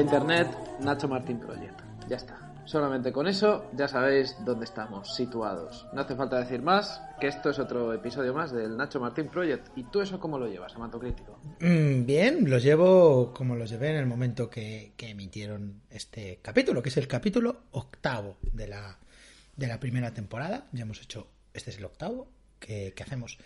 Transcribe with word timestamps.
Internet, 0.00 0.48
Nacho 0.80 1.08
Martín 1.08 1.38
Project. 1.38 1.80
Ya 2.08 2.16
está. 2.16 2.38
Solamente 2.64 3.12
con 3.12 3.26
eso 3.26 3.70
ya 3.76 3.88
sabéis 3.88 4.36
dónde 4.44 4.64
estamos 4.64 5.14
situados. 5.14 5.86
No 5.92 6.00
hace 6.00 6.16
falta 6.16 6.38
decir 6.38 6.62
más 6.62 7.02
que 7.20 7.26
esto 7.28 7.50
es 7.50 7.58
otro 7.58 7.92
episodio 7.92 8.32
más 8.32 8.52
del 8.52 8.76
Nacho 8.76 9.00
Martín 9.00 9.28
Project. 9.28 9.68
¿Y 9.76 9.84
tú 9.84 10.00
eso 10.00 10.18
cómo 10.18 10.38
lo 10.38 10.48
llevas, 10.48 10.74
Amato 10.74 10.98
Crítico? 10.98 11.38
Mm, 11.60 12.06
bien, 12.06 12.48
los 12.48 12.62
llevo 12.62 13.34
como 13.34 13.54
los 13.54 13.68
llevé 13.68 13.90
en 13.90 13.96
el 13.96 14.06
momento 14.06 14.48
que, 14.48 14.94
emitieron 14.98 15.82
este 15.90 16.38
capítulo, 16.40 16.82
que 16.82 16.88
es 16.88 16.96
el 16.96 17.06
capítulo 17.06 17.64
octavo 17.72 18.38
de 18.52 18.68
la, 18.68 18.98
de 19.56 19.66
la 19.66 19.78
primera 19.78 20.14
temporada. 20.14 20.66
Ya 20.72 20.82
hemos 20.82 21.02
hecho, 21.02 21.26
este 21.52 21.70
es 21.70 21.78
el 21.78 21.84
octavo 21.84 22.28
que 22.58 22.94
hacemos. 22.98 23.38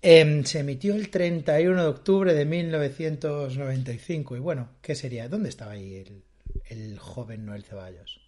Em, 0.00 0.44
se 0.44 0.60
emitió 0.60 0.94
el 0.94 1.10
31 1.10 1.82
de 1.82 1.88
octubre 1.88 2.34
de 2.34 2.44
1995. 2.44 4.36
Y 4.36 4.38
bueno, 4.38 4.68
¿qué 4.80 4.94
sería? 4.94 5.28
¿Dónde 5.28 5.48
estaba 5.48 5.72
ahí 5.72 5.96
el, 5.96 6.22
el 6.66 6.98
joven 6.98 7.44
Noel 7.44 7.64
Ceballos? 7.64 8.20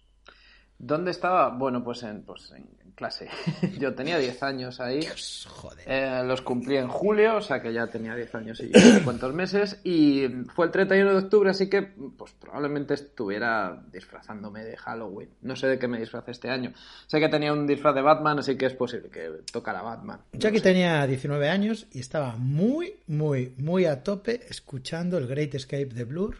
¿Dónde 0.77 1.11
estaba? 1.11 1.49
Bueno, 1.49 1.83
pues 1.83 2.03
en, 2.03 2.23
pues 2.23 2.51
en 2.51 2.67
clase. 3.01 3.27
Yo 3.79 3.95
tenía 3.95 4.19
10 4.19 4.43
años 4.43 4.79
ahí. 4.79 4.99
Dios, 4.99 5.47
joder. 5.49 5.83
Eh, 5.87 6.21
los 6.23 6.41
cumplí 6.41 6.77
en 6.77 6.87
julio, 6.87 7.37
o 7.37 7.41
sea 7.41 7.59
que 7.59 7.73
ya 7.73 7.87
tenía 7.87 8.15
10 8.15 8.35
años 8.35 8.59
y 8.59 8.65
unos 8.77 9.01
cuantos 9.01 9.33
meses. 9.33 9.79
Y 9.83 10.27
fue 10.53 10.67
el 10.67 10.71
31 10.71 11.11
de 11.11 11.17
octubre, 11.17 11.49
así 11.49 11.67
que 11.67 11.81
pues 11.81 12.31
probablemente 12.33 12.93
estuviera 12.93 13.83
disfrazándome 13.91 14.63
de 14.63 14.77
Halloween. 14.77 15.29
No 15.41 15.55
sé 15.55 15.65
de 15.65 15.79
qué 15.79 15.87
me 15.87 15.99
disfrazé 15.99 16.29
este 16.29 16.51
año. 16.51 16.73
Sé 17.07 17.19
que 17.19 17.27
tenía 17.27 17.51
un 17.53 17.65
disfraz 17.65 17.95
de 17.95 18.03
Batman, 18.03 18.37
así 18.37 18.55
que 18.55 18.67
es 18.67 18.75
posible 18.75 19.09
que 19.09 19.29
tocara 19.51 19.81
Batman. 19.81 20.19
Yo 20.33 20.49
aquí 20.49 20.61
tenía 20.61 21.07
19 21.07 21.49
años 21.49 21.87
y 21.91 21.99
estaba 21.99 22.35
muy, 22.35 22.97
muy, 23.07 23.55
muy 23.57 23.85
a 23.85 24.03
tope 24.03 24.41
escuchando 24.47 25.17
el 25.17 25.25
Great 25.25 25.55
Escape 25.55 25.87
de 25.87 26.03
Blur 26.03 26.37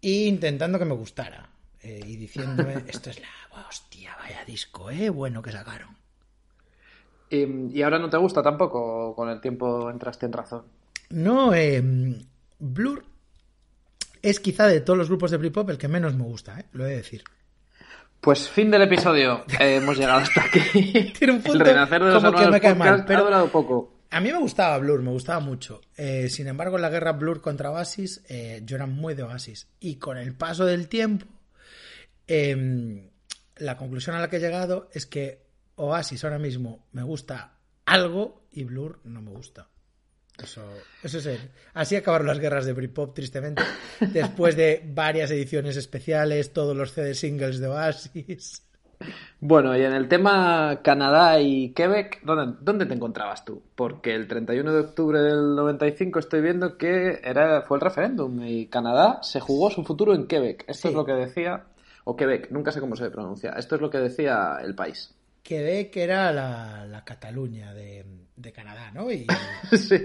e 0.00 0.24
intentando 0.24 0.78
que 0.78 0.86
me 0.86 0.94
gustara. 0.94 1.51
Eh, 1.82 2.00
y 2.06 2.16
diciéndome, 2.16 2.84
esto 2.86 3.10
es 3.10 3.20
la 3.20 3.28
hostia, 3.68 4.16
vaya 4.18 4.44
disco, 4.44 4.90
eh, 4.90 5.10
bueno 5.10 5.42
que 5.42 5.52
sacaron. 5.52 5.96
Y, 7.30 7.78
y 7.78 7.82
ahora 7.82 7.98
no 7.98 8.10
te 8.10 8.16
gusta 8.18 8.42
tampoco, 8.42 9.14
con 9.14 9.28
el 9.30 9.40
tiempo 9.40 9.90
entraste 9.90 10.26
en 10.26 10.32
razón. 10.32 10.64
No, 11.10 11.54
eh, 11.54 11.82
Blur 12.58 13.04
es 14.22 14.38
quizá 14.40 14.66
de 14.66 14.80
todos 14.80 14.98
los 14.98 15.08
grupos 15.08 15.30
de 15.30 15.36
Britpop 15.38 15.70
el 15.70 15.78
que 15.78 15.88
menos 15.88 16.14
me 16.14 16.24
gusta, 16.24 16.60
eh, 16.60 16.66
lo 16.72 16.86
he 16.86 16.90
de 16.90 16.96
decir. 16.96 17.24
Pues 18.20 18.48
fin 18.48 18.70
del 18.70 18.82
episodio. 18.82 19.44
Eh, 19.58 19.76
hemos 19.76 19.98
llegado 19.98 20.20
hasta 20.20 20.44
aquí. 20.44 21.12
Tiene 21.18 21.32
un 21.34 21.42
punto 21.42 21.58
el 21.64 21.70
renacer 21.70 22.04
de 22.04 22.10
los 22.12 22.22
como 22.22 22.38
que 22.38 22.46
me 22.50 22.60
cae 22.60 22.74
mal, 22.74 22.88
podcast 22.90 23.08
pero- 23.08 23.18
ha 23.20 23.24
durado 23.24 23.48
poco. 23.48 23.92
A 24.10 24.20
mí 24.20 24.30
me 24.30 24.38
gustaba 24.38 24.76
Blur, 24.78 25.00
me 25.00 25.10
gustaba 25.10 25.40
mucho. 25.40 25.80
Eh, 25.96 26.28
sin 26.28 26.46
embargo, 26.46 26.76
en 26.76 26.82
la 26.82 26.90
guerra 26.90 27.12
Blur 27.12 27.40
contra 27.40 27.70
Oasis, 27.70 28.22
eh, 28.28 28.60
yo 28.62 28.76
era 28.76 28.84
muy 28.84 29.14
de 29.14 29.22
Oasis. 29.22 29.68
Y 29.80 29.96
con 29.96 30.18
el 30.18 30.34
paso 30.34 30.66
del 30.66 30.86
tiempo, 30.88 31.24
eh, 32.34 33.10
la 33.56 33.76
conclusión 33.76 34.16
a 34.16 34.20
la 34.20 34.30
que 34.30 34.36
he 34.36 34.40
llegado 34.40 34.88
es 34.92 35.06
que 35.06 35.42
Oasis 35.76 36.24
ahora 36.24 36.38
mismo 36.38 36.86
me 36.92 37.02
gusta 37.02 37.58
algo 37.84 38.46
y 38.50 38.64
Blur 38.64 39.00
no 39.04 39.20
me 39.20 39.30
gusta. 39.30 39.68
Eso, 40.42 40.62
eso 41.02 41.18
es 41.18 41.40
Así 41.74 41.94
acabaron 41.94 42.26
las 42.26 42.38
guerras 42.38 42.64
de 42.64 42.72
Britpop, 42.72 43.14
tristemente. 43.14 43.62
Después 44.00 44.56
de 44.56 44.82
varias 44.94 45.30
ediciones 45.30 45.76
especiales, 45.76 46.52
todos 46.52 46.74
los 46.74 46.92
CD 46.92 47.14
singles 47.14 47.58
de 47.60 47.68
Oasis. 47.68 48.66
Bueno, 49.40 49.76
y 49.76 49.82
en 49.82 49.92
el 49.92 50.08
tema 50.08 50.80
Canadá 50.82 51.40
y 51.40 51.72
Quebec, 51.72 52.22
¿dónde, 52.22 52.56
dónde 52.60 52.86
te 52.86 52.94
encontrabas 52.94 53.44
tú? 53.44 53.62
Porque 53.74 54.14
el 54.14 54.26
31 54.28 54.72
de 54.72 54.80
octubre 54.80 55.20
del 55.20 55.54
95 55.56 56.18
estoy 56.18 56.40
viendo 56.40 56.78
que 56.78 57.20
era, 57.22 57.62
fue 57.62 57.76
el 57.76 57.80
referéndum 57.82 58.42
y 58.44 58.66
Canadá 58.68 59.18
se 59.22 59.40
jugó 59.40 59.70
su 59.70 59.84
futuro 59.84 60.14
en 60.14 60.26
Quebec. 60.26 60.64
Esto 60.68 60.82
Sí. 60.82 60.88
es 60.88 60.94
lo 60.94 61.04
que 61.04 61.12
decía, 61.12 61.64
o 62.04 62.16
Quebec, 62.16 62.50
nunca 62.50 62.72
sé 62.72 62.80
cómo 62.80 62.96
se 62.96 63.10
pronuncia. 63.10 63.52
Esto 63.52 63.76
es 63.76 63.80
lo 63.80 63.90
que 63.90 63.98
decía 63.98 64.58
el 64.62 64.74
país. 64.74 65.14
Quebec 65.42 65.96
era 65.96 66.32
la, 66.32 66.86
la 66.86 67.04
Cataluña 67.04 67.74
de, 67.74 68.04
de 68.36 68.52
Canadá, 68.52 68.90
¿no? 68.92 69.10
Y, 69.10 69.26
sí. 69.72 69.98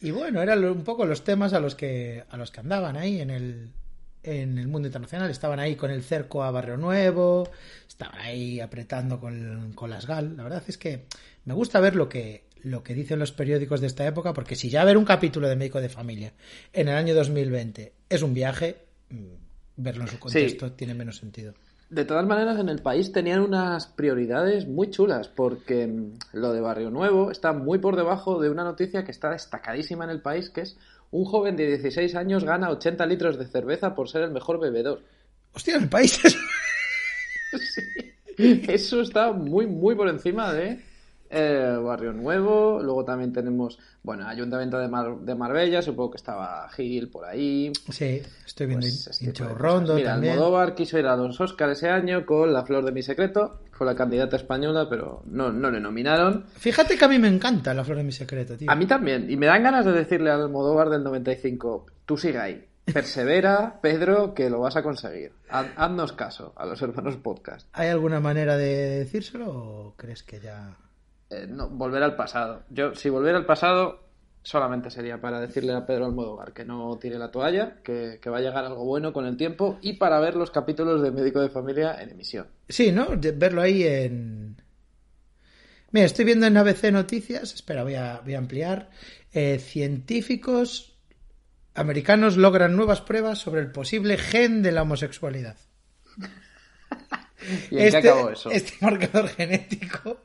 Y 0.00 0.10
bueno, 0.10 0.42
eran 0.42 0.64
un 0.64 0.82
poco 0.82 1.04
los 1.06 1.24
temas 1.24 1.52
a 1.52 1.60
los 1.60 1.74
que 1.74 2.24
a 2.28 2.36
los 2.36 2.50
que 2.50 2.60
andaban 2.60 2.96
ahí 2.96 3.20
en 3.20 3.30
el 3.30 3.72
en 4.22 4.58
el 4.58 4.68
mundo 4.68 4.88
internacional. 4.88 5.30
Estaban 5.30 5.60
ahí 5.60 5.76
con 5.76 5.90
el 5.90 6.02
cerco 6.02 6.42
a 6.42 6.50
Barrio 6.50 6.76
Nuevo, 6.76 7.48
estaban 7.88 8.18
ahí 8.18 8.60
apretando 8.60 9.20
con, 9.20 9.72
con 9.74 9.90
las 9.90 10.06
GAL. 10.06 10.36
La 10.36 10.42
verdad 10.42 10.62
es 10.66 10.78
que 10.78 11.06
me 11.44 11.54
gusta 11.54 11.80
ver 11.80 11.96
lo 11.96 12.08
que 12.08 12.48
lo 12.62 12.82
que 12.82 12.94
dicen 12.94 13.18
los 13.18 13.32
periódicos 13.32 13.80
de 13.80 13.86
esta 13.86 14.06
época, 14.06 14.34
porque 14.34 14.54
si 14.54 14.68
ya 14.68 14.84
ver 14.84 14.98
un 14.98 15.06
capítulo 15.06 15.48
de 15.48 15.56
Médico 15.56 15.80
de 15.80 15.88
Familia 15.88 16.34
en 16.74 16.88
el 16.88 16.94
año 16.94 17.14
2020 17.14 17.94
es 18.08 18.22
un 18.22 18.34
viaje, 18.34 18.84
mm, 19.08 19.39
verlo 19.82 20.02
en 20.02 20.08
su 20.08 20.18
contexto 20.18 20.72
tiene 20.72 20.94
menos 20.94 21.16
sentido. 21.16 21.54
De 21.90 22.04
todas 22.04 22.24
maneras, 22.24 22.58
en 22.60 22.68
el 22.68 22.80
país 22.80 23.10
tenían 23.10 23.40
unas 23.40 23.88
prioridades 23.88 24.68
muy 24.68 24.90
chulas, 24.90 25.26
porque 25.28 25.88
mm, 25.88 26.18
lo 26.34 26.52
de 26.52 26.60
Barrio 26.60 26.90
Nuevo 26.90 27.32
está 27.32 27.52
muy 27.52 27.78
por 27.78 27.96
debajo 27.96 28.40
de 28.40 28.48
una 28.48 28.62
noticia 28.62 29.04
que 29.04 29.10
está 29.10 29.30
destacadísima 29.30 30.04
en 30.04 30.10
el 30.10 30.22
país, 30.22 30.50
que 30.50 30.60
es 30.60 30.76
un 31.10 31.24
joven 31.24 31.56
de 31.56 31.66
16 31.66 32.14
años 32.14 32.44
gana 32.44 32.70
80 32.70 33.04
litros 33.06 33.38
de 33.38 33.46
cerveza 33.46 33.96
por 33.96 34.08
ser 34.08 34.22
el 34.22 34.30
mejor 34.30 34.60
bebedor. 34.60 35.02
Hostia, 35.52 35.76
en 35.76 35.82
el 35.82 35.88
país 35.88 36.24
es... 36.24 36.36
Eso 38.68 39.00
está 39.02 39.32
muy, 39.32 39.66
muy 39.66 39.96
por 39.96 40.08
encima 40.08 40.52
de 40.52 40.80
eh, 41.30 41.76
Barrio 41.82 42.12
Nuevo. 42.12 42.80
Luego 42.82 43.04
también 43.04 43.32
tenemos, 43.32 43.78
bueno, 44.02 44.26
Ayuntamiento 44.26 44.78
de, 44.78 44.88
Mar- 44.88 45.18
de 45.20 45.34
Marbella, 45.34 45.80
supongo 45.80 46.10
que 46.12 46.16
estaba 46.16 46.68
Gil 46.70 47.08
por 47.08 47.24
ahí. 47.24 47.72
Sí, 47.90 48.20
estoy 48.44 48.66
viendo 48.66 48.86
Pues, 48.86 49.06
este 49.22 49.44
Rondo. 49.44 49.94
Mira, 49.94 50.12
también. 50.12 50.32
Almodóvar 50.34 50.74
quiso 50.74 50.98
ir 50.98 51.06
a 51.06 51.16
los 51.16 51.40
Oscars 51.40 51.72
ese 51.78 51.88
año 51.88 52.26
con 52.26 52.52
La 52.52 52.64
Flor 52.64 52.84
de 52.84 52.92
mi 52.92 53.02
Secreto. 53.02 53.60
Fue 53.72 53.86
la 53.86 53.94
candidata 53.94 54.36
española, 54.36 54.88
pero 54.90 55.22
no, 55.26 55.50
no 55.50 55.70
le 55.70 55.80
nominaron. 55.80 56.44
Fíjate 56.56 56.98
que 56.98 57.04
a 57.04 57.08
mí 57.08 57.18
me 57.18 57.28
encanta 57.28 57.72
La 57.72 57.82
Flor 57.84 57.96
de 57.98 58.04
mi 58.04 58.12
Secreto, 58.12 58.56
tío. 58.56 58.70
A 58.70 58.74
mí 58.74 58.86
también. 58.86 59.30
Y 59.30 59.36
me 59.36 59.46
dan 59.46 59.62
ganas 59.62 59.86
de 59.86 59.92
decirle 59.92 60.30
al 60.30 60.42
Almodóvar 60.42 60.90
del 60.90 61.02
95, 61.02 61.86
tú 62.04 62.16
sigue 62.18 62.38
ahí. 62.38 62.66
Persevera, 62.92 63.78
Pedro, 63.82 64.34
que 64.34 64.50
lo 64.50 64.60
vas 64.60 64.76
a 64.76 64.82
conseguir. 64.82 65.32
Haz- 65.48 65.72
haznos 65.76 66.12
caso 66.12 66.52
a 66.56 66.66
los 66.66 66.82
hermanos 66.82 67.16
podcast. 67.16 67.68
¿Hay 67.72 67.88
alguna 67.88 68.20
manera 68.20 68.56
de 68.56 68.98
decírselo 68.98 69.46
o 69.50 69.94
crees 69.96 70.22
que 70.24 70.40
ya... 70.40 70.76
Eh, 71.30 71.46
no, 71.48 71.68
volver 71.68 72.02
al 72.02 72.16
pasado. 72.16 72.64
Yo, 72.70 72.94
si 72.94 73.08
volviera 73.08 73.38
al 73.38 73.46
pasado, 73.46 74.04
solamente 74.42 74.90
sería 74.90 75.20
para 75.20 75.40
decirle 75.40 75.72
a 75.72 75.86
Pedro 75.86 76.06
Almodóvar 76.06 76.52
que 76.52 76.64
no 76.64 76.98
tire 76.98 77.18
la 77.18 77.30
toalla, 77.30 77.76
que, 77.84 78.18
que 78.20 78.30
va 78.30 78.38
a 78.38 78.40
llegar 78.40 78.64
algo 78.64 78.84
bueno 78.84 79.12
con 79.12 79.26
el 79.26 79.36
tiempo 79.36 79.78
y 79.82 79.94
para 79.94 80.18
ver 80.20 80.34
los 80.34 80.50
capítulos 80.50 81.02
de 81.02 81.10
Médico 81.10 81.40
de 81.40 81.50
Familia 81.50 82.00
en 82.02 82.10
emisión. 82.10 82.46
Sí, 82.68 82.90
¿no? 82.92 83.16
De- 83.16 83.32
verlo 83.32 83.62
ahí 83.62 83.84
en... 83.84 84.56
Mira, 85.92 86.06
estoy 86.06 86.24
viendo 86.24 86.46
en 86.46 86.56
ABC 86.56 86.90
Noticias, 86.92 87.52
espera, 87.54 87.82
voy 87.82 87.94
a, 87.96 88.20
voy 88.24 88.34
a 88.34 88.38
ampliar. 88.38 88.90
Eh, 89.32 89.58
científicos 89.58 90.96
americanos 91.74 92.36
logran 92.36 92.76
nuevas 92.76 93.00
pruebas 93.00 93.38
sobre 93.38 93.60
el 93.60 93.70
posible 93.72 94.16
gen 94.16 94.62
de 94.62 94.72
la 94.72 94.82
homosexualidad. 94.82 95.56
¿Y 97.70 97.76
en 97.78 97.82
este, 97.86 98.02
qué 98.02 98.08
acabó 98.10 98.30
eso? 98.30 98.50
este 98.50 98.72
marcador 98.80 99.28
genético 99.28 100.18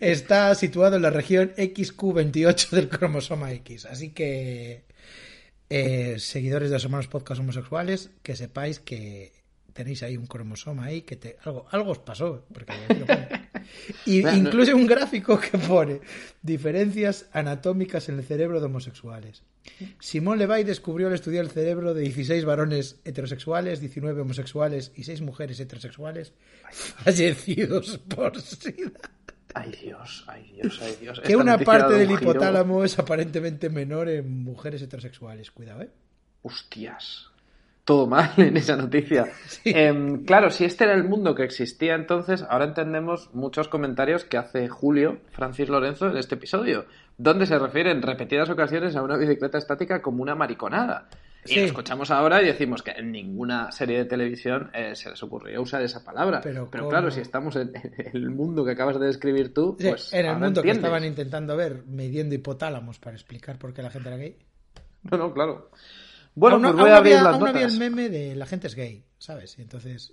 está 0.00 0.54
situado 0.54 0.96
en 0.96 1.02
la 1.02 1.10
región 1.10 1.52
XQ28 1.56 2.70
del 2.70 2.88
cromosoma 2.88 3.52
X. 3.52 3.86
Así 3.86 4.10
que, 4.10 4.84
eh, 5.70 6.16
seguidores 6.18 6.70
de 6.70 6.76
los 6.76 6.84
hermanos 6.84 7.08
podcast 7.08 7.40
homosexuales, 7.40 8.10
que 8.22 8.36
sepáis 8.36 8.80
que 8.80 9.32
tenéis 9.72 10.02
ahí 10.02 10.16
un 10.16 10.26
cromosoma 10.26 10.86
ahí, 10.86 11.02
que 11.02 11.16
te, 11.16 11.36
algo, 11.44 11.66
algo 11.70 11.90
os 11.92 11.98
pasó. 11.98 12.46
Porque. 12.52 12.72
Y 14.06 14.22
Bueno, 14.22 14.38
no- 14.42 14.48
incluye 14.48 14.72
un 14.72 14.86
gráfico 14.86 15.40
que 15.40 15.58
pone 15.58 16.00
diferencias 16.40 17.26
anatómicas 17.32 18.08
en 18.08 18.18
el 18.18 18.24
cerebro 18.24 18.60
de 18.60 18.66
homosexuales. 18.66 19.42
Simón 19.98 20.38
Levay 20.38 20.62
descubrió 20.62 21.08
al 21.08 21.14
estudiar 21.14 21.44
el 21.44 21.50
cerebro 21.50 21.92
de 21.92 22.02
16 22.02 22.44
varones 22.44 23.00
heterosexuales, 23.04 23.80
19 23.80 24.20
homosexuales 24.20 24.92
y 24.94 25.02
6 25.02 25.20
mujeres 25.22 25.58
heterosexuales 25.58 26.32
fallecidos 26.70 27.98
por 28.08 28.40
SIDA. 28.40 29.10
Ay 29.58 29.72
Dios, 29.82 30.22
ay 30.26 30.52
Dios, 30.52 30.78
ay 30.82 30.96
Dios. 31.00 31.18
Que 31.20 31.34
una 31.34 31.56
parte 31.56 31.94
del 31.94 32.10
un 32.10 32.18
giro. 32.18 32.30
hipotálamo 32.32 32.84
es 32.84 32.98
aparentemente 32.98 33.70
menor 33.70 34.10
en 34.10 34.44
mujeres 34.44 34.82
heterosexuales. 34.82 35.50
Cuidado, 35.50 35.80
¿eh? 35.80 35.88
Hostias. 36.42 37.30
Todo 37.82 38.06
mal 38.06 38.32
en 38.36 38.58
esa 38.58 38.76
noticia. 38.76 39.24
Em, 39.64 40.26
claro, 40.26 40.50
si 40.50 40.66
este 40.66 40.84
era 40.84 40.92
el 40.92 41.04
mundo 41.04 41.34
que 41.34 41.44
existía 41.44 41.94
entonces, 41.94 42.44
ahora 42.50 42.66
entendemos 42.66 43.30
muchos 43.32 43.68
comentarios 43.68 44.26
que 44.26 44.36
hace 44.36 44.68
Julio 44.68 45.20
Francis 45.30 45.70
Lorenzo 45.70 46.08
en 46.08 46.18
este 46.18 46.34
episodio, 46.34 46.84
donde 47.16 47.46
se 47.46 47.58
refiere 47.58 47.90
en 47.92 48.02
repetidas 48.02 48.50
ocasiones 48.50 48.94
a 48.94 49.02
una 49.02 49.16
bicicleta 49.16 49.56
estática 49.56 50.02
como 50.02 50.22
una 50.22 50.34
mariconada. 50.34 51.08
Y 51.48 51.60
lo 51.60 51.66
escuchamos 51.66 52.10
ahora 52.10 52.42
y 52.42 52.46
decimos 52.46 52.82
que 52.82 52.92
en 52.92 53.12
ninguna 53.12 53.70
serie 53.72 53.98
de 53.98 54.04
televisión 54.04 54.70
eh, 54.74 54.94
se 54.94 55.10
les 55.10 55.22
ocurriría 55.22 55.60
usar 55.60 55.82
esa 55.82 56.04
palabra. 56.04 56.40
Pero 56.42 56.68
Pero, 56.70 56.88
claro, 56.88 57.10
si 57.10 57.20
estamos 57.20 57.56
en, 57.56 57.72
en 57.74 58.16
el 58.16 58.30
mundo 58.30 58.64
que 58.64 58.72
acabas 58.72 58.98
de 58.98 59.06
describir 59.06 59.52
tú, 59.54 59.76
Sí, 59.78 59.88
pues 59.88 60.12
en 60.12 60.26
el 60.26 60.36
mundo 60.36 60.62
que 60.62 60.70
estaban 60.70 61.04
intentando 61.04 61.56
ver, 61.56 61.84
midiendo 61.86 62.34
hipotálamos 62.34 62.98
para 62.98 63.16
explicar 63.16 63.58
por 63.58 63.72
qué 63.72 63.82
la 63.82 63.90
gente 63.90 64.08
era 64.08 64.16
gay. 64.16 64.36
No, 65.10 65.18
no, 65.18 65.32
claro. 65.32 65.70
Bueno, 66.34 66.56
aún, 66.56 66.62
pues 66.62 66.72
aún 66.72 66.80
voy 66.82 66.90
a 66.90 66.96
abrir 66.96 67.14
había, 67.14 67.24
las 67.24 67.34
aún 67.34 67.48
había 67.48 67.62
notas. 67.62 67.72
el 67.74 67.78
meme 67.78 68.08
de 68.08 68.34
la 68.36 68.46
gente 68.46 68.66
es 68.66 68.74
gay, 68.74 69.04
¿sabes? 69.18 69.58
Y 69.58 69.62
entonces... 69.62 70.12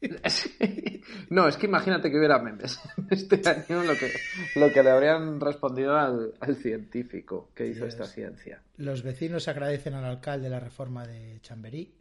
No, 1.30 1.48
es 1.48 1.56
que 1.56 1.66
imagínate 1.66 2.10
que 2.10 2.18
hubiera 2.18 2.38
memes 2.38 2.78
este 3.10 3.40
año 3.48 3.82
lo 3.84 3.94
que, 3.94 4.12
lo 4.56 4.72
que 4.72 4.82
le 4.82 4.90
habrían 4.90 5.40
respondido 5.40 5.96
al, 5.96 6.34
al 6.40 6.56
científico 6.56 7.50
que 7.54 7.66
hizo 7.66 7.84
Dios. 7.84 7.94
esta 7.94 8.04
ciencia. 8.06 8.62
Los 8.76 9.02
vecinos 9.02 9.48
agradecen 9.48 9.94
al 9.94 10.04
alcalde 10.04 10.48
la 10.50 10.60
reforma 10.60 11.06
de 11.06 11.40
Chamberí. 11.40 11.94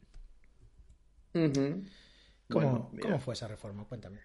¿Cómo, 1.33 1.79
Bueno. 2.49 2.91
¿Cómo 3.01 3.19
fue 3.19 3.33
esa 3.33 3.47
reforma? 3.47 3.85
Cuéntame. 3.85 4.19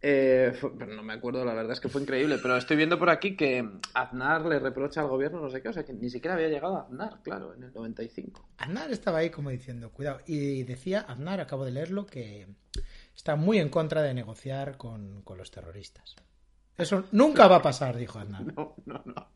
Eh, 0.00 0.52
fue- 0.58 0.70
no 0.86 1.02
me 1.02 1.14
acuerdo, 1.14 1.44
la 1.44 1.54
verdad 1.54 1.72
es 1.72 1.80
que 1.80 1.88
fue 1.88 2.00
increíble, 2.02 2.38
pero 2.40 2.56
estoy 2.56 2.76
viendo 2.76 2.98
por 2.98 3.10
aquí 3.10 3.36
que 3.36 3.68
Aznar 3.94 4.46
le 4.46 4.60
reprocha 4.60 5.00
al 5.00 5.08
gobierno 5.08 5.40
no 5.40 5.50
sé 5.50 5.60
qué, 5.60 5.68
o 5.70 5.72
sea 5.72 5.84
que 5.84 5.92
ni 5.92 6.08
siquiera 6.08 6.34
había 6.36 6.48
llegado 6.48 6.76
a 6.76 6.82
Aznar, 6.82 7.20
claro, 7.22 7.52
en 7.54 7.64
el 7.64 7.72
95. 7.72 8.48
Aznar 8.58 8.90
estaba 8.92 9.18
ahí 9.18 9.30
como 9.30 9.50
diciendo, 9.50 9.90
cuidado. 9.90 10.20
Y 10.26 10.62
decía, 10.62 11.00
Aznar, 11.00 11.40
acabo 11.40 11.64
de 11.64 11.72
leerlo, 11.72 12.06
que 12.06 12.46
está 13.18 13.34
muy 13.34 13.58
en 13.58 13.68
contra 13.68 14.00
de 14.00 14.14
negociar 14.14 14.76
con, 14.78 15.22
con 15.22 15.36
los 15.38 15.50
terroristas. 15.50 16.14
Eso 16.76 17.04
nunca 17.10 17.48
va 17.48 17.56
a 17.56 17.62
pasar, 17.62 17.96
dijo 17.96 18.18
Aznar. 18.20 18.44
No, 18.56 18.74
no, 18.86 19.02
no. 19.04 19.28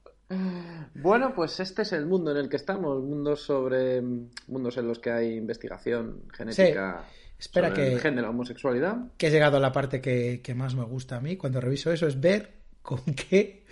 Bueno, 0.95 1.35
pues 1.35 1.61
este 1.61 1.83
es 1.83 1.93
el 1.93 2.07
mundo 2.07 2.31
en 2.31 2.39
el 2.39 2.49
que 2.49 2.57
estamos, 2.57 3.03
mundos 3.03 3.43
sobre 3.43 4.01
mundos 4.01 4.79
en 4.79 4.89
los 4.89 4.99
que 4.99 5.11
hay 5.11 5.35
investigación 5.35 6.23
genética 6.33 7.05
Espera 7.39 7.69
sobre 7.71 7.83
que- 7.83 7.93
el 7.95 8.01
género, 8.01 8.31
homosexualidad. 8.31 8.97
Que 9.19 9.27
he 9.27 9.31
llegado 9.31 9.59
a 9.59 9.61
la 9.61 9.73
parte 9.73 10.01
que, 10.01 10.41
que 10.43 10.55
más 10.55 10.75
me 10.75 10.85
gusta 10.85 11.17
a 11.17 11.21
mí 11.21 11.37
cuando 11.37 11.61
reviso 11.61 11.93
eso, 11.93 12.07
es 12.07 12.19
ver 12.19 12.63
con 12.81 13.01
qué 13.05 13.67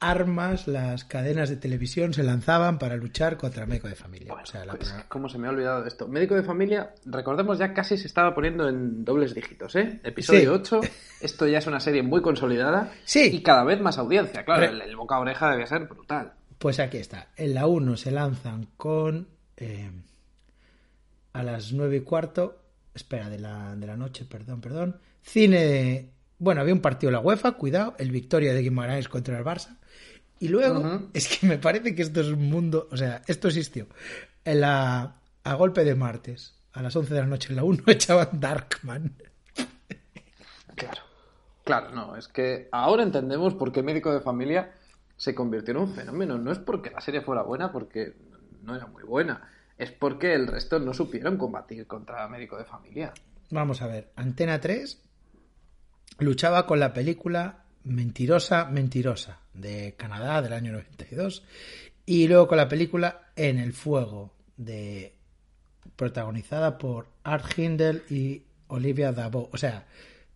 armas 0.00 0.68
las 0.68 1.04
cadenas 1.04 1.48
de 1.48 1.56
televisión 1.56 2.14
se 2.14 2.22
lanzaban 2.22 2.78
para 2.78 2.96
luchar 2.96 3.36
contra 3.36 3.62
el 3.64 3.68
médico 3.68 3.88
de 3.88 3.96
familia. 3.96 4.28
Bueno, 4.32 4.44
o 4.44 4.46
sea, 4.46 4.64
la 4.64 4.74
pues, 4.74 4.94
¿cómo 5.08 5.28
se 5.28 5.38
me 5.38 5.48
ha 5.48 5.50
olvidado 5.50 5.84
esto? 5.86 6.06
Médico 6.06 6.34
de 6.36 6.42
familia, 6.44 6.94
recordemos 7.04 7.58
ya 7.58 7.72
casi 7.74 7.96
se 7.98 8.06
estaba 8.06 8.34
poniendo 8.34 8.68
en 8.68 9.04
dobles 9.04 9.34
dígitos, 9.34 9.74
¿eh? 9.76 10.00
Episodio 10.04 10.40
Sí. 10.40 10.46
8, 10.76 10.80
esto 11.20 11.46
ya 11.48 11.58
es 11.58 11.66
una 11.66 11.80
serie 11.80 12.02
muy 12.02 12.22
consolidada 12.22 12.92
Sí. 13.04 13.30
y 13.32 13.42
cada 13.42 13.64
vez 13.64 13.80
más 13.80 13.98
audiencia, 13.98 14.44
claro, 14.44 14.60
Re- 14.60 14.68
el, 14.68 14.82
el 14.82 14.96
boca 14.96 15.16
a 15.16 15.20
oreja 15.20 15.50
debe 15.50 15.66
ser 15.66 15.86
brutal. 15.86 16.32
Pues 16.58 16.78
aquí 16.80 16.98
está. 16.98 17.28
En 17.36 17.54
la 17.54 17.66
1 17.66 17.96
se 17.96 18.10
lanzan 18.10 18.68
con. 18.76 19.28
eh, 19.56 19.90
a 21.32 21.42
las 21.42 21.72
9 21.72 21.96
y 21.96 22.00
cuarto. 22.00 22.62
Espera, 22.94 23.28
de 23.28 23.38
la, 23.38 23.76
de 23.76 23.86
la 23.86 23.96
noche, 23.96 24.24
perdón, 24.24 24.60
perdón. 24.60 24.96
Cine. 25.22 25.64
de- 25.64 26.10
Bueno, 26.38 26.60
había 26.60 26.74
un 26.74 26.80
partido 26.80 27.10
de 27.10 27.16
la 27.16 27.20
UEFA, 27.20 27.52
cuidado. 27.52 27.94
El 27.98 28.10
Victoria 28.10 28.54
de 28.54 28.62
Guimarães 28.62 29.08
contra 29.08 29.38
el 29.38 29.44
Barça. 29.44 29.76
Y 30.40 30.48
luego, 30.48 31.08
es 31.12 31.28
que 31.28 31.46
me 31.46 31.58
parece 31.58 31.94
que 31.94 32.02
esto 32.02 32.20
es 32.20 32.28
un 32.28 32.48
mundo. 32.48 32.88
O 32.90 32.96
sea, 32.96 33.22
esto 33.26 33.48
existió. 33.48 33.86
En 34.44 34.60
la, 34.60 35.16
a 35.44 35.54
golpe 35.54 35.84
de 35.84 35.94
martes, 35.94 36.54
a 36.72 36.82
las 36.82 36.94
11 36.94 37.14
de 37.14 37.20
la 37.20 37.26
noche 37.26 37.48
en 37.50 37.56
la 37.56 37.64
1, 37.64 37.82
echaban 37.86 38.28
Darkman. 38.40 39.14
Claro. 40.74 41.02
Claro, 41.64 41.90
no, 41.90 42.16
es 42.16 42.28
que 42.28 42.68
ahora 42.72 43.02
entendemos 43.02 43.54
por 43.54 43.72
qué 43.72 43.82
Médico 43.82 44.10
de 44.12 44.20
Familia 44.20 44.72
se 45.16 45.34
convirtió 45.34 45.72
en 45.72 45.80
un 45.80 45.94
fenómeno. 45.94 46.38
No 46.38 46.50
es 46.50 46.58
porque 46.58 46.90
la 46.90 47.00
serie 47.00 47.20
fuera 47.20 47.42
buena, 47.42 47.72
porque 47.72 48.14
no 48.62 48.74
era 48.74 48.86
muy 48.86 49.02
buena. 49.02 49.50
Es 49.76 49.92
porque 49.92 50.34
el 50.34 50.46
resto 50.46 50.78
no 50.78 50.94
supieron 50.94 51.36
combatir 51.36 51.86
contra 51.86 52.26
Médico 52.28 52.56
de 52.56 52.64
Familia. 52.64 53.12
Vamos 53.50 53.82
a 53.82 53.86
ver, 53.86 54.12
Antena 54.16 54.60
3 54.60 55.02
luchaba 56.20 56.66
con 56.66 56.80
la 56.80 56.92
película 56.92 57.64
Mentirosa, 57.84 58.66
Mentirosa 58.66 59.40
de 59.60 59.94
Canadá 59.96 60.42
del 60.42 60.52
año 60.52 60.72
92 60.72 61.42
y 62.06 62.26
luego 62.26 62.48
con 62.48 62.56
la 62.56 62.68
película 62.68 63.20
En 63.36 63.58
el 63.58 63.72
Fuego 63.72 64.32
de 64.56 65.14
protagonizada 65.96 66.78
por 66.78 67.08
Art 67.24 67.58
Hindle 67.58 68.02
y 68.08 68.42
Olivia 68.68 69.12
Dabo. 69.12 69.50
O 69.52 69.56
sea, 69.56 69.84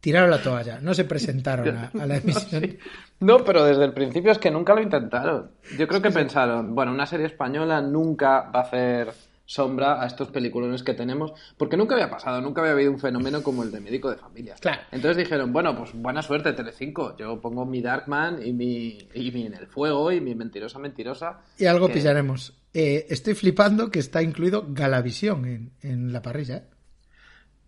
tiraron 0.01 0.31
la 0.31 0.43
toalla, 0.43 0.81
no 0.81 0.93
se 0.95 1.05
presentaron 1.05 1.77
a, 1.77 1.91
a 1.99 2.07
la 2.07 2.17
emisión. 2.19 2.77
No, 3.21 3.45
pero 3.45 3.65
desde 3.65 3.85
el 3.85 3.93
principio 3.93 4.33
es 4.33 4.39
que 4.39 4.51
nunca 4.51 4.75
lo 4.75 4.83
intentaron. 4.83 5.53
Yo 5.79 5.87
creo 5.87 6.03
que 6.03 6.11
pensaron, 6.11 6.75
bueno, 6.75 6.93
una 6.93 7.07
serie 7.07 7.27
española 7.27 7.81
nunca 7.81 8.51
va 8.51 8.61
a 8.61 8.63
hacer 8.65 9.13
sombra 9.53 10.03
a 10.03 10.07
estos 10.07 10.29
peliculones 10.29 10.83
que 10.83 10.95
tenemos, 10.95 11.33
porque 11.59 11.77
nunca 11.77 11.95
había 11.95 12.09
pasado, 12.09 12.41
nunca 12.41 12.63
había 12.63 12.73
habido 12.73 12.91
un 12.91 12.99
fenómeno 12.99 13.43
como 13.43 13.63
el 13.63 13.71
de 13.71 13.81
médico 13.81 14.11
de 14.11 14.17
familia. 14.17 14.55
Claro. 14.61 14.81
Entonces 14.91 15.19
dijeron, 15.19 15.53
bueno, 15.53 15.77
pues 15.77 15.91
buena 15.93 16.23
suerte 16.23 16.53
Telecinco, 16.55 17.17
yo 17.19 17.39
pongo 17.41 17.67
mi 17.67 17.83
Darkman 17.83 18.45
y 18.47 18.53
mi, 18.55 18.99
y 19.15 19.31
mi 19.31 19.47
En 19.47 19.55
el 19.55 19.67
Fuego 19.67 20.11
y 20.11 20.21
mi 20.23 20.35
Mentirosa 20.35 20.79
Mentirosa. 20.79 21.41
Y 21.59 21.67
algo 21.67 21.89
que- 21.89 21.95
pillaremos. 21.95 22.55
Eh, 22.75 23.07
estoy 23.11 23.35
flipando 23.35 23.91
que 23.91 23.99
está 23.99 24.23
incluido 24.23 24.65
Galavisión 24.69 25.45
en, 25.45 25.73
en 25.83 26.13
la 26.13 26.23
parrilla. 26.23 26.57
¿eh? 26.57 26.65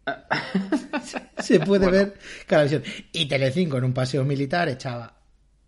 Se 1.39 1.61
puede 1.61 1.91
ver 1.91 2.15
Galavisión. 2.49 2.83
Y 3.13 3.27
Telecinco 3.27 3.77
en 3.79 3.85
un 3.85 3.93
paseo 3.93 4.25
militar 4.25 4.69
echaba 4.69 5.15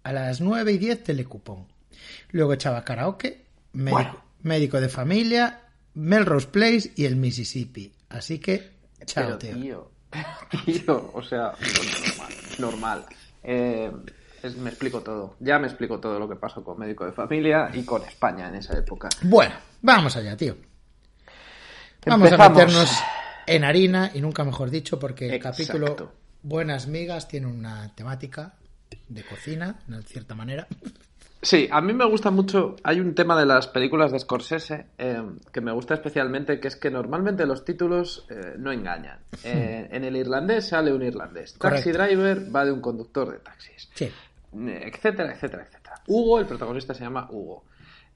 a 0.02 0.12
las 0.12 0.40
9 0.40 0.72
y 0.72 0.78
10 0.78 1.02
telecupón. 1.04 1.66
Luego 2.30 2.52
echaba 2.54 2.84
karaoke, 2.84 3.44
médico, 3.72 3.94
Bueno. 3.96 4.22
médico 4.42 4.80
de 4.80 4.88
familia, 4.88 5.60
Melrose 5.96 6.46
Place 6.48 6.92
y 6.94 7.04
el 7.06 7.16
Mississippi. 7.16 7.92
Así 8.10 8.38
que, 8.38 8.70
chao, 9.04 9.24
Pero, 9.24 9.38
tío. 9.38 9.56
tío, 9.56 9.90
tío, 10.64 11.10
o 11.14 11.22
sea, 11.22 11.52
normal. 11.58 12.32
normal. 12.58 13.06
Eh, 13.42 13.90
es- 14.42 14.56
me 14.56 14.70
explico 14.70 15.00
todo. 15.02 15.36
Ya 15.40 15.58
me 15.58 15.66
explico 15.66 15.98
todo 15.98 16.18
lo 16.18 16.28
que 16.28 16.36
pasó 16.36 16.62
con 16.62 16.78
Médico 16.78 17.04
de 17.06 17.12
Familia 17.12 17.70
y 17.72 17.82
con 17.82 18.02
España 18.02 18.48
en 18.48 18.56
esa 18.56 18.78
época. 18.78 19.08
Bueno, 19.22 19.54
vamos 19.82 20.14
allá, 20.16 20.36
tío. 20.36 20.56
Vamos 22.04 22.30
a 22.32 22.48
meternos 22.48 22.90
en 23.46 23.64
harina 23.64 24.10
y 24.14 24.20
nunca 24.20 24.44
mejor 24.44 24.70
dicho 24.70 24.98
porque 24.98 25.26
el 25.28 25.34
Exacto. 25.34 25.56
capítulo 25.64 26.12
Buenas 26.42 26.86
Migas 26.86 27.26
tiene 27.26 27.46
una 27.48 27.92
temática 27.96 28.54
de 29.08 29.24
cocina, 29.24 29.80
en 29.88 30.02
cierta 30.04 30.34
manera. 30.36 30.68
Sí, 31.46 31.68
a 31.70 31.80
mí 31.80 31.92
me 31.92 32.04
gusta 32.04 32.32
mucho. 32.32 32.74
Hay 32.82 32.98
un 32.98 33.14
tema 33.14 33.38
de 33.38 33.46
las 33.46 33.68
películas 33.68 34.10
de 34.10 34.18
Scorsese 34.18 34.86
eh, 34.98 35.22
que 35.52 35.60
me 35.60 35.70
gusta 35.70 35.94
especialmente, 35.94 36.58
que 36.58 36.66
es 36.66 36.74
que 36.74 36.90
normalmente 36.90 37.46
los 37.46 37.64
títulos 37.64 38.26
eh, 38.28 38.56
no 38.58 38.72
engañan. 38.72 39.20
Eh, 39.44 39.86
en 39.92 40.02
el 40.02 40.16
irlandés 40.16 40.66
sale 40.66 40.92
un 40.92 41.04
irlandés. 41.04 41.52
Taxi 41.56 41.92
Correcto. 41.92 42.02
Driver 42.02 42.52
va 42.56 42.64
de 42.64 42.72
un 42.72 42.80
conductor 42.80 43.30
de 43.30 43.38
taxis. 43.38 43.88
Sí. 43.94 44.10
Etcétera, 44.52 45.34
etcétera, 45.34 45.62
etcétera. 45.62 45.94
Hugo, 46.08 46.40
el 46.40 46.46
protagonista 46.46 46.94
se 46.94 47.04
llama 47.04 47.28
Hugo. 47.30 47.62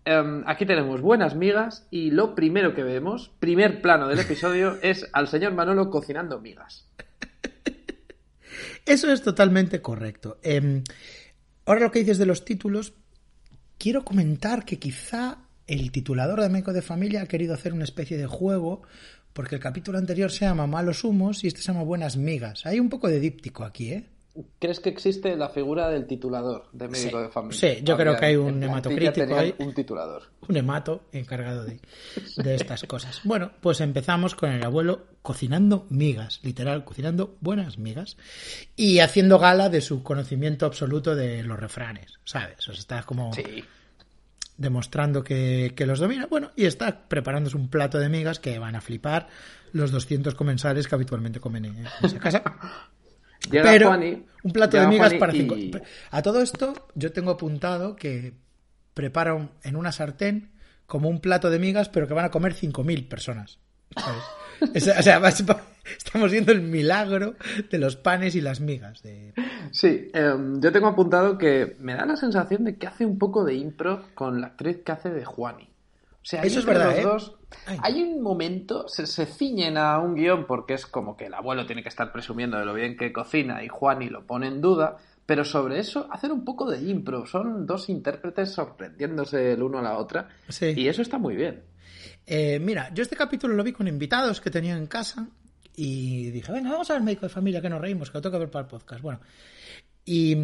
Em, 0.04 0.42
aquí 0.44 0.66
tenemos 0.66 1.00
buenas 1.00 1.37
migas 1.37 1.87
y 1.88 2.10
lo 2.10 2.34
primero 2.34 2.75
que 2.75 2.82
vemos, 2.82 3.30
primer 3.38 3.80
plano 3.80 4.08
del 4.08 4.18
episodio, 4.18 4.76
es 4.82 5.08
al 5.12 5.28
señor 5.28 5.54
Manolo 5.54 5.88
cocinando 5.88 6.40
migas. 6.40 6.84
Eso 8.84 9.12
es 9.12 9.22
totalmente 9.22 9.80
correcto. 9.80 10.40
Eh, 10.42 10.82
ahora 11.64 11.82
lo 11.82 11.92
que 11.92 12.00
dices 12.00 12.18
de 12.18 12.26
los 12.26 12.44
títulos, 12.44 12.94
quiero 13.80 14.04
comentar 14.04 14.66
que 14.66 14.78
quizá 14.78 15.38
el 15.66 15.90
titulador 15.90 16.42
de 16.42 16.50
Meco 16.50 16.75
de 16.75 16.82
Familia 16.82 17.22
ha 17.22 17.26
querido 17.26 17.54
hacer 17.54 17.72
una 17.72 17.84
especie 17.84 18.18
de 18.18 18.26
juego, 18.26 18.82
porque 19.32 19.54
el 19.54 19.60
capítulo 19.60 19.96
anterior 19.96 20.30
se 20.30 20.44
llama 20.44 20.66
Malos 20.66 21.02
Humos 21.02 21.42
y 21.42 21.46
este 21.46 21.62
se 21.62 21.72
llama 21.72 21.84
Buenas 21.84 22.18
Migas. 22.18 22.66
Hay 22.66 22.78
un 22.78 22.90
poco 22.90 23.08
de 23.08 23.18
díptico 23.20 23.64
aquí, 23.64 23.92
¿eh? 23.92 24.06
¿Crees 24.60 24.78
que 24.78 24.88
existe 24.90 25.34
la 25.37 25.49
figura 25.49 25.88
del 25.88 26.06
titulador 26.06 26.68
de 26.72 26.87
médico 26.88 27.18
Sí. 27.18 27.22
de 27.25 27.28
familia? 27.30 27.58
Sí, 27.58 27.80
yo 27.82 27.96
creo 27.96 28.16
que 28.16 28.26
hay 28.26 28.37
un 28.37 28.62
hematocrítico 28.62 29.34
ahí. 29.37 29.54
Un 29.58 29.75
titulador. 29.75 30.22
un 30.49 30.56
hemato 30.56 31.02
encargado 31.12 31.64
de, 31.64 31.80
de 32.37 32.54
estas 32.54 32.84
cosas. 32.84 33.20
Bueno, 33.25 33.50
pues 33.60 33.80
empezamos 33.80 34.34
con 34.37 34.50
el 34.50 34.64
abuelo 34.64 35.06
cocinando 35.22 35.87
migas, 35.90 36.38
literal, 36.44 36.84
cocinando 36.84 37.37
buenas 37.40 37.78
migas 37.78 38.16
y 38.76 39.00
haciendo 39.00 39.38
gala 39.40 39.68
de 39.68 39.80
su 39.80 40.02
conocimiento 40.04 40.64
absoluto 40.64 41.14
de 41.16 41.42
los 41.42 41.58
refranes, 41.58 42.14
¿sabes? 42.25 42.58
O 42.68 42.72
sea, 42.72 42.75
está 42.80 43.02
como 43.02 43.32
Sí. 43.34 43.64
demostrando 44.56 45.25
que, 45.25 45.72
que 45.75 45.87
los 45.87 45.99
domina. 45.99 46.26
Bueno, 46.26 46.52
y 46.56 46.66
está 46.66 47.08
preparándose 47.08 47.56
un 47.56 47.68
plato 47.68 47.99
de 47.99 48.08
migas 48.08 48.38
que 48.38 48.58
van 48.58 48.76
a 48.76 48.80
flipar 48.80 49.28
los 49.72 49.90
200 49.90 50.34
comensales 50.34 50.87
que 50.87 50.94
habitualmente 50.94 51.40
comen 51.40 51.64
en 51.64 51.87
esa 52.02 52.18
casa. 52.18 52.42
Llega 53.50 53.70
Pero 53.70 53.87
Juani, 53.88 54.25
un 54.42 54.52
plato 54.52 54.76
de 54.78 54.87
migas 54.88 55.09
Juani 55.09 55.18
para 55.18 55.35
y- 55.35 55.38
cinco. 55.38 55.56
A 56.11 56.23
todo 56.23 56.40
esto, 56.42 56.75
yo 56.94 57.12
tengo 57.12 57.30
apuntado 57.30 57.97
que 57.97 58.35
prepara 58.94 59.35
un- 59.35 59.50
en 59.62 59.76
una 59.76 59.92
sartén 59.92 60.50
como 60.87 61.09
un 61.09 61.20
plato 61.20 61.50
de 61.50 61.59
migas, 61.59 61.88
pero 61.88 62.09
que 62.09 62.14
van 62.14 62.25
a 62.25 62.30
comer 62.30 62.52
5.000 62.54 63.09
personas. 63.09 63.59
o 64.75 64.80
sea, 65.02 65.20
estamos 65.97 66.30
viendo 66.30 66.52
el 66.52 66.62
milagro 66.62 67.35
de 67.70 67.78
los 67.78 67.97
panes 67.97 68.35
y 68.35 68.40
las 68.40 68.61
migas. 68.61 69.02
De... 69.02 69.32
Sí, 69.70 70.09
em, 70.12 70.61
yo 70.61 70.73
tengo 70.73 70.88
apuntado 70.88 71.38
que 71.38 71.76
me 71.80 71.94
da 71.94 72.04
la 72.06 72.16
sensación 72.16 72.64
de 72.64 72.76
que 72.76 72.87
hace 72.87 73.06
un 73.06 73.18
poco 73.18 73.44
de 73.44 73.54
impro 73.54 74.04
con 74.14 74.40
la 74.40 74.49
actriz 74.49 74.78
que 74.85 74.92
hace 74.92 75.11
de 75.11 75.25
Juani. 75.25 75.69
O 76.22 76.24
sea, 76.24 76.42
Eso 76.42 76.58
es 76.58 76.66
verdad, 76.66 76.98
¿eh? 76.98 77.02
dos 77.02 77.36
hay 77.82 78.02
un 78.02 78.22
momento, 78.22 78.86
se, 78.88 79.06
se 79.06 79.26
ciñen 79.26 79.76
a 79.76 79.98
un 79.98 80.14
guion 80.14 80.46
porque 80.46 80.74
es 80.74 80.86
como 80.86 81.16
que 81.16 81.26
el 81.26 81.34
abuelo 81.34 81.66
tiene 81.66 81.82
que 81.82 81.88
estar 81.88 82.12
presumiendo 82.12 82.58
de 82.58 82.64
lo 82.64 82.74
bien 82.74 82.96
que 82.96 83.12
cocina 83.12 83.62
y 83.64 83.68
Juani 83.68 84.08
lo 84.08 84.26
pone 84.26 84.46
en 84.46 84.60
duda, 84.60 84.98
pero 85.26 85.44
sobre 85.44 85.78
eso 85.78 86.08
hacen 86.10 86.30
un 86.32 86.44
poco 86.44 86.70
de 86.70 86.80
impro. 86.80 87.26
Son 87.26 87.66
dos 87.66 87.88
intérpretes 87.88 88.52
sorprendiéndose 88.52 89.52
el 89.52 89.62
uno 89.62 89.78
a 89.78 89.82
la 89.82 89.98
otra 89.98 90.28
Sí. 90.48 90.74
y 90.76 90.88
eso 90.88 91.02
está 91.02 91.18
muy 91.18 91.36
bien. 91.36 91.62
Eh, 92.26 92.58
mira, 92.60 92.90
yo 92.94 93.02
este 93.02 93.16
capítulo 93.16 93.54
lo 93.54 93.64
vi 93.64 93.72
con 93.72 93.88
invitados 93.88 94.40
que 94.40 94.50
tenía 94.50 94.76
en 94.76 94.86
casa 94.86 95.26
y 95.74 96.30
dije, 96.30 96.52
venga, 96.52 96.70
vamos 96.70 96.90
a 96.90 96.94
ver 96.94 97.02
médico 97.02 97.26
de 97.26 97.30
familia, 97.30 97.60
que 97.60 97.70
nos 97.70 97.80
reímos, 97.80 98.10
que 98.10 98.18
lo 98.18 98.22
tengo 98.22 98.34
que 98.34 98.40
ver 98.40 98.50
para 98.50 98.62
el 98.64 98.68
podcast. 98.68 99.02
Bueno, 99.02 99.20
y 100.04 100.36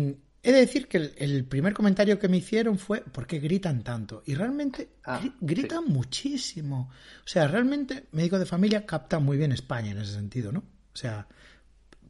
he 0.48 0.52
de 0.52 0.60
decir 0.60 0.86
que 0.88 0.96
el, 0.98 1.12
el 1.18 1.44
primer 1.44 1.74
comentario 1.74 2.18
que 2.18 2.28
me 2.28 2.36
hicieron 2.36 2.78
fue, 2.78 3.00
¿por 3.00 3.26
qué 3.26 3.38
gritan 3.40 3.82
tanto? 3.82 4.22
Y 4.26 4.34
realmente 4.34 4.88
Ah, 5.04 5.20
gri- 5.22 5.34
gritan 5.40 5.84
muchísimo. 5.86 6.90
O 7.24 7.28
sea, 7.28 7.48
realmente 7.48 8.04
médico 8.12 8.38
de 8.38 8.46
familia 8.46 8.86
capta 8.86 9.18
muy 9.18 9.36
bien 9.36 9.52
España 9.52 9.90
en 9.90 9.98
ese 9.98 10.12
sentido, 10.14 10.52
¿no? 10.52 10.60
O 10.60 10.96
sea, 10.96 11.26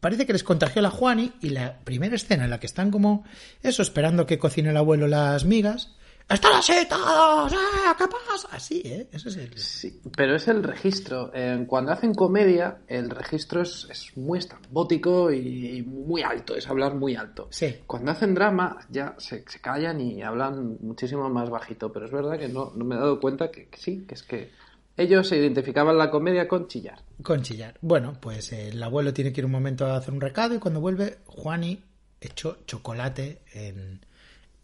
parece 0.01 0.27
que 0.27 0.33
les 0.33 0.45
contagió 0.45 0.83
la 0.83 0.91
Juani 0.91 1.33
y 1.41 1.49
la 1.51 1.81
primera 1.81 2.15
escena 2.15 2.45
en 2.45 2.51
la 2.51 2.61
que 2.61 2.67
están 2.67 2.91
como 2.91 3.25
eso, 3.63 3.83
esperando 3.83 4.27
que 4.27 4.39
cocine 4.39 4.71
el 4.71 4.77
abuelo 4.77 5.09
las 5.09 5.45
migas. 5.45 5.96
¡Están 6.29 6.55
así 6.55 6.73
todos! 6.89 7.53
¡Ah, 7.55 7.95
¿Qué 7.97 8.05
pasa? 8.09 8.49
Así, 8.51 8.83
¿eh? 8.85 9.09
Ese 9.13 9.29
es 9.29 9.37
el... 9.37 9.57
Sí, 9.59 10.01
pero 10.17 10.35
es 10.35 10.49
el 10.49 10.65
registro. 10.65 11.31
Eh, 11.33 11.65
cuando 11.69 11.93
hacen 11.93 12.15
comedia, 12.15 12.79
el 12.89 13.11
registro 13.11 13.63
es, 13.63 13.87
es 13.89 14.17
muy 14.17 14.41
estrambótico 14.41 15.31
y 15.31 15.83
muy 15.83 16.23
alto, 16.23 16.57
es 16.57 16.69
hablar 16.69 16.97
muy 16.97 17.15
alto. 17.15 17.47
Sí. 17.51 17.77
Cuando 17.87 18.11
hacen 18.11 18.35
drama, 18.35 18.79
ya 18.91 19.15
se, 19.19 19.45
se 19.49 19.61
callan 19.61 20.01
y 20.01 20.21
hablan 20.23 20.79
muchísimo 20.81 21.29
más 21.29 21.49
bajito, 21.49 21.93
pero 21.93 22.07
es 22.07 22.13
verdad 22.13 22.39
que 22.39 22.49
no, 22.49 22.73
no 22.75 22.85
me 22.85 22.97
he 22.97 22.99
dado 22.99 23.21
cuenta 23.21 23.53
que, 23.53 23.69
que 23.69 23.79
sí, 23.79 24.05
que 24.09 24.15
es 24.15 24.25
que 24.25 24.51
ellos 24.97 25.29
se 25.29 25.37
identificaban 25.37 25.97
la 25.97 26.11
comedia 26.11 26.49
con 26.49 26.67
chillar. 26.69 26.99
Con 27.23 27.43
chillar. 27.43 27.79
Bueno, 27.83 28.15
pues 28.21 28.53
eh, 28.53 28.71
el 28.71 28.83
abuelo 28.83 29.13
tiene 29.13 29.33
que 29.33 29.43
ir 29.43 29.45
un 29.45 29.53
momento 29.53 29.87
a 29.87 29.97
hacer 29.97 30.13
un 30.13 30.21
recado 30.21 30.55
y 30.55 30.59
cuando 30.59 30.81
vuelve, 30.81 31.19
Juani 31.27 31.83
echó 32.21 32.59
chocolate 32.67 33.43
en, 33.53 34.01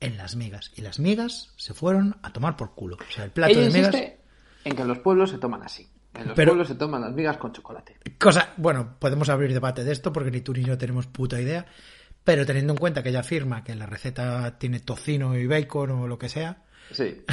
en 0.02 0.16
las 0.16 0.36
migas. 0.36 0.70
Y 0.76 0.82
las 0.82 0.98
migas 0.98 1.52
se 1.56 1.74
fueron 1.74 2.16
a 2.22 2.32
tomar 2.32 2.56
por 2.56 2.74
culo. 2.74 2.96
O 2.96 3.12
sea, 3.12 3.24
el 3.24 3.30
plato 3.30 3.52
Ella 3.52 3.60
de 3.62 3.66
migas... 3.68 3.94
insiste 3.94 4.18
en 4.64 4.76
que 4.76 4.82
en 4.82 4.88
los 4.88 4.98
pueblos 4.98 5.30
se 5.30 5.38
toman 5.38 5.62
así. 5.62 5.88
En 6.14 6.26
los 6.28 6.36
Pero- 6.36 6.50
pueblos 6.50 6.68
se 6.68 6.74
toman 6.74 7.00
las 7.00 7.12
migas 7.12 7.36
con 7.38 7.52
chocolate. 7.52 7.96
Cosa, 8.18 8.50
bueno, 8.58 8.96
podemos 8.98 9.28
abrir 9.28 9.52
debate 9.52 9.82
de 9.84 9.92
esto 9.92 10.12
porque 10.12 10.30
ni 10.30 10.40
tú 10.42 10.52
ni 10.52 10.62
yo 10.64 10.76
tenemos 10.78 11.06
puta 11.06 11.40
idea. 11.40 11.66
Pero 12.24 12.46
teniendo 12.46 12.72
en 12.74 12.78
cuenta 12.78 13.02
que 13.02 13.08
ella 13.08 13.20
afirma 13.20 13.64
que 13.64 13.74
la 13.74 13.86
receta 13.86 14.58
tiene 14.58 14.78
tocino 14.80 15.36
y 15.36 15.46
bacon 15.46 15.90
o 15.90 16.06
lo 16.06 16.18
que 16.18 16.28
sea, 16.28 16.62
Sí. 16.92 17.24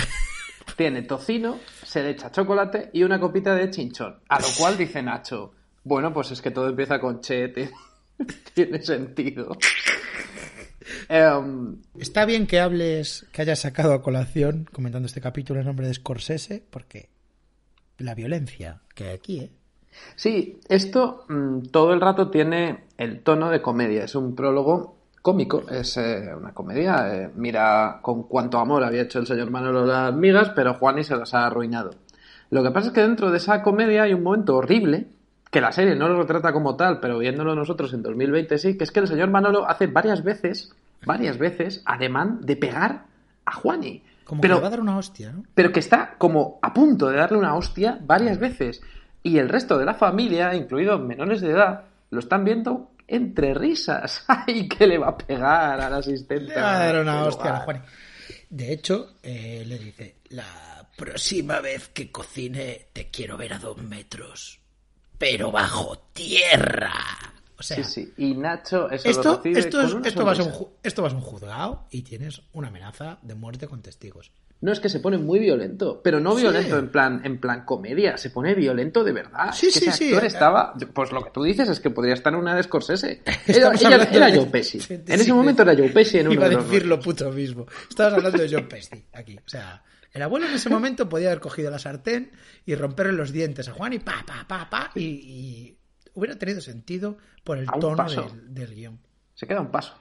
Tiene 0.75 1.01
tocino, 1.01 1.59
se 1.83 2.01
le 2.03 2.11
echa 2.11 2.31
chocolate 2.31 2.89
y 2.93 3.03
una 3.03 3.19
copita 3.19 3.53
de 3.55 3.69
chinchón. 3.69 4.19
A 4.29 4.39
lo 4.39 4.47
cual 4.57 4.77
dice 4.77 5.01
Nacho, 5.03 5.53
bueno, 5.83 6.13
pues 6.13 6.31
es 6.31 6.41
que 6.41 6.51
todo 6.51 6.69
empieza 6.69 6.99
con 6.99 7.19
che, 7.21 7.49
ti- 7.49 7.69
tiene 8.53 8.81
sentido. 8.81 9.57
Em, 11.09 11.77
está 11.97 12.25
bien 12.25 12.45
que 12.45 12.59
hables, 12.59 13.25
que 13.31 13.41
hayas 13.41 13.59
sacado 13.59 13.93
a 13.93 14.03
colación 14.03 14.67
comentando 14.71 15.07
este 15.07 15.21
capítulo 15.21 15.59
en 15.59 15.65
nombre 15.65 15.87
de 15.87 15.95
Scorsese, 15.95 16.63
porque 16.69 17.09
la 17.97 18.13
violencia 18.13 18.81
que 18.93 19.05
hay 19.05 19.15
aquí, 19.15 19.39
¿eh? 19.39 19.49
sí, 20.15 20.59
esto 20.69 21.25
mm, 21.27 21.61
todo 21.71 21.93
el 21.93 21.99
rato 21.99 22.29
tiene 22.29 22.85
el 22.97 23.21
tono 23.21 23.49
de 23.49 23.59
comedia. 23.59 24.03
Es 24.03 24.13
un 24.13 24.35
prólogo 24.35 24.97
cómico, 25.23 25.63
es 25.69 25.97
eh, 25.97 26.29
una 26.35 26.53
comedia. 26.53 27.15
eh, 27.15 27.31
mira 27.35 27.99
con 28.03 28.23
cuánto 28.23 28.59
amor 28.59 28.83
había 28.83 29.01
hecho 29.01 29.17
el 29.17 29.25
señor 29.25 29.49
Manolo 29.49 29.87
las 29.87 30.13
migas, 30.13 30.51
pero 30.55 30.75
Juani 30.75 31.03
se 31.03 31.15
las 31.15 31.33
ha 31.33 31.47
arruinado. 31.47 31.91
Lo 32.51 32.63
que 32.63 32.69
pasa 32.71 32.89
es 32.89 32.93
que 32.93 33.01
dentro 33.01 33.31
de 33.31 33.37
esa 33.37 33.63
comedia 33.63 34.03
hay 34.03 34.13
un 34.13 34.21
momento 34.21 34.55
horrible, 34.57 35.07
que 35.49 35.61
la 35.61 35.71
serie 35.71 35.95
no 35.95 36.07
lo 36.07 36.21
retrata 36.21 36.53
como 36.53 36.75
tal, 36.75 36.99
pero 36.99 37.17
viéndolo 37.17 37.55
nosotros 37.55 37.93
en 37.93 38.03
2020 38.03 38.57
sí, 38.59 38.77
que 38.77 38.83
es 38.83 38.91
que 38.91 38.99
el 38.99 39.07
señor 39.07 39.29
Manolo 39.31 39.67
hace 39.67 39.87
varias 39.87 40.23
veces, 40.23 40.71
varias 41.05 41.37
veces, 41.37 41.81
ademán 41.85 42.41
de 42.41 42.55
pegar 42.55 43.05
a 43.45 43.53
Juani. 43.53 44.03
Como 44.23 44.41
pero, 44.41 44.55
que 44.55 44.59
le 44.59 44.61
va 44.61 44.67
a 44.67 44.71
dar 44.71 44.81
una 44.81 44.97
hostia, 44.97 45.31
¿no? 45.31 45.43
pero 45.55 45.71
que 45.71 45.79
está 45.79 46.15
como 46.17 46.59
a 46.61 46.73
punto 46.73 47.07
de 47.07 47.17
darle 47.17 47.37
una 47.37 47.55
hostia 47.55 47.99
varias 48.01 48.37
veces. 48.37 48.81
Y 49.23 49.37
el 49.37 49.49
resto 49.49 49.77
de 49.77 49.85
la 49.85 49.95
familia, 49.95 50.53
incluidos 50.53 51.01
menores 51.01 51.41
de 51.41 51.51
edad, 51.51 51.85
lo 52.11 52.19
están 52.19 52.45
viendo 52.45 52.91
entre 53.07 53.53
risas. 53.53 54.23
¡Ay, 54.27 54.67
que 54.67 54.87
le 54.87 54.97
va 54.97 55.09
a 55.09 55.17
pegar 55.17 55.81
al 55.81 55.93
asistente! 55.93 56.53
Le 56.53 56.61
va 56.61 56.75
a 56.75 56.85
dar 56.85 57.01
una 57.01 57.23
hostia 57.23 57.57
a! 57.57 57.59
Juani. 57.61 57.81
De 58.49 58.73
hecho, 58.73 59.15
eh, 59.21 59.63
le 59.65 59.77
dice, 59.77 60.17
la 60.29 60.87
próxima 60.95 61.59
vez 61.59 61.89
que 61.89 62.11
cocine 62.11 62.87
te 62.93 63.09
quiero 63.09 63.37
ver 63.37 63.53
a 63.53 63.59
dos 63.59 63.77
metros, 63.77 64.59
pero 65.17 65.51
bajo 65.51 65.97
tierra. 66.13 66.91
O 67.59 67.63
sea, 67.63 67.83
Sí, 67.83 67.83
sí. 67.83 68.13
Y 68.17 68.35
Nacho 68.35 68.89
eso 68.89 69.05
lo 69.07 69.11
esto, 69.11 69.35
recibe 69.37 69.59
esto, 69.59 69.81
es- 69.81 70.05
esto, 70.07 70.25
va 70.25 70.31
a 70.31 70.35
ser 70.35 70.45
un, 70.45 70.67
esto 70.81 71.01
va 71.01 71.07
a 71.07 71.11
ser 71.11 71.17
un 71.17 71.23
juzgado 71.23 71.85
y 71.91 72.03
tienes 72.03 72.41
una 72.53 72.69
amenaza 72.69 73.19
de 73.21 73.35
muerte 73.35 73.67
con 73.67 73.81
testigos. 73.81 74.31
No, 74.61 74.73
es 74.73 74.81
que 74.81 74.89
se 74.89 74.99
pone 74.99 75.17
muy 75.17 75.39
violento, 75.39 76.01
pero 76.03 76.19
no 76.19 76.35
Sí. 76.35 76.41
violento 76.41 76.77
en 76.77 76.89
plan 76.89 77.21
en 77.23 77.39
plan 77.39 77.63
comedia, 77.63 78.17
se 78.17 78.29
pone 78.29 78.55
violento 78.55 79.03
de 79.05 79.13
verdad. 79.13 79.53
Sí, 79.53 79.67
Es 79.67 79.73
que 79.75 79.79
sí, 79.79 79.85
ese 79.87 79.97
sí. 79.97 80.07
actor 80.09 80.25
estaba, 80.25 80.73
pues 80.93 81.11
lo 81.13 81.23
que 81.23 81.29
tú 81.31 81.43
dices 81.43 81.69
es 81.69 81.79
que 81.79 81.89
podría 81.89 82.13
estar 82.13 82.33
en 82.33 82.39
una 82.39 82.55
de 82.55 82.63
Scorsese. 82.63 83.21
Era, 83.47 83.71
ella- 83.73 84.09
era 84.11 84.29
Joe 84.35 84.45
Pesci. 84.47 84.79
Sí, 84.81 84.93
En 84.95 85.05
sí, 85.05 85.13
ese 85.13 85.33
momento 85.33 85.61
era 85.61 85.75
Joe 85.75 85.89
Pesci 85.89 86.17
en 86.19 86.27
uno 86.27 86.33
Iba 86.35 86.45
a 86.45 86.49
de 86.49 86.55
decir 86.57 86.85
lo 86.85 86.99
puto 86.99 87.31
mismo. 87.31 87.65
Estabas 87.89 88.13
hablando 88.15 88.37
de 88.37 88.49
John 88.53 88.67
Pesci 88.67 89.05
aquí. 89.13 89.37
O 89.37 89.47
sea, 89.49 89.81
el 90.11 90.21
abuelo 90.23 90.47
en 90.47 90.53
ese 90.55 90.69
momento 90.69 91.07
podía 91.07 91.27
haber 91.27 91.39
cogido 91.39 91.71
la 91.71 91.79
sartén 91.79 92.31
y 92.65 92.75
romperle 92.75 93.13
los 93.13 93.31
dientes 93.31 93.69
a 93.69 93.73
Juan 93.73 93.93
y 93.93 93.99
pa, 93.99 94.25
pa, 94.27 94.45
pa, 94.45 94.69
pa. 94.69 94.91
Y, 94.95 95.03
y 95.05 95.78
hubiera 96.19 96.37
tenido 96.37 96.61
sentido 96.61 97.17
por 97.43 97.57
el 97.57 97.65
tono 97.79 98.07
del, 98.09 98.53
del 98.53 98.75
guion. 98.75 98.99
Se 99.33 99.47
queda 99.47 99.61
un 99.61 99.71
paso. 99.71 99.93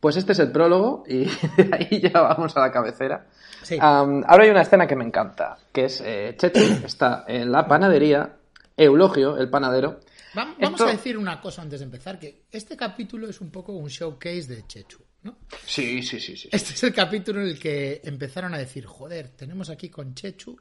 Pues 0.00 0.16
este 0.16 0.32
es 0.32 0.38
el 0.40 0.50
prólogo 0.50 1.04
y 1.06 1.24
de 1.56 1.70
ahí 1.72 2.00
ya 2.00 2.20
vamos 2.20 2.56
a 2.56 2.60
la 2.60 2.72
cabecera. 2.72 3.26
Sí. 3.62 3.78
Ahora 3.80 4.42
hay 4.44 4.50
una 4.50 4.62
escena 4.62 4.86
que 4.86 4.96
me 4.96 5.04
encanta, 5.04 5.56
que 5.72 5.84
es 5.84 6.00
eh, 6.04 6.34
Chechu 6.36 6.58
está 6.84 7.24
en 7.28 7.52
la 7.52 7.66
panadería, 7.66 8.36
Eulogio, 8.76 9.36
el 9.38 9.48
panadero. 9.48 10.00
Va- 10.36 10.54
Vamos 10.58 10.80
Esto- 10.80 10.86
a 10.88 10.92
decir 10.92 11.16
una 11.16 11.40
cosa 11.40 11.62
antes 11.62 11.78
de 11.80 11.84
empezar, 11.84 12.18
que 12.18 12.46
este 12.50 12.76
capítulo 12.76 13.28
es 13.28 13.40
un 13.40 13.50
poco 13.50 13.72
un 13.72 13.88
showcase 13.88 14.46
de 14.48 14.66
Chechu, 14.66 14.98
¿no? 15.22 15.36
Sí, 15.64 16.02
sí, 16.02 16.18
sí, 16.18 16.36
sí. 16.36 16.48
Este 16.50 16.72
es 16.74 16.82
el 16.82 16.92
capítulo 16.92 17.40
en 17.42 17.48
el 17.48 17.58
que 17.60 18.00
empezaron 18.02 18.52
a 18.54 18.58
decir, 18.58 18.84
joder, 18.86 19.28
tenemos 19.28 19.70
aquí 19.70 19.88
con 19.88 20.14
Chechu 20.14 20.56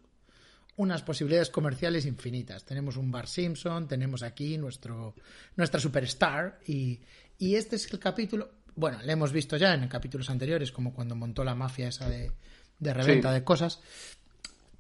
unas 0.82 1.02
posibilidades 1.04 1.50
comerciales 1.50 2.06
infinitas. 2.06 2.64
Tenemos 2.66 2.98
un 2.98 3.12
Bar 3.12 3.28
Simpson, 3.28 3.88
tenemos 3.88 4.24
aquí 4.24 4.58
nuestro, 4.58 5.14
nuestra 5.56 5.80
superstar 5.80 6.60
y, 6.68 7.00
y 7.38 7.56
este 7.56 7.76
es 7.76 7.92
el 7.94 8.00
capítulo, 8.00 8.50
bueno, 8.76 9.00
le 9.04 9.14
hemos 9.14 9.32
visto 9.32 9.58
ya 9.58 9.74
en 9.74 9.88
capítulos 9.88 10.30
anteriores, 10.30 10.72
como 10.72 10.94
cuando 10.94 11.16
montó 11.16 11.44
la 11.44 11.56
mafia 11.56 11.88
esa 11.90 12.10
de, 12.10 12.32
de 12.80 12.94
reventa 12.94 13.30
Sí. 13.30 13.34
de 13.36 13.44
cosas, 13.44 13.80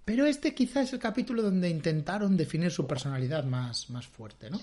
pero 0.03 0.25
este 0.25 0.53
quizá 0.55 0.81
es 0.81 0.91
el 0.93 1.00
capítulo 1.00 1.41
donde 1.43 1.70
intentaron 1.70 2.36
definir 2.36 2.72
su 2.72 2.88
personalidad 2.88 3.43
más, 3.46 3.89
más 3.89 4.08
fuerte, 4.08 4.50
¿no? 4.50 4.60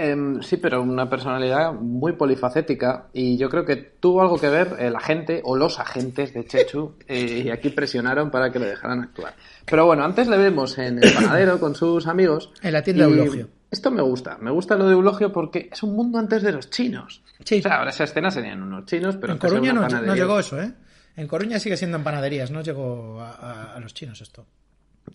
Em, 0.00 0.40
sí, 0.42 0.56
pero 0.58 0.80
una 0.80 1.10
personalidad 1.10 1.72
muy 1.72 2.12
polifacética 2.12 3.06
y 3.12 3.36
yo 3.36 3.48
creo 3.50 3.64
que 3.64 3.74
tuvo 3.76 4.22
algo 4.22 4.38
que 4.38 4.48
ver 4.48 4.76
el 4.78 4.94
agente 4.94 5.40
o 5.44 5.56
los 5.56 5.80
agentes 5.80 6.32
de 6.32 6.44
Chechu 6.46 6.94
eh, 7.08 7.42
y 7.46 7.50
aquí 7.50 7.70
presionaron 7.70 8.30
para 8.30 8.52
que 8.52 8.58
le 8.60 8.66
dejaran 8.66 9.00
actuar. 9.00 9.34
Pero 9.66 9.86
bueno, 9.86 10.04
antes 10.04 10.28
le 10.28 10.36
vemos 10.38 10.78
en 10.78 11.02
el 11.02 11.12
panadero 11.12 11.58
con 11.58 11.74
sus 11.74 12.06
amigos. 12.06 12.52
En 12.62 12.72
la 12.72 12.82
tienda 12.82 13.08
y- 13.08 13.10
Eulogio. 13.12 13.48
Esto 13.70 13.90
me 13.90 14.00
gusta, 14.00 14.38
me 14.40 14.50
gusta 14.50 14.76
lo 14.76 14.86
de 14.86 14.92
Eulogio 14.94 15.30
porque 15.30 15.68
es 15.70 15.82
un 15.82 15.94
mundo 15.94 16.18
antes 16.18 16.42
de 16.42 16.52
los 16.52 16.70
chinos. 16.70 17.22
Sí. 17.44 17.58
O 17.58 17.62
sea, 17.62 17.78
ahora 17.78 17.90
esa 17.90 18.04
escena 18.04 18.30
serían 18.30 18.62
unos 18.62 18.86
chinos, 18.86 19.16
pero 19.20 19.34
en 19.34 19.38
Coruña 19.38 19.72
no, 19.74 20.14
llegó 20.14 20.38
eso, 20.38 20.58
¿eh? 20.62 20.72
En 21.16 21.26
Coruña 21.26 21.58
sigue 21.58 21.76
siendo 21.76 21.96
en 21.98 22.04
panaderías, 22.04 22.50
no 22.50 22.62
llegó 22.62 23.20
a, 23.20 23.30
a- 23.32 23.74
a 23.74 23.80
los 23.80 23.92
chinos 23.92 24.20
esto. 24.22 24.46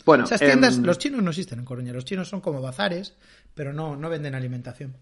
Bueno, 0.05 0.25
Esas 0.25 0.39
tiendas, 0.39 0.77
em, 0.77 0.83
los 0.83 0.97
chinos 0.97 1.21
no 1.21 1.29
existen 1.29 1.59
en 1.59 1.65
Coruña, 1.65 1.93
los 1.93 2.05
chinos 2.05 2.27
son 2.27 2.41
como 2.41 2.61
bazares, 2.61 3.15
pero 3.53 3.73
no, 3.73 3.95
no 3.95 4.09
venden 4.09 4.35
alimentación. 4.35 4.95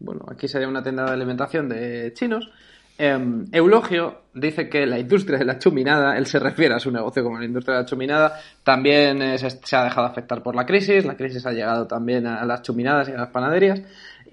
bueno, 0.00 0.24
aquí 0.30 0.48
sería 0.48 0.68
una 0.68 0.82
tienda 0.82 1.04
de 1.04 1.12
alimentación 1.12 1.68
de 1.68 2.12
chinos. 2.14 2.50
Em, 2.96 3.46
Eulogio 3.50 4.22
dice 4.34 4.68
que 4.68 4.86
la 4.86 5.00
industria 5.00 5.38
de 5.38 5.44
la 5.44 5.58
chuminada, 5.58 6.16
él 6.16 6.26
se 6.26 6.38
refiere 6.38 6.74
a 6.74 6.78
su 6.78 6.92
negocio 6.92 7.24
como 7.24 7.38
la 7.40 7.44
industria 7.44 7.76
de 7.76 7.82
la 7.82 7.86
chuminada, 7.86 8.40
también 8.62 9.20
eh, 9.20 9.36
se, 9.38 9.50
se 9.50 9.76
ha 9.76 9.82
dejado 9.82 10.06
afectar 10.06 10.42
por 10.44 10.54
la 10.54 10.64
crisis, 10.64 11.04
la 11.04 11.16
crisis 11.16 11.44
ha 11.44 11.50
llegado 11.50 11.88
también 11.88 12.26
a 12.26 12.44
las 12.44 12.62
chuminadas 12.62 13.08
y 13.08 13.12
a 13.12 13.16
las 13.16 13.30
panaderías, 13.30 13.82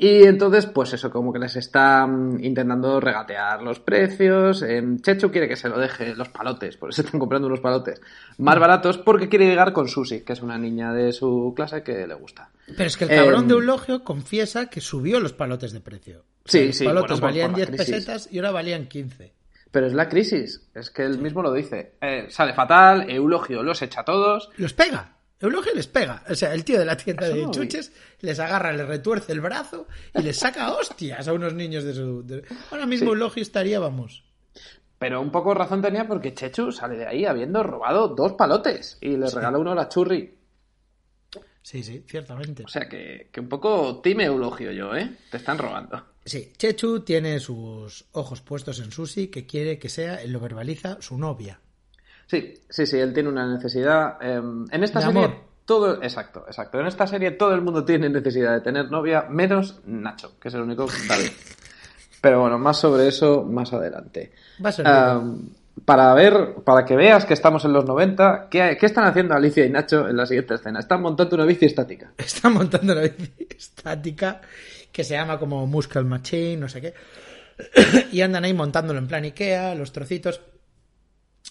y 0.04 0.24
entonces, 0.24 0.66
pues 0.66 0.94
eso, 0.94 1.12
como 1.12 1.32
que 1.32 1.38
les 1.40 1.56
está 1.56 2.08
mm, 2.08 2.44
intentando 2.44 3.00
regatear 3.00 3.62
los 3.62 3.80
precios. 3.80 4.64
em, 4.64 5.00
Chechu 5.00 5.30
quiere 5.30 5.48
que 5.48 5.56
se 5.56 5.70
lo 5.70 5.78
deje 5.78 6.16
los 6.16 6.30
palotes, 6.30 6.76
por 6.78 6.90
eso 6.90 7.02
están 7.04 7.20
comprando 7.20 7.48
unos 7.48 7.60
palotes 7.60 8.02
más 8.40 8.58
baratos, 8.60 8.98
porque 8.98 9.30
quiere 9.30 9.46
llegar 9.46 9.74
con 9.74 9.88
Susi, 9.88 10.22
que 10.22 10.34
es 10.34 10.42
una 10.42 10.58
niña 10.58 10.92
de 10.92 11.14
su 11.14 11.54
clase 11.56 11.84
que 11.84 12.08
le 12.08 12.16
gusta. 12.16 12.50
Pero 12.66 12.86
es 12.88 12.98
que 12.98 13.04
el 13.06 13.10
cabrón 13.12 13.42
Em, 13.44 13.48
de 13.50 13.54
Eulogio 13.54 14.04
confiesa 14.04 14.66
que 14.68 14.82
subió 14.82 15.20
los 15.20 15.34
palotes 15.34 15.72
de 15.72 15.82
precio. 15.82 16.20
O 16.22 16.24
Sí, 16.50 16.68
los 16.68 16.76
sí, 16.78 16.86
palotes 16.86 17.10
bueno, 17.12 17.22
por- 17.22 17.30
valían 17.30 17.52
por 17.52 17.60
la 17.60 17.66
10 17.66 17.70
crisis. 17.78 17.96
pesetas 17.96 18.30
y 18.32 18.38
ahora 18.40 18.52
valían 18.52 18.88
15. 18.88 19.34
Pero 19.70 19.86
es 19.88 19.94
la 19.94 20.10
crisis, 20.10 20.68
es 20.74 20.90
que 20.90 21.04
él 21.04 21.20
mismo 21.20 21.42
lo 21.44 21.54
dice. 21.54 21.94
Eh, 22.02 22.26
sale 22.30 22.54
fatal, 22.54 23.10
Eulogio 23.10 23.62
los 23.64 23.82
echa 23.84 24.02
a 24.02 24.06
todos. 24.06 24.50
Los 24.58 24.74
pega. 24.74 25.14
Eulogio 25.42 25.74
les 25.74 25.88
pega. 25.88 26.24
O 26.30 26.36
sea, 26.36 26.54
el 26.54 26.64
tío 26.64 26.78
de 26.80 26.86
la 26.86 26.96
tienda 26.96 27.28
de 27.28 27.50
chuches 27.52 27.92
les 28.22 28.40
agarra, 28.40 28.72
les 28.72 28.88
retuerce 28.88 29.32
el 29.32 29.42
brazo 29.42 29.88
y 30.14 30.22
les 30.22 30.38
saca 30.38 30.72
hostias 30.74 31.28
a 31.28 31.34
unos 31.34 31.54
niños 31.54 31.84
de 31.84 31.94
su... 31.94 32.24
de- 32.26 32.44
Ahora 32.70 32.86
mismo 32.86 33.08
Sí. 33.08 33.12
Eulogio 33.12 33.42
estaría, 33.42 33.80
vamos... 33.80 34.24
Pero 35.00 35.20
un 35.20 35.32
poco 35.32 35.56
razón 35.56 35.82
tenía 35.82 36.08
porque 36.08 36.36
Chechu 36.36 36.72
sale 36.72 36.96
de 36.96 37.08
ahí 37.08 37.26
habiendo 37.26 37.64
robado 37.64 38.10
dos 38.10 38.34
palotes 38.34 39.00
y 39.02 39.18
le 39.18 39.28
regala 39.32 39.58
uno 39.58 39.72
a 39.72 39.76
la 39.76 39.90
churri. 39.90 40.38
Sí, 41.64 41.82
sí, 41.84 42.04
ciertamente. 42.08 42.64
O 42.64 42.68
sea 42.68 42.88
que, 42.88 43.30
que 43.32 43.40
un 43.40 43.50
poco 43.50 44.00
time 44.02 44.26
Eulogio 44.26 44.72
yo, 44.72 44.96
¿eh? 44.96 45.10
Te 45.32 45.38
están 45.38 45.58
robando. 45.58 46.06
Sí, 46.24 46.54
Chechu 46.56 47.00
tiene 47.00 47.40
sus 47.40 48.06
ojos 48.12 48.42
puestos 48.42 48.80
en 48.80 48.92
Susi, 48.92 49.30
que 49.30 49.48
quiere 49.48 49.80
que 49.80 49.90
sea, 49.90 50.22
él 50.22 50.32
lo 50.34 50.40
verbaliza, 50.40 50.98
su 51.02 51.18
novia. 51.18 51.60
Sí, 52.32 52.62
sí, 52.70 52.86
sí, 52.86 52.98
él 52.98 53.14
tiene 53.14 53.28
una 53.28 53.46
necesidad. 53.46 54.16
eh, 54.22 54.36
en 54.72 54.84
esta 54.86 55.00
De 55.00 55.06
serie, 55.08 55.26
amor. 55.26 55.36
todo. 55.66 56.02
Exacto, 56.02 56.46
exacto. 56.48 56.80
En 56.80 56.88
esta 56.88 57.06
serie 57.06 57.32
todo 57.32 57.54
el 57.54 57.60
mundo 57.62 57.84
tiene 57.84 58.08
necesidad 58.10 58.54
de 58.54 58.62
tener 58.62 58.90
novia, 58.90 59.26
menos 59.30 59.82
Nacho, 59.86 60.40
que 60.40 60.48
es 60.48 60.54
el 60.54 60.62
único 60.62 60.88
que 60.88 60.96
está 60.96 61.18
bien. 61.18 61.34
Pero 62.22 62.40
bueno, 62.40 62.58
más 62.58 62.78
sobre 62.78 63.10
eso 63.10 63.44
más 63.44 63.74
adelante. 63.74 64.32
Va 64.64 64.70
a 64.70 64.72
ser 64.72 64.86
Ah, 64.88 65.22
para 65.84 66.14
ver, 66.14 66.56
para 66.64 66.86
que 66.86 66.96
veas 66.96 67.26
que 67.26 67.34
estamos 67.34 67.66
en 67.66 67.74
los 67.74 67.84
90, 67.84 68.48
¿qué, 68.50 68.78
qué 68.80 68.86
están 68.86 69.06
haciendo 69.06 69.34
Alicia 69.36 69.66
y 69.66 69.70
Nacho 69.70 70.08
en 70.08 70.16
la 70.16 70.26
siguiente 70.26 70.54
escena? 70.54 70.80
Están 70.80 71.02
montando 71.02 71.36
una 71.36 71.46
bici 71.46 71.66
estática. 71.66 72.14
Está 72.18 72.48
montando 72.50 72.94
una 72.94 73.02
bici 73.02 73.46
estática 73.58 74.40
que 74.90 75.04
se 75.04 75.16
llama 75.16 75.38
como 75.38 75.68
Muscle 75.68 76.04
Machine, 76.04 76.56
no 76.58 76.70
sé 76.70 76.80
qué. 76.80 76.94
Y 78.14 78.22
andan 78.22 78.46
ahí 78.46 78.54
montándolo 78.54 79.00
en 79.00 79.08
plan 79.08 79.24
Ikea, 79.26 79.76
los 79.76 79.92
trocitos. 79.92 80.40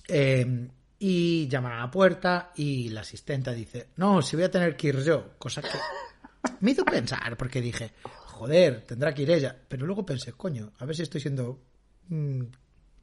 Eh, 0.09 0.69
y 1.03 1.49
llaman 1.49 1.73
a 1.73 1.79
la 1.79 1.91
puerta 1.91 2.53
y 2.57 2.91
la 2.91 3.01
asistenta 3.01 3.53
dice, 3.53 3.89
no, 3.97 4.21
si 4.21 4.37
voy 4.37 4.45
a 4.45 4.51
tener 4.51 4.77
que 4.77 4.89
ir 4.89 5.03
yo. 5.03 5.39
Cosa 5.39 5.63
que 5.63 5.69
me 6.61 6.73
hizo 6.73 6.85
pensar, 6.85 7.37
porque 7.39 7.63
dije, 7.63 7.93
joder, 8.03 8.83
tendrá 8.83 9.15
que 9.15 9.23
ir 9.23 9.31
ella. 9.31 9.57
Pero 9.67 9.87
luego 9.87 10.05
pensé, 10.05 10.33
coño, 10.33 10.73
a 10.79 10.85
ver 10.85 10.95
si 10.95 11.03
estoy 11.03 11.23
siendo 11.23 11.63
mm, 12.09 12.43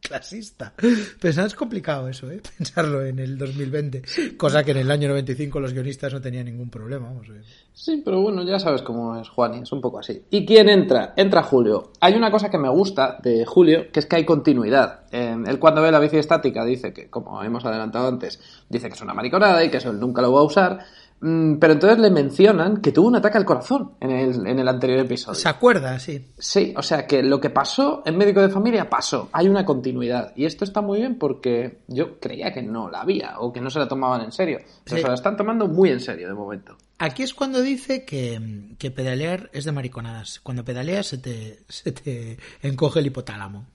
clasista. 0.02 0.74
Pensar 1.20 1.48
es 1.48 1.56
complicado 1.56 2.08
eso, 2.08 2.30
¿eh? 2.32 2.42
Pensarlo 2.58 3.06
en 3.06 3.20
el 3.20 3.38
2020. 3.38 4.04
Cosa 4.38 4.64
que 4.64 4.72
en 4.72 4.78
el 4.78 4.92
año 4.92 5.10
95 5.10 5.60
los 5.60 5.74
guionistas 5.74 6.14
no 6.14 6.22
tenían 6.22 6.46
ningún 6.46 6.70
problema. 6.70 7.08
Vamos, 7.08 7.28
eh. 7.30 7.42
Sí, 7.74 8.02
pero 8.04 8.22
bueno, 8.22 8.44
ya 8.44 8.58
sabes 8.60 8.82
cómo 8.82 9.20
es 9.20 9.30
Juani, 9.30 9.60
es 9.60 9.72
un 9.72 9.82
poco 9.82 10.00
así. 10.00 10.24
¿Y 10.32 10.46
quién 10.46 10.68
entra? 10.70 11.14
Entra 11.16 11.44
Julio. 11.44 11.92
Hay 12.00 12.16
una 12.16 12.32
cosa 12.32 12.50
que 12.50 12.58
me 12.58 12.70
gusta 12.70 13.20
de 13.22 13.46
Julio, 13.46 13.92
que 13.92 14.00
es 14.00 14.06
que 14.08 14.16
hay 14.16 14.26
continuidad. 14.26 15.02
Él 15.12 15.60
cuando 15.60 15.82
ve 15.82 15.92
la 15.92 16.00
bici 16.00 16.18
estática 16.18 16.66
dice 16.66 16.92
que, 16.92 17.10
como 17.10 17.44
hemos 17.44 17.66
adelantado 17.66 18.08
antes, 18.08 18.40
dice 18.68 18.88
que 18.88 18.96
es 18.96 19.02
una 19.02 19.14
mariconada 19.14 19.64
y 19.64 19.70
que 19.70 19.78
eso 19.78 19.92
él 19.92 20.00
nunca 20.00 20.22
lo 20.22 20.34
va 20.34 20.40
a 20.40 20.44
usar. 20.44 20.80
Mm, 21.20 21.56
pero 21.58 21.74
entonces 21.74 21.98
le 22.00 22.12
mencionan 22.12 22.78
que 22.78 22.92
tuvo 22.92 23.08
un 23.08 23.16
ataque 23.16 23.38
al 23.40 23.46
corazón 23.46 23.94
en 24.00 24.12
el, 24.12 24.48
en 24.48 24.60
el 24.60 24.68
anterior 24.68 25.00
episodio. 25.00 25.36
Se 25.40 25.50
acuerda, 25.50 25.98
sí. 26.00 26.28
Sí, 26.38 26.74
o 26.78 26.84
sea 26.84 27.08
que 27.08 27.24
lo 27.24 27.42
que 27.42 27.50
pasó 27.50 28.04
en 28.06 28.18
médico 28.18 28.42
de 28.42 28.50
familia 28.50 28.88
pasó. 28.90 29.30
Hay 29.32 29.48
una 29.50 29.66
continuidad. 29.66 30.32
Y 30.36 30.46
esto 30.46 30.64
está 30.64 30.82
muy 30.82 31.00
bien 31.00 31.18
porque 31.18 31.80
yo 31.88 32.20
creía 32.20 32.54
que 32.54 32.62
no 32.62 32.90
la 32.90 33.02
había 33.02 33.40
o 33.40 33.52
que 33.52 33.62
no 33.62 33.70
se 33.72 33.80
la 33.80 33.88
tomaban 33.88 34.22
en 34.22 34.32
serio. 34.32 34.60
Pero 34.84 34.98
Sí. 34.98 35.02
se 35.02 35.08
la 35.08 35.16
están 35.16 35.36
tomando 35.38 35.68
muy 35.68 35.90
en 35.90 36.00
serio 36.00 36.28
de 36.28 36.34
momento. 36.36 36.78
Aquí 37.00 37.24
es 37.24 37.34
cuando 37.34 37.62
dice 37.62 38.06
que, 38.06 38.40
que 38.78 38.92
pedalear 38.92 39.50
es 39.54 39.66
de 39.66 39.72
mariconadas. 39.72 40.40
Cuando 40.42 40.64
pedaleas 40.66 41.08
se 41.08 41.18
te, 41.18 41.60
se 41.68 41.92
te 41.92 42.38
encoge 42.62 43.00
el 43.00 43.08
hipotálamo. 43.08 43.66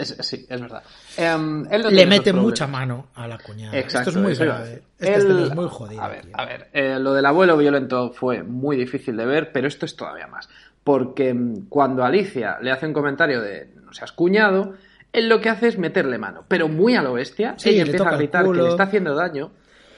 Es- 0.00 0.16
sí, 0.20 0.46
es 0.48 0.60
verdad. 0.60 0.82
Em, 1.16 1.66
él 1.70 1.82
no 1.82 1.90
Le 1.90 2.06
mete 2.06 2.32
mucha 2.32 2.66
mano 2.66 3.08
a 3.14 3.26
la 3.28 3.38
cuñada. 3.38 3.76
Exacto, 3.78 4.10
Esto 4.10 4.20
es 4.20 4.24
muy 4.24 4.34
grave. 4.34 4.82
Él- 4.98 5.08
escena 5.14 5.42
es 5.44 5.54
muy 5.54 5.68
jodida. 5.68 6.04
A 6.04 6.08
ver, 6.08 6.22
tío. 6.26 6.32
a 6.36 6.44
ver, 6.44 6.68
eh, 6.72 6.98
lo 6.98 7.12
del 7.12 7.26
abuelo 7.26 7.56
violento 7.56 8.12
fue 8.12 8.42
muy 8.42 8.76
difícil 8.76 9.16
de 9.16 9.26
ver, 9.26 9.52
pero 9.52 9.68
esto 9.68 9.86
es 9.86 9.94
todavía 9.96 10.26
más. 10.26 10.48
Porque 10.84 11.34
mm, 11.34 11.68
cuando 11.68 12.04
Alicia 12.04 12.58
le 12.62 12.70
hace 12.70 12.86
un 12.86 12.92
comentario 12.92 13.40
de 13.40 13.68
no 13.84 13.92
seas 13.92 14.12
cuñado, 14.12 14.74
él 15.12 15.28
lo 15.28 15.40
que 15.40 15.48
hace 15.48 15.68
es 15.68 15.76
meterle 15.78 16.18
mano, 16.18 16.44
pero 16.48 16.68
muy 16.68 16.94
a 16.94 17.02
lo 17.02 17.12
bestia. 17.14 17.54
Sí, 17.58 17.70
ella 17.70 17.82
empieza 17.82 18.08
a 18.08 18.16
gritar 18.16 18.44
que 18.44 18.62
le 18.62 18.68
está 18.70 18.82
haciendo 18.84 19.14
daño 19.14 19.50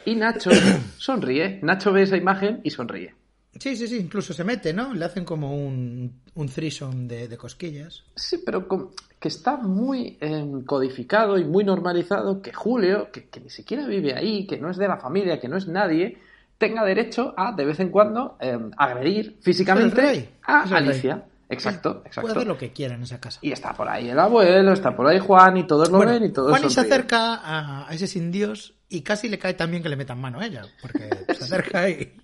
y 0.04 0.16
Nacho 0.16 0.50
sonríe. 0.98 1.60
Nacho 1.62 1.92
ve 1.92 2.02
esa 2.02 2.16
imagen 2.16 2.60
y 2.64 2.70
sonríe. 2.70 3.14
Sí, 3.58 3.76
sí, 3.76 3.86
sí, 3.86 3.98
incluso 3.98 4.32
se 4.32 4.44
mete, 4.44 4.72
¿no? 4.72 4.94
Le 4.94 5.04
hacen 5.04 5.24
como 5.24 5.54
un, 5.54 6.22
un 6.34 6.48
threesome 6.48 7.06
de, 7.06 7.28
de 7.28 7.36
cosquillas. 7.36 8.02
Sí, 8.16 8.38
pero 8.44 8.66
con- 8.66 8.90
que 9.20 9.28
está 9.28 9.56
muy 9.56 10.16
em, 10.20 10.64
codificado 10.64 11.38
y 11.38 11.44
muy 11.44 11.62
normalizado 11.62 12.40
que 12.42 12.52
Julio, 12.52 13.10
que, 13.12 13.28
que 13.28 13.40
ni 13.40 13.50
siquiera 13.50 13.86
vive 13.86 14.14
ahí, 14.14 14.46
que 14.46 14.58
no 14.58 14.70
es 14.70 14.76
de 14.78 14.88
la 14.88 14.96
familia, 14.96 15.38
que 15.38 15.48
no 15.48 15.56
es 15.58 15.68
nadie, 15.68 16.18
tenga 16.58 16.84
derecho 16.84 17.34
a, 17.36 17.52
de 17.54 17.64
vez 17.66 17.78
en 17.80 17.90
cuando, 17.90 18.36
em, 18.40 18.70
agredir 18.76 19.36
físicamente 19.42 20.00
rey, 20.00 20.28
a 20.44 20.64
rey. 20.64 20.88
Alicia. 20.88 21.24
Exacto, 21.48 21.96
Puede 21.96 22.06
exacto. 22.08 22.30
hacer 22.30 22.46
lo 22.46 22.56
que 22.56 22.72
quiera 22.72 22.94
en 22.94 23.02
esa 23.02 23.20
casa. 23.20 23.38
Y 23.42 23.52
está 23.52 23.74
por 23.74 23.86
ahí 23.86 24.08
el 24.08 24.18
abuelo, 24.18 24.72
está 24.72 24.96
por 24.96 25.06
ahí 25.06 25.18
Juan, 25.18 25.58
y 25.58 25.66
todos 25.66 25.90
lo 25.90 25.98
Bueno, 25.98 26.12
ven 26.12 26.24
y 26.24 26.32
todos 26.32 26.48
Juani 26.48 26.68
se 26.70 26.74
sonríen. 26.76 26.92
acerca 26.94 27.34
a, 27.34 27.88
a 27.90 27.92
ese 27.94 28.06
sin 28.06 28.32
Dios 28.32 28.74
y 28.92 29.02
casi 29.02 29.28
le 29.28 29.38
cae 29.38 29.55
también 29.55 29.83
que 29.83 29.88
le 29.88 29.96
metan 29.96 30.20
mano 30.20 30.40
a 30.40 30.46
ella, 30.46 30.62
porque 30.81 31.09
se 31.35 31.44
acerca 31.44 31.88
y, 31.88 32.14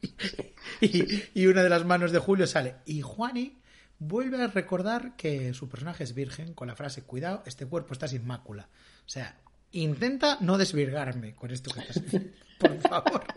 y, 0.81 1.23
y 1.35 1.47
una 1.47 1.63
de 1.63 1.69
las 1.69 1.85
manos 1.85 2.13
de 2.13 2.19
Julio 2.19 2.47
sale. 2.47 2.77
Y 2.87 3.01
Juani 3.01 3.59
vuelve 3.99 4.43
a 4.43 4.47
recordar 4.49 5.17
que 5.17 5.53
su 5.55 5.69
personaje 5.69 6.05
es 6.05 6.15
virgen 6.15 6.55
con 6.55 6.69
la 6.69 6.77
frase, 6.77 7.03
cuidado, 7.03 7.43
este 7.47 7.67
cuerpo 7.67 7.93
está 7.95 8.07
sin 8.09 8.27
mácula. 8.27 8.69
O 9.01 9.09
sea, 9.09 9.37
intenta 9.73 10.39
no 10.41 10.57
desvirgarme 10.59 11.35
con 11.35 11.51
esto 11.51 11.71
que 11.73 11.81
estás 11.81 11.97
haciendo. 12.05 12.31
Por 12.59 12.79
favor. 12.81 13.25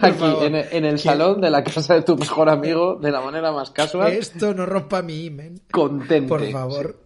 Aquí, 0.00 0.18
favor. 0.18 0.44
en, 0.44 0.54
el- 0.54 0.68
en 0.70 0.84
el 0.84 0.92
Que- 0.94 0.98
salón 1.02 1.40
de 1.40 1.50
la 1.50 1.62
casa 1.64 1.94
de 1.94 2.02
tu 2.02 2.16
mejor 2.16 2.48
amigo, 2.48 2.96
de 2.96 3.10
la 3.10 3.20
manera 3.20 3.50
más 3.52 3.70
casual, 3.70 4.12
Esto 4.12 4.54
no 4.54 4.64
rompa 4.66 5.02
mi 5.02 5.24
imen. 5.26 5.60
contente. 5.70 6.28
Por 6.28 6.50
favor. 6.50 7.00
Sí, 7.00 7.05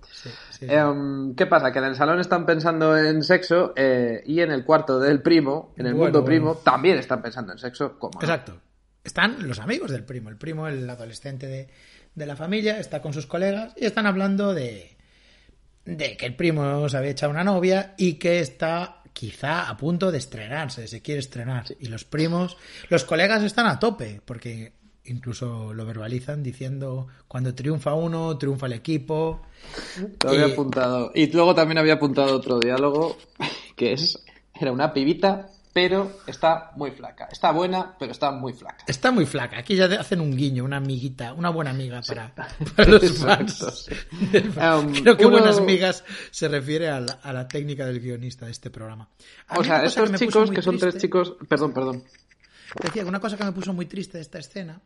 sí. 0.61 0.67
Em, 0.69 1.35
¿Qué 1.35 1.47
pasa? 1.47 1.73
Que 1.73 1.79
en 1.81 1.87
el 1.87 1.97
salón 1.97 2.21
están 2.21 2.47
pensando 2.47 2.97
en 2.97 3.23
sexo 3.23 3.73
eh, 3.77 4.23
y 4.27 4.41
en 4.41 4.51
el 4.53 4.65
cuarto 4.65 5.01
del 5.01 5.23
primo, 5.23 5.75
en 5.77 5.87
el 5.87 5.95
Bueno, 5.95 6.05
mundo 6.13 6.25
primo, 6.25 6.47
bueno. 6.55 6.61
también 6.63 6.99
están 6.99 7.21
pensando 7.23 7.53
en 7.53 7.59
sexo. 7.59 7.99
¿cómo? 7.99 8.21
Exacto. 8.21 8.61
Están 9.03 9.49
los 9.49 9.59
amigos 9.59 9.91
del 9.91 10.05
primo. 10.05 10.29
El 10.29 10.37
primo, 10.37 10.69
el 10.69 10.89
adolescente 10.89 11.47
de, 11.47 11.69
de 12.15 12.27
la 12.27 12.37
familia, 12.37 12.79
está 12.79 13.01
con 13.03 13.13
sus 13.13 13.27
colegas 13.27 13.73
y 13.77 13.87
están 13.87 14.07
hablando 14.07 14.53
de, 14.55 14.97
de 15.85 16.17
que 16.17 16.27
el 16.27 16.37
primo 16.37 16.89
se 16.89 16.97
había 16.97 17.11
echado 17.11 17.33
una 17.33 17.45
novia 17.45 17.95
y 17.97 18.15
que 18.15 18.41
está 18.41 19.03
quizá 19.13 19.69
a 19.69 19.77
punto 19.77 20.13
de 20.13 20.19
estrenarse, 20.19 20.87
se 20.87 21.03
quiere 21.03 21.21
estrenar. 21.21 21.65
Y 21.81 21.87
los 21.89 22.05
primos, 22.05 22.57
los 22.89 23.05
colegas 23.05 23.43
están 23.43 23.67
a 23.67 23.79
tope, 23.79 24.21
porque 24.25 24.75
incluso 25.13 25.73
lo 25.75 25.85
verbalizan 25.87 26.43
diciendo 26.43 27.09
cuando 27.29 27.55
triunfa 27.55 27.95
uno, 27.95 28.37
triunfa 28.39 28.67
el 28.67 28.75
equipo. 28.75 29.43
Lo 30.25 30.31
había 30.31 30.49
Y- 30.49 30.53
apuntado. 30.53 31.11
Y 31.15 31.31
luego 31.33 31.55
también 31.55 31.79
había 31.79 31.95
apuntado 31.95 32.35
otro 32.37 32.59
diálogo 32.59 33.17
que 33.77 33.93
es 33.93 34.23
era 34.55 34.73
una 34.73 34.93
pibita, 34.93 35.49
pero 35.73 36.19
está 36.27 36.73
muy 36.77 36.91
flaca. 36.91 37.29
Está 37.33 37.51
buena, 37.53 37.97
pero 37.99 38.13
está 38.13 38.31
muy 38.31 38.53
flaca. 38.53 38.85
Está 38.87 39.11
muy 39.11 39.25
flaca. 39.25 39.59
Aquí 39.59 39.77
ya 39.77 39.87
hacen 39.87 40.21
un 40.21 40.37
guiño, 40.37 40.65
una 40.65 40.77
amiguita, 40.79 41.33
una 41.33 41.49
buena 41.51 41.71
amiga 41.71 42.03
para, 42.07 42.35
para 42.77 42.89
los 42.91 43.03
Exacto, 43.03 43.55
fans. 43.71 43.87
sí. 43.87 44.39
Um, 44.59 44.93
Creo 45.03 45.17
que 45.17 45.25
uno- 45.27 45.39
buenas 45.39 45.61
migas 45.63 46.05
se 46.31 46.49
refiere 46.49 46.91
a 46.91 47.01
la, 47.01 47.13
a 47.23 47.33
la 47.33 47.49
técnica 47.49 47.87
del 47.87 48.01
guionista 48.01 48.47
de 48.47 48.53
este 48.53 48.69
programa. 48.69 49.09
A 49.49 49.59
O 49.61 49.65
sea, 49.65 49.83
estos 49.85 50.13
chicos, 50.15 50.51
que 50.51 50.61
son 50.61 50.77
tres 50.79 50.99
chicos... 50.99 51.35
Perdón, 51.49 51.73
perdón. 51.73 52.05
Decía 52.83 53.03
que 53.03 53.09
una 53.09 53.19
cosa 53.21 53.37
que 53.37 53.45
me 53.45 53.53
puso 53.53 53.73
muy 53.73 53.87
triste 53.87 54.19
de 54.19 54.23
esta 54.23 54.39
escena 54.39 54.81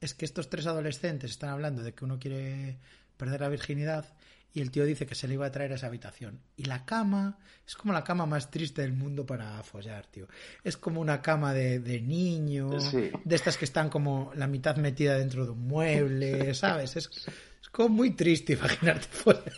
es 0.00 0.14
que 0.14 0.24
estos 0.24 0.48
tres 0.50 0.66
adolescentes 0.66 1.30
están 1.30 1.50
hablando 1.50 1.82
de 1.82 1.94
que 1.94 2.04
uno 2.04 2.18
quiere 2.18 2.78
perder 3.16 3.40
la 3.40 3.48
virginidad 3.48 4.06
y 4.52 4.60
el 4.62 4.70
tío 4.70 4.84
dice 4.86 5.04
que 5.06 5.14
se 5.14 5.28
le 5.28 5.34
iba 5.34 5.44
a 5.44 5.50
traer 5.50 5.72
a 5.72 5.74
esa 5.74 5.86
habitación. 5.88 6.40
Y 6.56 6.64
la 6.64 6.86
cama 6.86 7.38
es 7.66 7.76
como 7.76 7.92
la 7.92 8.04
cama 8.04 8.24
más 8.24 8.50
triste 8.50 8.80
del 8.80 8.94
mundo 8.94 9.26
para 9.26 9.62
follar, 9.62 10.06
tío. 10.06 10.28
Es 10.64 10.78
como 10.78 11.00
una 11.02 11.20
cama 11.20 11.52
de, 11.52 11.78
de 11.78 12.00
niño, 12.00 12.80
Sí. 12.80 13.10
de 13.22 13.36
estas 13.36 13.58
que 13.58 13.66
están 13.66 13.90
como 13.90 14.32
la 14.34 14.46
mitad 14.46 14.76
metida 14.76 15.18
dentro 15.18 15.44
de 15.44 15.50
un 15.50 15.66
mueble, 15.66 16.54
¿sabes? 16.54 16.96
Es, 16.96 17.06
es 17.06 17.26
como 17.76 17.90
muy 17.90 18.10
triste 18.12 18.54
imaginarte 18.54 19.06
follando 19.10 19.52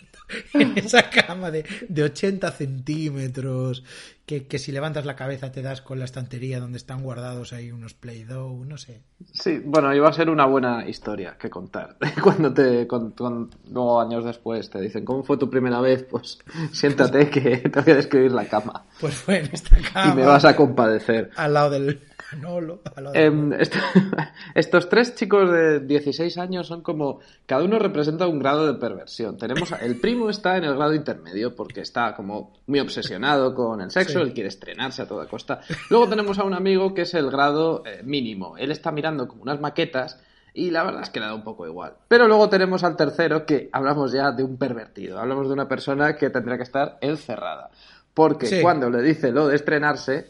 en 0.53 0.77
esa 0.77 1.09
cama 1.09 1.51
de, 1.51 1.65
de 1.89 2.03
80 2.03 2.51
centímetros, 2.53 3.83
que, 4.27 4.47
que 4.47 4.59
si 4.59 4.73
levantas 4.73 5.07
la 5.07 5.17
cabeza 5.17 5.51
te 5.53 5.63
das 5.63 5.81
con 5.81 5.99
la 5.99 6.05
estantería 6.05 6.61
donde 6.61 6.77
están 6.77 7.03
guardados 7.03 7.55
ahí 7.55 7.73
unos 7.73 7.95
Play-Doh, 7.95 8.65
no 8.67 8.77
sé. 8.77 9.01
Sí, 9.33 9.61
bueno, 9.65 9.95
iba 9.95 10.09
a 10.09 10.13
ser 10.13 10.29
una 10.29 10.45
buena 10.45 10.87
historia 10.87 11.37
que 11.41 11.49
contar. 11.49 11.97
Cuando 12.23 12.53
te, 12.53 12.87
con- 12.87 13.13
con- 13.13 13.51
luego 13.71 14.01
años 14.03 14.25
después 14.25 14.69
te 14.69 14.81
dicen, 14.81 15.05
¿cómo 15.05 15.23
fue 15.23 15.39
tu 15.39 15.49
primera 15.49 15.81
vez? 15.81 16.05
Pues 16.11 16.39
siéntate 16.73 17.31
que 17.31 17.57
te 17.71 17.81
voy 17.81 17.93
a 17.93 17.97
describir 17.97 18.33
la 18.33 18.45
cama 18.47 18.85
Pues 19.01 19.15
fue 19.15 19.39
en 19.39 19.49
esta 19.53 19.77
cama. 19.93 20.13
y 20.13 20.17
me 20.17 20.27
vas 20.27 20.45
a 20.45 20.55
compadecer. 20.55 21.31
al 21.37 21.55
lado 21.55 21.71
del 21.71 22.01
Manolo, 22.33 22.81
al 22.97 23.05
lado 23.05 23.15
del- 23.15 23.23
Em, 23.25 23.53
est- 23.55 23.75
estos 24.55 24.89
tres 24.89 25.15
chicos 25.15 25.51
de 25.51 25.81
16 25.81 26.37
años 26.39 26.67
son 26.67 26.83
como, 26.83 27.21
cada 27.47 27.63
uno 27.65 27.79
representa 27.79 28.27
un 28.27 28.39
grado 28.39 28.67
de 28.73 28.79
perversión. 28.79 29.37
Tenemos, 29.39 29.73
el 29.81 29.99
primo 30.01 30.29
está 30.31 30.57
en 30.57 30.65
el 30.65 30.75
grado 30.75 30.95
intermedio 30.95 31.55
porque 31.55 31.81
está 31.81 32.15
como 32.15 32.53
muy 32.67 32.81
obsesionado 32.81 33.55
con 33.55 33.81
el 33.81 33.91
sexo, 33.91 34.19
Sí. 34.21 34.25
él 34.27 34.35
quiere 34.35 34.49
estrenarse 34.49 35.03
a 35.03 35.09
toda 35.09 35.27
costa. 35.27 35.61
Luego 35.91 36.09
tenemos 36.09 36.39
a 36.39 36.45
un 36.45 36.55
amigo 36.55 36.95
que 36.95 37.03
es 37.03 37.15
el 37.15 37.31
grado 37.31 37.83
eh, 37.87 38.03
mínimo. 38.05 38.57
Él 38.59 38.71
está 38.71 38.93
mirando 38.93 39.27
como 39.29 39.43
unas 39.43 39.61
maquetas 39.61 40.21
y 40.55 40.71
la 40.71 40.83
verdad 40.85 41.03
es 41.03 41.11
que 41.11 41.21
le 41.21 41.27
da 41.27 41.35
un 41.35 41.45
poco 41.45 41.67
igual. 41.67 41.95
Pero 42.09 42.27
luego 42.27 42.49
tenemos 42.49 42.83
al 42.85 42.97
tercero 42.97 43.47
que 43.47 43.69
hablamos 43.73 44.13
ya 44.13 44.33
de 44.33 44.43
un 44.43 44.57
pervertido, 44.59 45.19
hablamos 45.19 45.47
de 45.47 45.55
una 45.55 45.69
persona 45.69 46.17
que 46.17 46.31
tendría 46.31 46.57
que 46.57 46.63
estar 46.65 46.99
encerrada. 47.01 47.71
Porque 48.13 48.47
Sí. 48.47 48.61
cuando 48.63 48.91
le 48.91 49.01
dice 49.03 49.31
lo 49.31 49.47
de 49.47 49.55
estrenarse, 49.55 50.27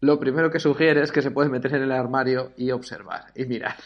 lo 0.00 0.18
primero 0.20 0.50
que 0.50 0.58
sugiere 0.60 1.02
es 1.02 1.12
que 1.12 1.22
se 1.22 1.30
puede 1.30 1.48
meter 1.48 1.74
en 1.74 1.82
el 1.82 1.92
armario 1.92 2.52
y 2.56 2.70
observar 2.70 3.26
y 3.34 3.44
mirar. 3.46 3.76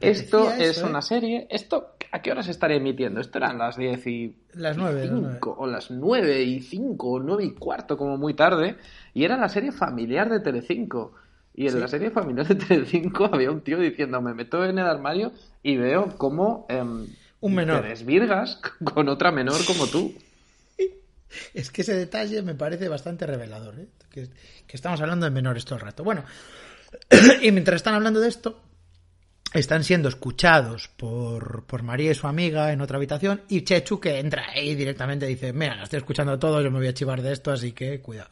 Esto 0.00 0.52
es 0.52 0.78
¿eh? 0.78 0.84
una 0.84 1.02
serie. 1.02 1.46
¿Esto 1.50 1.96
a 2.12 2.22
qué 2.22 2.30
hora 2.30 2.42
se 2.42 2.50
estaría 2.50 2.76
emitiendo? 2.76 3.20
Esto 3.20 3.38
eran 3.38 3.58
las 3.58 3.76
10 3.76 4.06
y. 4.06 4.36
Las 4.52 4.76
o 4.78 5.66
las 5.66 5.90
9 5.90 6.42
y 6.42 6.60
5 6.60 7.10
o 7.10 7.20
9 7.20 7.44
y 7.44 7.54
cuarto, 7.54 7.96
como 7.96 8.16
muy 8.16 8.34
tarde. 8.34 8.76
Y 9.14 9.24
era 9.24 9.36
la 9.36 9.48
serie 9.48 9.72
familiar 9.72 10.30
de 10.30 10.40
Telecinco. 10.40 11.14
Y 11.56 11.66
en 11.66 11.72
Sí. 11.74 11.78
la 11.78 11.88
serie 11.88 12.10
familiar 12.10 12.46
de 12.46 12.54
Telecinco 12.56 13.24
había 13.32 13.50
un 13.50 13.62
tío 13.62 13.78
diciendo: 13.78 14.20
Me 14.20 14.34
meto 14.34 14.64
en 14.64 14.78
el 14.78 14.86
armario 14.86 15.32
y 15.62 15.76
veo 15.76 16.16
cómo. 16.18 16.66
em, 16.68 17.06
Un 17.40 17.54
menor. 17.54 17.82
Te 17.82 17.88
desvirgas 17.88 18.60
con 18.92 19.08
otra 19.08 19.32
menor 19.32 19.64
como 19.66 19.86
tú. 19.86 20.14
Es 21.54 21.70
que 21.70 21.82
ese 21.82 21.94
detalle 21.94 22.42
me 22.42 22.54
parece 22.54 22.88
bastante 22.88 23.26
revelador, 23.26 23.78
¿eh? 23.78 23.88
que, 24.10 24.28
que 24.66 24.76
estamos 24.76 25.00
hablando 25.00 25.24
de 25.26 25.30
menores 25.30 25.64
todo 25.64 25.76
el 25.76 25.82
rato. 25.82 26.04
Bueno, 26.04 26.24
y 27.42 27.50
mientras 27.50 27.76
están 27.76 27.94
hablando 27.94 28.20
de 28.20 28.28
esto, 28.28 28.60
están 29.54 29.84
siendo 29.84 30.08
escuchados 30.08 30.88
por, 30.88 31.64
por 31.64 31.82
María 31.84 32.10
y 32.10 32.14
su 32.14 32.26
amiga 32.26 32.72
en 32.72 32.80
otra 32.80 32.96
habitación 32.96 33.42
y 33.48 33.62
Chechu 33.62 34.00
que 34.00 34.18
entra 34.18 34.46
ahí 34.52 34.74
directamente 34.74 35.26
dice, 35.26 35.52
mira, 35.52 35.80
estoy 35.82 35.98
escuchando 35.98 36.38
todo, 36.38 36.60
yo 36.60 36.70
me 36.72 36.78
voy 36.78 36.88
a 36.88 36.94
chivar 36.94 37.22
de 37.22 37.32
esto, 37.32 37.52
así 37.52 37.72
que 37.72 38.00
cuidado. 38.00 38.30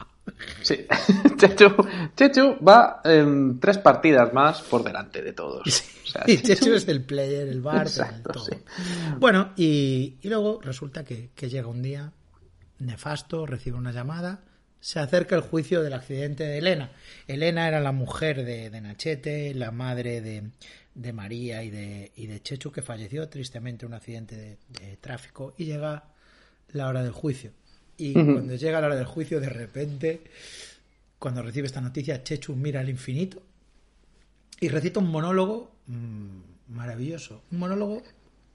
Sí. 0.62 0.84
Chechu, 1.36 1.76
Chechu 2.16 2.56
va 2.64 3.00
em, 3.04 3.58
tres 3.60 3.78
partidas 3.78 4.32
más 4.32 4.62
por 4.62 4.82
delante 4.82 5.22
de 5.22 5.32
todos. 5.32 5.62
O 5.66 6.06
sea, 6.06 6.24
Y 6.26 6.38
Chechu 6.38 6.74
es 6.74 6.86
el 6.88 7.04
player, 7.04 7.48
el 7.48 7.60
bar, 7.60 7.82
Exacto, 7.86 8.30
el 8.30 8.34
todo. 8.34 8.44
sí. 8.44 8.56
Bueno, 9.18 9.52
y, 9.56 10.16
y 10.22 10.28
luego 10.28 10.60
resulta 10.60 11.04
que, 11.04 11.30
que 11.34 11.48
llega 11.48 11.68
un 11.68 11.82
día 11.82 12.12
nefasto, 12.87 13.47
recibe 13.47 13.77
una 13.77 13.92
llamada, 13.92 14.40
se 14.81 14.99
acerca 14.99 15.37
el 15.37 15.42
juicio 15.42 15.83
del 15.83 15.92
accidente 15.92 16.45
de 16.45 16.59
Elena. 16.59 16.90
Elena 17.29 17.68
era 17.68 17.81
la 17.81 17.92
mujer 17.92 18.45
de, 18.45 18.71
de 18.71 18.81
Nachete, 18.81 19.55
la 19.55 19.71
madre 19.71 20.21
de, 20.21 20.51
de 20.95 21.12
María 21.12 21.62
y 21.62 21.71
de, 21.71 22.12
y 22.16 22.27
de 22.27 22.42
Chechu, 22.42 22.73
que 22.73 22.83
falleció 22.83 23.29
tristemente 23.29 23.87
en 23.87 23.92
un 23.92 23.95
accidente 23.95 24.37
de, 24.37 24.59
de 24.68 24.97
tráfico, 24.97 25.55
y 25.57 25.66
llega 25.66 26.05
la 26.73 26.88
hora 26.88 27.03
del 27.03 27.12
juicio. 27.12 27.53
Y 27.97 28.14
cuando 28.14 28.57
llega 28.57 28.81
la 28.81 28.88
hora 28.88 28.97
del 28.97 29.07
juicio, 29.07 29.38
de 29.38 29.49
repente, 29.49 30.23
cuando 31.18 31.42
recibe 31.42 31.66
esta 31.66 31.81
noticia, 31.81 32.25
Chechu 32.25 32.57
mira 32.57 32.81
al 32.81 32.88
infinito 32.88 33.42
y 34.59 34.68
recita 34.68 34.99
un 34.99 35.09
monólogo 35.09 35.71
mm, 35.87 36.75
maravilloso. 36.75 37.42
Un 37.53 37.59
monólogo 37.61 38.03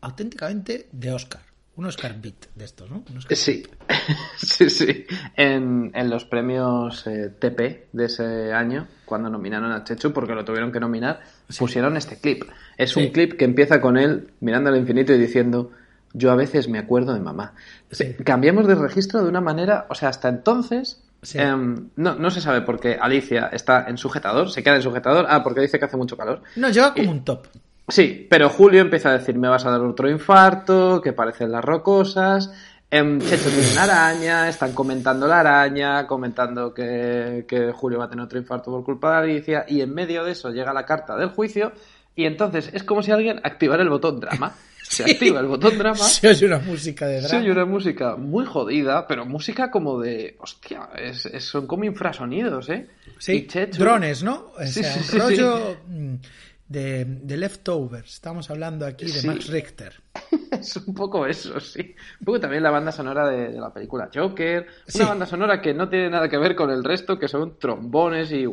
auténticamente 0.02 0.90
de 0.92 1.14
Oscar. 1.14 1.47
Un 1.78 1.86
Oscar 1.86 2.16
beat 2.20 2.48
de 2.56 2.66
estos, 2.66 2.90
¿no? 2.90 3.04
Un 3.10 3.18
Oscar 3.18 3.38
Sí, 3.38 3.64
sí, 4.38 4.70
sí. 4.70 5.06
En, 5.36 5.92
en 5.94 6.10
los 6.10 6.26
premios 6.26 7.06
eh, 7.08 7.30
TP 7.40 7.88
de 7.94 8.06
ese 8.06 8.52
año, 8.52 8.88
cuando 9.06 9.30
nominaron 9.30 9.72
a 9.72 9.84
Chechu, 9.84 10.12
porque 10.12 10.34
lo 10.34 10.44
tuvieron 10.44 10.72
que 10.72 10.80
nominar, 10.80 11.22
pusieron 11.58 11.96
este 11.96 12.18
clip. 12.20 12.44
Es 12.78 12.92
Sí. 12.92 13.00
un 13.06 13.12
clip 13.12 13.38
que 13.38 13.46
empieza 13.46 13.80
con 13.80 13.98
él 13.98 14.32
mirando 14.40 14.70
al 14.72 14.78
infinito 14.78 15.14
y 15.14 15.18
diciendo, 15.20 15.72
yo 16.14 16.32
a 16.32 16.36
veces 16.36 16.68
me 16.68 16.80
acuerdo 16.80 17.14
de 17.14 17.20
mamá. 17.20 17.54
Sí. 17.92 18.16
Cambiamos 18.26 18.68
de 18.68 18.76
registro 18.76 19.22
de 19.24 19.30
una 19.30 19.42
manera, 19.42 19.86
o 19.90 19.96
sea, 19.96 20.10
hasta 20.10 20.30
entonces... 20.30 21.04
Sí. 21.24 21.40
em, 21.40 21.90
no, 21.96 22.14
no 22.16 22.30
se 22.30 22.42
sabe 22.42 22.62
por 22.62 22.80
qué 22.80 22.96
Alicia 23.02 23.50
está 23.52 23.86
en 23.88 23.98
sujetador, 23.98 24.52
se 24.52 24.62
queda 24.64 24.76
en 24.76 24.84
sujetador, 24.84 25.26
ah, 25.28 25.44
porque 25.44 25.62
dice 25.62 25.80
que 25.80 25.86
hace 25.86 25.98
mucho 25.98 26.16
calor. 26.16 26.44
No, 26.56 26.70
lleva 26.70 26.94
como 26.94 27.10
un 27.12 27.24
top. 27.26 27.48
Sí, 27.88 28.28
pero 28.30 28.50
Julio 28.50 28.82
empieza 28.82 29.10
a 29.10 29.18
decir, 29.18 29.36
me 29.38 29.48
vas 29.48 29.66
a 29.66 29.72
dar 29.72 29.82
otro 29.82 30.10
infarto, 30.10 31.02
que 31.02 31.14
parecen 31.14 31.52
las 31.52 31.64
rocosas. 31.64 32.52
En 32.92 33.20
Checho 33.22 33.50
tiene 33.50 33.72
una 33.74 33.84
araña, 33.84 34.50
están 34.50 34.74
comentando 34.74 35.28
la 35.28 35.40
araña, 35.40 36.06
comentando 36.08 36.74
que, 36.74 37.46
que 37.48 37.72
Julio 37.72 38.00
va 38.00 38.06
a 38.06 38.10
tener 38.10 38.26
otro 38.26 38.38
infarto 38.40 38.72
por 38.72 38.84
culpa 38.84 39.12
de 39.12 39.18
Alicia, 39.32 39.66
y 39.68 39.82
en 39.82 39.94
medio 39.94 40.24
de 40.24 40.32
eso 40.34 40.50
llega 40.52 40.74
la 40.74 40.86
carta 40.86 41.16
del 41.18 41.30
juicio, 41.30 41.72
y 42.16 42.26
entonces 42.26 42.70
es 42.74 42.84
como 42.84 43.02
si 43.04 43.12
alguien 43.12 43.40
activara 43.44 43.84
el 43.84 43.90
botón 43.90 44.20
drama. 44.20 44.54
Se 44.88 45.04
Sí. 45.04 45.12
activa 45.12 45.42
el 45.42 45.48
botón 45.48 45.78
drama, 45.78 45.98
Se 45.98 46.30
oye 46.30 46.46
una 46.46 46.60
música 46.60 47.06
de 47.08 47.22
se 47.22 47.28
drama. 47.28 47.44
oye 47.44 47.52
una 47.52 47.66
música 47.66 48.16
muy 48.16 48.46
jodida, 48.46 49.06
pero 49.06 49.26
música 49.26 49.70
como 49.70 50.00
de, 50.00 50.38
hostia, 50.40 50.88
es, 50.96 51.26
es- 51.26 51.44
son 51.44 51.68
como 51.68 51.84
infrasonidos, 51.84 52.70
¿eh? 52.70 52.88
Sí, 53.20 53.34
Y 53.34 53.48
Chechu- 53.48 53.80
drones, 53.80 54.24
¿no? 54.24 54.52
O 54.56 54.66
sea, 54.66 54.68
sí, 54.94 55.04
sí, 55.04 55.18
rollo 55.20 55.76
de, 56.68 57.06
de 57.06 57.38
leftovers. 57.38 58.14
Estamos 58.16 58.50
hablando 58.50 58.86
aquí 58.86 59.06
de 59.06 59.12
Sí. 59.12 59.28
Max 59.28 59.48
Richter. 59.48 59.94
Es 60.52 60.76
un 60.78 60.94
poco 60.96 61.26
eso, 61.28 61.60
sí. 61.60 61.94
Un 62.20 62.26
poco 62.26 62.40
también 62.40 62.64
la 62.64 62.72
banda 62.72 62.92
sonora 62.92 63.28
de, 63.30 63.50
de 63.50 63.60
la 63.60 63.72
película 63.72 64.10
Joker. 64.14 64.66
Sí. 64.88 65.00
Una 65.00 65.10
banda 65.10 65.26
sonora 65.26 65.62
que 65.62 65.74
no 65.74 65.88
tiene 65.90 66.10
nada 66.10 66.28
que 66.30 66.38
ver 66.38 66.56
con 66.56 66.72
el 66.72 66.84
resto, 66.84 67.20
que 67.20 67.28
son 67.28 67.60
trombones 67.60 68.32
y. 68.32 68.46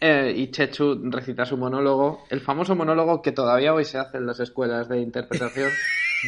Eh, 0.00 0.32
y 0.36 0.50
Chechu 0.50 1.00
recita 1.10 1.44
su 1.44 1.56
monólogo, 1.56 2.24
el 2.28 2.40
famoso 2.40 2.74
monólogo 2.74 3.22
que 3.22 3.30
todavía 3.30 3.72
hoy 3.72 3.84
se 3.84 3.98
hace 3.98 4.16
en 4.16 4.26
las 4.26 4.40
escuelas 4.40 4.88
de 4.88 4.98
interpretación. 5.00 5.70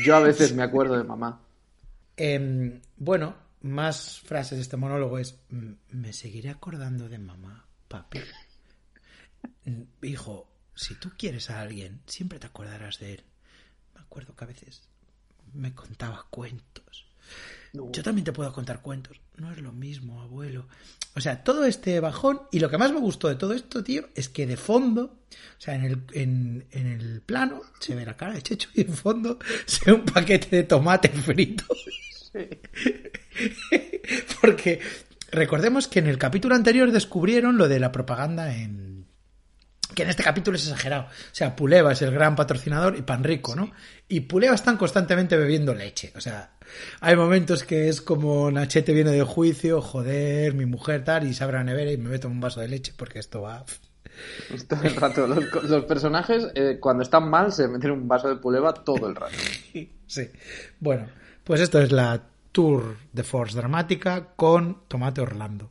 Yo 0.04 0.14
a 0.14 0.20
veces 0.20 0.54
me 0.54 0.62
acuerdo 0.62 0.96
de 0.96 1.02
mamá. 1.02 1.40
Em, 2.16 2.80
bueno, 2.96 3.34
más 3.62 4.20
frases 4.20 4.58
de 4.58 4.62
este 4.62 4.76
monólogo 4.76 5.18
es 5.18 5.40
"Mm, 5.50 5.72
me 5.90 6.12
seguiré 6.12 6.50
acordando 6.50 7.08
de 7.08 7.18
mamá, 7.18 7.66
papi. 7.88 8.20
Hijo, 10.02 10.48
si 10.74 10.94
tú 10.94 11.10
quieres 11.16 11.50
a 11.50 11.60
alguien, 11.60 12.00
siempre 12.06 12.38
te 12.38 12.46
acordarás 12.46 12.98
de 12.98 13.14
él. 13.14 13.24
Me 13.94 14.00
acuerdo 14.00 14.34
que 14.34 14.44
a 14.44 14.48
veces 14.48 14.82
me 15.52 15.74
contaba 15.74 16.26
cuentos. 16.30 17.06
Yo 17.72 18.04
también 18.04 18.24
te 18.24 18.32
puedo 18.32 18.52
contar 18.52 18.82
cuentos. 18.82 19.20
No 19.36 19.50
es 19.50 19.60
lo 19.60 19.72
mismo, 19.72 20.22
abuelo. 20.22 20.68
O 21.16 21.20
sea, 21.20 21.42
todo 21.42 21.64
este 21.64 21.98
bajón. 21.98 22.42
Y 22.52 22.60
lo 22.60 22.70
que 22.70 22.78
más 22.78 22.92
me 22.92 23.00
gustó 23.00 23.28
de 23.28 23.34
todo 23.34 23.52
esto, 23.52 23.82
tío, 23.82 24.08
es 24.14 24.28
que 24.28 24.46
de 24.46 24.56
fondo, 24.56 25.02
o 25.02 25.60
sea, 25.60 25.74
en 25.74 25.84
el, 25.84 26.02
en, 26.12 26.66
en 26.70 26.86
el 26.86 27.20
plano, 27.20 27.62
se 27.80 27.96
ve 27.96 28.04
la 28.04 28.16
cara 28.16 28.34
de 28.34 28.42
Checho 28.42 28.68
y 28.74 28.82
en 28.82 28.94
fondo 28.94 29.38
se 29.66 29.86
ve 29.86 29.92
un 29.92 30.04
paquete 30.04 30.54
de 30.54 30.62
tomate 30.64 31.08
frito. 31.08 31.64
Porque 34.40 34.80
recordemos 35.32 35.88
que 35.88 35.98
en 35.98 36.06
el 36.06 36.18
capítulo 36.18 36.54
anterior 36.54 36.92
descubrieron 36.92 37.56
lo 37.56 37.68
de 37.68 37.80
la 37.80 37.90
propaganda 37.90 38.54
en. 38.54 38.93
Que 39.94 40.02
en 40.02 40.10
este 40.10 40.22
capítulo 40.22 40.56
es 40.56 40.64
exagerado. 40.64 41.04
O 41.04 41.34
sea, 41.34 41.54
Puleva 41.54 41.92
es 41.92 42.02
el 42.02 42.10
gran 42.10 42.36
patrocinador 42.36 42.96
y 42.96 43.02
Panrico, 43.02 43.54
¿no? 43.54 43.72
Y 44.08 44.20
Puleva 44.20 44.54
están 44.54 44.76
constantemente 44.76 45.36
bebiendo 45.36 45.74
leche. 45.74 46.12
O 46.16 46.20
sea, 46.20 46.52
hay 47.00 47.16
momentos 47.16 47.64
que 47.64 47.88
es 47.88 48.00
como 48.00 48.50
Nachete 48.50 48.92
viene 48.92 49.12
de 49.12 49.22
juicio, 49.22 49.80
joder, 49.80 50.54
mi 50.54 50.66
mujer 50.66 51.04
tal, 51.04 51.26
y 51.26 51.34
se 51.34 51.44
abre 51.44 51.58
la 51.58 51.64
nevera 51.64 51.92
y 51.92 51.96
me 51.96 52.10
meto 52.10 52.28
un 52.28 52.40
vaso 52.40 52.60
de 52.60 52.68
leche 52.68 52.92
porque 52.96 53.18
esto 53.18 53.42
va. 53.42 53.64
Todo 54.68 54.82
el 54.82 54.96
rato. 54.96 55.26
Los, 55.26 55.64
los 55.64 55.84
personajes, 55.84 56.46
eh, 56.54 56.78
cuando 56.80 57.02
están 57.02 57.28
mal, 57.28 57.52
se 57.52 57.68
meten 57.68 57.90
un 57.90 58.08
vaso 58.08 58.28
de 58.28 58.36
puleva 58.36 58.74
todo 58.74 59.08
el 59.08 59.14
rato. 59.14 59.34
Sí. 60.06 60.30
Bueno, 60.78 61.08
pues 61.42 61.60
esto 61.60 61.80
es 61.80 61.90
la 61.90 62.22
Tour 62.52 62.98
de 63.12 63.24
Force 63.24 63.56
dramática 63.56 64.28
con 64.36 64.86
Tomate 64.86 65.22
Orlando. 65.22 65.70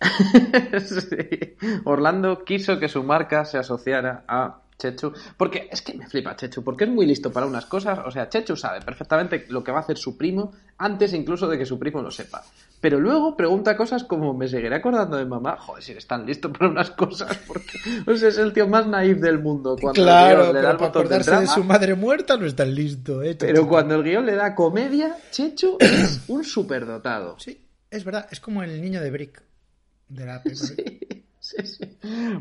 Sí. 0.80 1.56
Orlando 1.84 2.44
quiso 2.44 2.78
que 2.78 2.88
su 2.88 3.02
marca 3.02 3.44
se 3.44 3.58
asociara 3.58 4.24
a 4.28 4.60
Chechu, 4.76 5.12
porque 5.36 5.68
es 5.70 5.82
que 5.82 5.94
me 5.94 6.06
flipa 6.06 6.34
Chechu, 6.34 6.62
porque 6.64 6.84
es 6.84 6.90
muy 6.90 7.06
listo 7.06 7.32
para 7.32 7.46
unas 7.46 7.66
cosas, 7.66 8.00
o 8.04 8.10
sea, 8.10 8.28
Chechu 8.28 8.56
sabe 8.56 8.80
perfectamente 8.80 9.46
lo 9.48 9.62
que 9.62 9.70
va 9.70 9.78
a 9.78 9.80
hacer 9.82 9.96
su 9.96 10.16
primo 10.16 10.52
antes 10.78 11.12
incluso 11.12 11.46
de 11.46 11.56
que 11.56 11.64
su 11.64 11.78
primo 11.78 12.02
lo 12.02 12.10
sepa. 12.10 12.42
Pero 12.80 12.98
luego 12.98 13.36
pregunta 13.36 13.76
cosas 13.76 14.04
como 14.04 14.34
me 14.34 14.48
seguiré 14.48 14.74
acordando 14.74 15.16
de 15.16 15.24
mamá, 15.24 15.56
joder, 15.58 15.82
si 15.82 15.92
eres 15.92 16.06
tan 16.06 16.26
listo 16.26 16.52
para 16.52 16.68
unas 16.68 16.90
cosas, 16.90 17.38
porque 17.46 17.78
o 18.06 18.16
sea, 18.16 18.28
es 18.28 18.38
el 18.38 18.52
tío 18.52 18.66
más 18.66 18.86
naif 18.86 19.18
del 19.20 19.38
mundo. 19.38 19.76
Cuando 19.80 20.02
Claro, 20.02 20.52
le 20.52 20.60
da 20.60 20.72
el 20.72 20.76
para 20.76 20.90
de 20.90 20.98
acordarse 20.98 21.36
de 21.36 21.46
su 21.46 21.64
madre 21.64 21.94
muerta 21.94 22.36
no 22.36 22.44
es 22.44 22.56
tan 22.56 22.74
listo, 22.74 23.22
¿eh? 23.22 23.36
pero 23.38 23.68
cuando 23.68 23.94
el 23.94 24.02
guion 24.02 24.26
le 24.26 24.34
da 24.34 24.54
comedia, 24.54 25.16
Chechu 25.30 25.76
es 25.78 26.24
un 26.26 26.42
superdotado. 26.44 27.38
Sí, 27.38 27.64
es 27.90 28.04
verdad, 28.04 28.26
es 28.30 28.40
como 28.40 28.62
el 28.62 28.82
niño 28.82 29.00
de 29.00 29.10
Brick. 29.10 29.53
De 30.14 30.24
la. 30.26 30.42
Sí, 31.44 31.56
sí. 31.66 31.84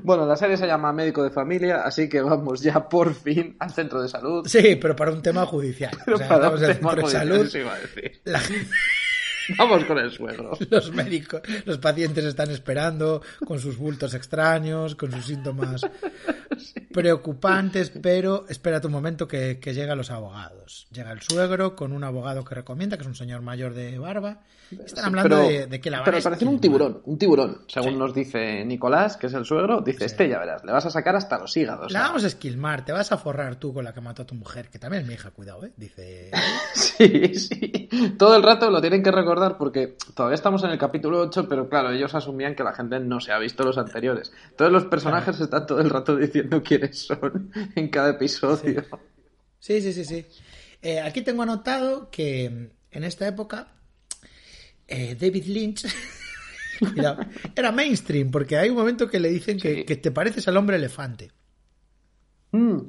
Bueno, 0.02 0.26
la 0.26 0.38
serie 0.38 0.56
se 0.56 0.66
llama 0.66 0.94
Médico 0.94 1.22
de 1.26 1.30
Familia, 1.30 1.82
así 1.84 2.08
que 2.08 2.22
vamos 2.22 2.62
ya 2.62 2.88
por 2.88 3.14
fin 3.14 3.58
al 3.60 3.70
centro 3.72 4.02
de 4.02 4.08
salud. 4.08 4.48
Sí, 4.48 4.78
pero 4.78 4.96
para 4.96 5.12
un 5.12 5.22
tema 5.22 5.46
judicial. 5.46 5.92
Pero 6.06 6.16
o 6.16 6.18
sea, 6.20 6.30
para 6.30 6.46
vamos 6.46 6.62
un 6.62 6.66
al 6.68 6.78
tema 6.78 6.92
centro 6.92 6.96
de 6.96 7.02
judicial, 7.02 7.28
salud. 7.28 7.46
eso 7.46 7.58
iba 7.58 7.74
a 7.74 7.80
decir. 7.80 8.22
la 8.24 8.40
gente- 8.40 8.70
Vamos 9.58 9.84
con 9.84 9.98
el 9.98 10.10
suegro. 10.10 10.58
los 10.70 10.92
médicos, 10.94 11.42
los 11.66 11.78
pacientes 11.80 12.24
están 12.24 12.50
esperando 12.50 13.22
con 13.46 13.60
sus 13.60 13.76
bultos 13.78 14.14
extraños, 14.14 14.96
con 14.96 15.12
sus 15.12 15.26
síntomas 15.26 15.82
preocupantes, 16.94 17.90
pero 17.90 18.46
espérate 18.50 18.88
un 18.88 18.94
momento 18.94 19.28
que, 19.28 19.60
que 19.60 19.74
llegan 19.74 19.98
los 19.98 20.12
abogados. 20.12 20.88
Llega 20.92 21.12
el 21.12 21.22
suegro 21.22 21.76
con 21.76 21.92
un 21.94 22.04
abogado 22.04 22.44
que 22.44 22.56
recomienda, 22.56 22.98
que 22.98 23.02
es 23.04 23.08
un 23.08 23.16
señor 23.16 23.42
mayor 23.42 23.74
de 23.74 23.98
barba. 24.00 24.42
Están 24.72 25.06
hablando 25.06 25.36
pero, 25.38 25.48
de, 25.48 25.68
de 25.68 25.80
que 25.82 25.92
la 25.92 26.04
pero 26.04 26.18
parece 26.20 26.46
un 26.46 26.60
tiburón, 26.60 27.02
un 27.06 27.18
tiburón. 27.18 27.60
Según 27.68 27.92
Sí. 27.94 27.96
nos 28.00 28.14
dice 28.16 28.66
Nicolás, 28.66 29.18
que 29.18 29.28
es 29.28 29.34
el 29.34 29.46
suegro, 29.46 29.82
dice, 29.82 30.06
este 30.06 30.28
ya 30.28 30.40
verás, 30.40 30.64
le 30.64 30.72
vas 30.72 30.86
a 30.86 30.90
sacar 30.90 31.16
hasta 31.16 31.38
los 31.38 31.56
hígados. 31.56 31.92
La 31.92 32.02
vamos 32.02 32.24
a 32.24 32.28
esquilmar, 32.28 32.84
te 32.84 32.92
vas 32.92 33.12
a 33.12 33.18
forrar 33.18 33.58
tú 33.58 33.72
con 33.74 33.84
la 33.84 33.94
que 33.94 34.02
mató 34.02 34.24
a 34.24 34.26
tu 34.26 34.34
mujer, 34.36 34.70
que 34.70 34.80
también 34.80 35.04
es 35.04 35.08
mi 35.08 35.14
hija, 35.14 35.30
cuidado, 35.32 35.66
¿eh? 35.66 35.74
Dice... 35.78 36.32
Sí, 36.74 37.34
sí. 37.36 37.90
Todo 38.18 38.36
el 38.36 38.44
rato 38.44 38.70
lo 38.70 38.80
tienen 38.82 39.02
que 39.04 39.12
recordar 39.12 39.58
porque 39.58 39.96
todavía 40.16 40.36
estamos 40.36 40.64
en 40.64 40.70
el 40.72 40.78
capítulo 40.78 41.20
8, 41.22 41.48
pero 41.50 41.68
claro, 41.70 41.92
ellos 41.92 42.14
asumían 42.16 42.56
que 42.56 42.64
la 42.64 42.74
gente 42.74 43.00
no 43.00 43.20
se 43.20 43.32
ha 43.32 43.40
visto 43.40 43.64
los 43.64 43.78
anteriores. 43.78 44.32
Todos 44.56 44.72
los 44.72 44.86
personajes 44.86 45.40
están 45.40 45.66
todo 45.66 45.80
el 45.82 45.90
rato 45.90 46.16
diciendo 46.16 46.43
quiénes 46.64 47.00
son 47.00 47.52
en 47.76 47.88
cada 47.90 48.12
episodio. 48.12 48.86
Sí, 49.60 49.82
sí, 49.82 49.94
sí, 49.94 50.06
sí. 50.06 50.26
Eh, 50.82 51.00
aquí 51.00 51.22
tengo 51.22 51.44
anotado 51.44 52.10
que 52.12 52.50
mm, 52.50 52.68
en 52.98 53.04
esta 53.04 53.28
época 53.28 53.68
eh, 54.88 55.16
David 55.20 55.46
Lynch 55.46 55.86
era 57.56 57.72
mainstream, 57.72 58.30
porque 58.32 58.58
hay 58.58 58.70
un 58.70 58.76
momento 58.76 59.08
que 59.10 59.20
le 59.20 59.30
dicen 59.30 59.58
que, 59.58 59.76
Sí. 59.76 59.84
que 59.86 59.96
te 59.96 60.12
pareces 60.12 60.48
al 60.48 60.58
hombre 60.58 60.76
elefante. 60.76 61.32
Mm. 62.52 62.80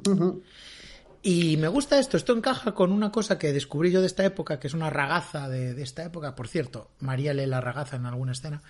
Y 1.22 1.56
me 1.56 1.68
gusta 1.68 1.98
esto, 1.98 2.16
esto 2.18 2.36
encaja 2.36 2.74
con 2.74 2.92
una 2.92 3.10
cosa 3.10 3.38
que 3.38 3.52
descubrí 3.52 3.90
yo 3.90 4.00
de 4.00 4.06
esta 4.08 4.24
época, 4.26 4.60
que 4.60 4.66
es 4.66 4.74
una 4.74 4.90
ragaza 4.90 5.48
de, 5.48 5.72
de 5.72 5.82
esta 5.82 6.04
época. 6.04 6.34
Por 6.34 6.48
cierto, 6.48 6.90
María 7.00 7.32
lee 7.32 7.46
la 7.46 7.62
ragaza 7.62 7.96
en 7.96 8.04
alguna 8.06 8.32
escena. 8.32 8.62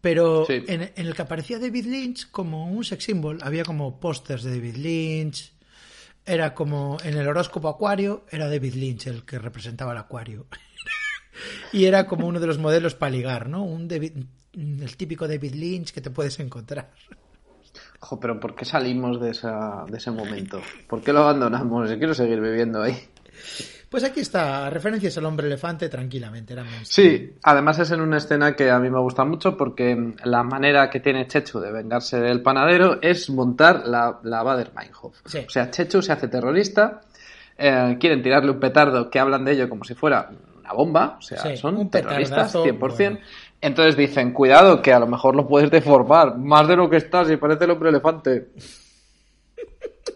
Pero 0.00 0.44
Sí. 0.46 0.62
en, 0.66 0.82
en 0.82 1.06
el 1.06 1.14
que 1.14 1.22
aparecía 1.22 1.58
David 1.58 1.86
Lynch 1.86 2.30
como 2.30 2.70
un 2.70 2.84
sex 2.84 3.04
symbol, 3.04 3.38
había 3.42 3.64
como 3.64 4.00
pósters 4.00 4.42
de 4.42 4.50
David 4.52 4.76
Lynch. 4.76 5.52
Era 6.24 6.54
como 6.54 6.98
en 7.02 7.16
el 7.16 7.26
horóscopo 7.28 7.68
Acuario, 7.68 8.24
era 8.30 8.48
David 8.48 8.74
Lynch 8.74 9.06
el 9.08 9.24
que 9.24 9.38
representaba 9.38 9.92
el 9.92 9.98
Acuario. 9.98 10.46
y 11.72 11.84
era 11.84 12.06
como 12.06 12.26
uno 12.26 12.40
de 12.40 12.46
los 12.46 12.58
modelos 12.58 12.94
para 12.94 13.10
ligar, 13.10 13.48
¿no? 13.48 13.62
Un 13.64 13.88
David, 13.88 14.12
el 14.54 14.96
típico 14.96 15.26
David 15.28 15.54
Lynch 15.54 15.92
que 15.92 16.00
te 16.00 16.10
puedes 16.10 16.38
encontrar. 16.40 16.90
Ojo, 18.00 18.18
pero 18.18 18.40
¿por 18.40 18.54
qué 18.54 18.64
salimos 18.64 19.20
de, 19.20 19.30
esa, 19.30 19.84
de 19.88 19.98
ese 19.98 20.10
momento? 20.10 20.60
¿Por 20.88 21.02
qué 21.02 21.12
lo 21.12 21.20
abandonamos? 21.20 21.90
Yo 21.90 21.98
quiero 21.98 22.14
seguir 22.14 22.40
viviendo 22.40 22.82
ahí. 22.82 22.96
Pues 23.88 24.04
aquí 24.04 24.20
está, 24.20 24.70
referencias 24.70 25.18
al 25.18 25.26
hombre 25.26 25.48
elefante 25.48 25.88
tranquilamente. 25.88 26.52
Era. 26.52 26.64
Sí, 26.84 27.34
además 27.42 27.78
es 27.80 27.90
en 27.90 28.00
una 28.00 28.18
escena 28.18 28.54
que 28.54 28.70
a 28.70 28.78
mí 28.78 28.88
me 28.88 29.00
gusta 29.00 29.24
mucho 29.24 29.56
porque 29.56 30.14
la 30.24 30.44
manera 30.44 30.88
que 30.88 31.00
tiene 31.00 31.26
Chechu 31.26 31.58
de 31.58 31.72
vengarse 31.72 32.20
del 32.20 32.40
panadero 32.40 33.02
es 33.02 33.28
montar 33.30 33.86
la, 33.86 34.20
la 34.22 34.44
Bader 34.44 34.70
Meinhof. 34.76 35.16
Sí. 35.24 35.38
O 35.38 35.50
sea, 35.50 35.70
Chechu 35.72 36.02
se 36.02 36.12
hace 36.12 36.28
terrorista, 36.28 37.00
eh, 37.58 37.96
quieren 37.98 38.22
tirarle 38.22 38.52
un 38.52 38.60
petardo 38.60 39.10
que 39.10 39.18
hablan 39.18 39.44
de 39.44 39.52
ello 39.52 39.68
como 39.68 39.82
si 39.82 39.94
fuera 39.94 40.30
una 40.60 40.72
bomba, 40.72 41.16
o 41.18 41.22
sea, 41.22 41.38
Sí, 41.38 41.56
son 41.56 41.76
un 41.76 41.90
terroristas 41.90 42.52
petardazo, 42.52 42.64
100%. 42.64 42.78
bueno. 42.96 43.18
Entonces 43.60 43.96
dicen, 43.96 44.32
cuidado, 44.32 44.80
que 44.80 44.92
a 44.92 44.98
lo 45.00 45.06
mejor 45.06 45.34
lo 45.34 45.46
puedes 45.46 45.70
deformar 45.70 46.38
más 46.38 46.66
de 46.68 46.76
lo 46.76 46.88
que 46.88 46.96
estás 46.96 47.28
y 47.30 47.36
parece 47.36 47.64
el 47.64 47.72
hombre 47.72 47.90
elefante. 47.90 48.50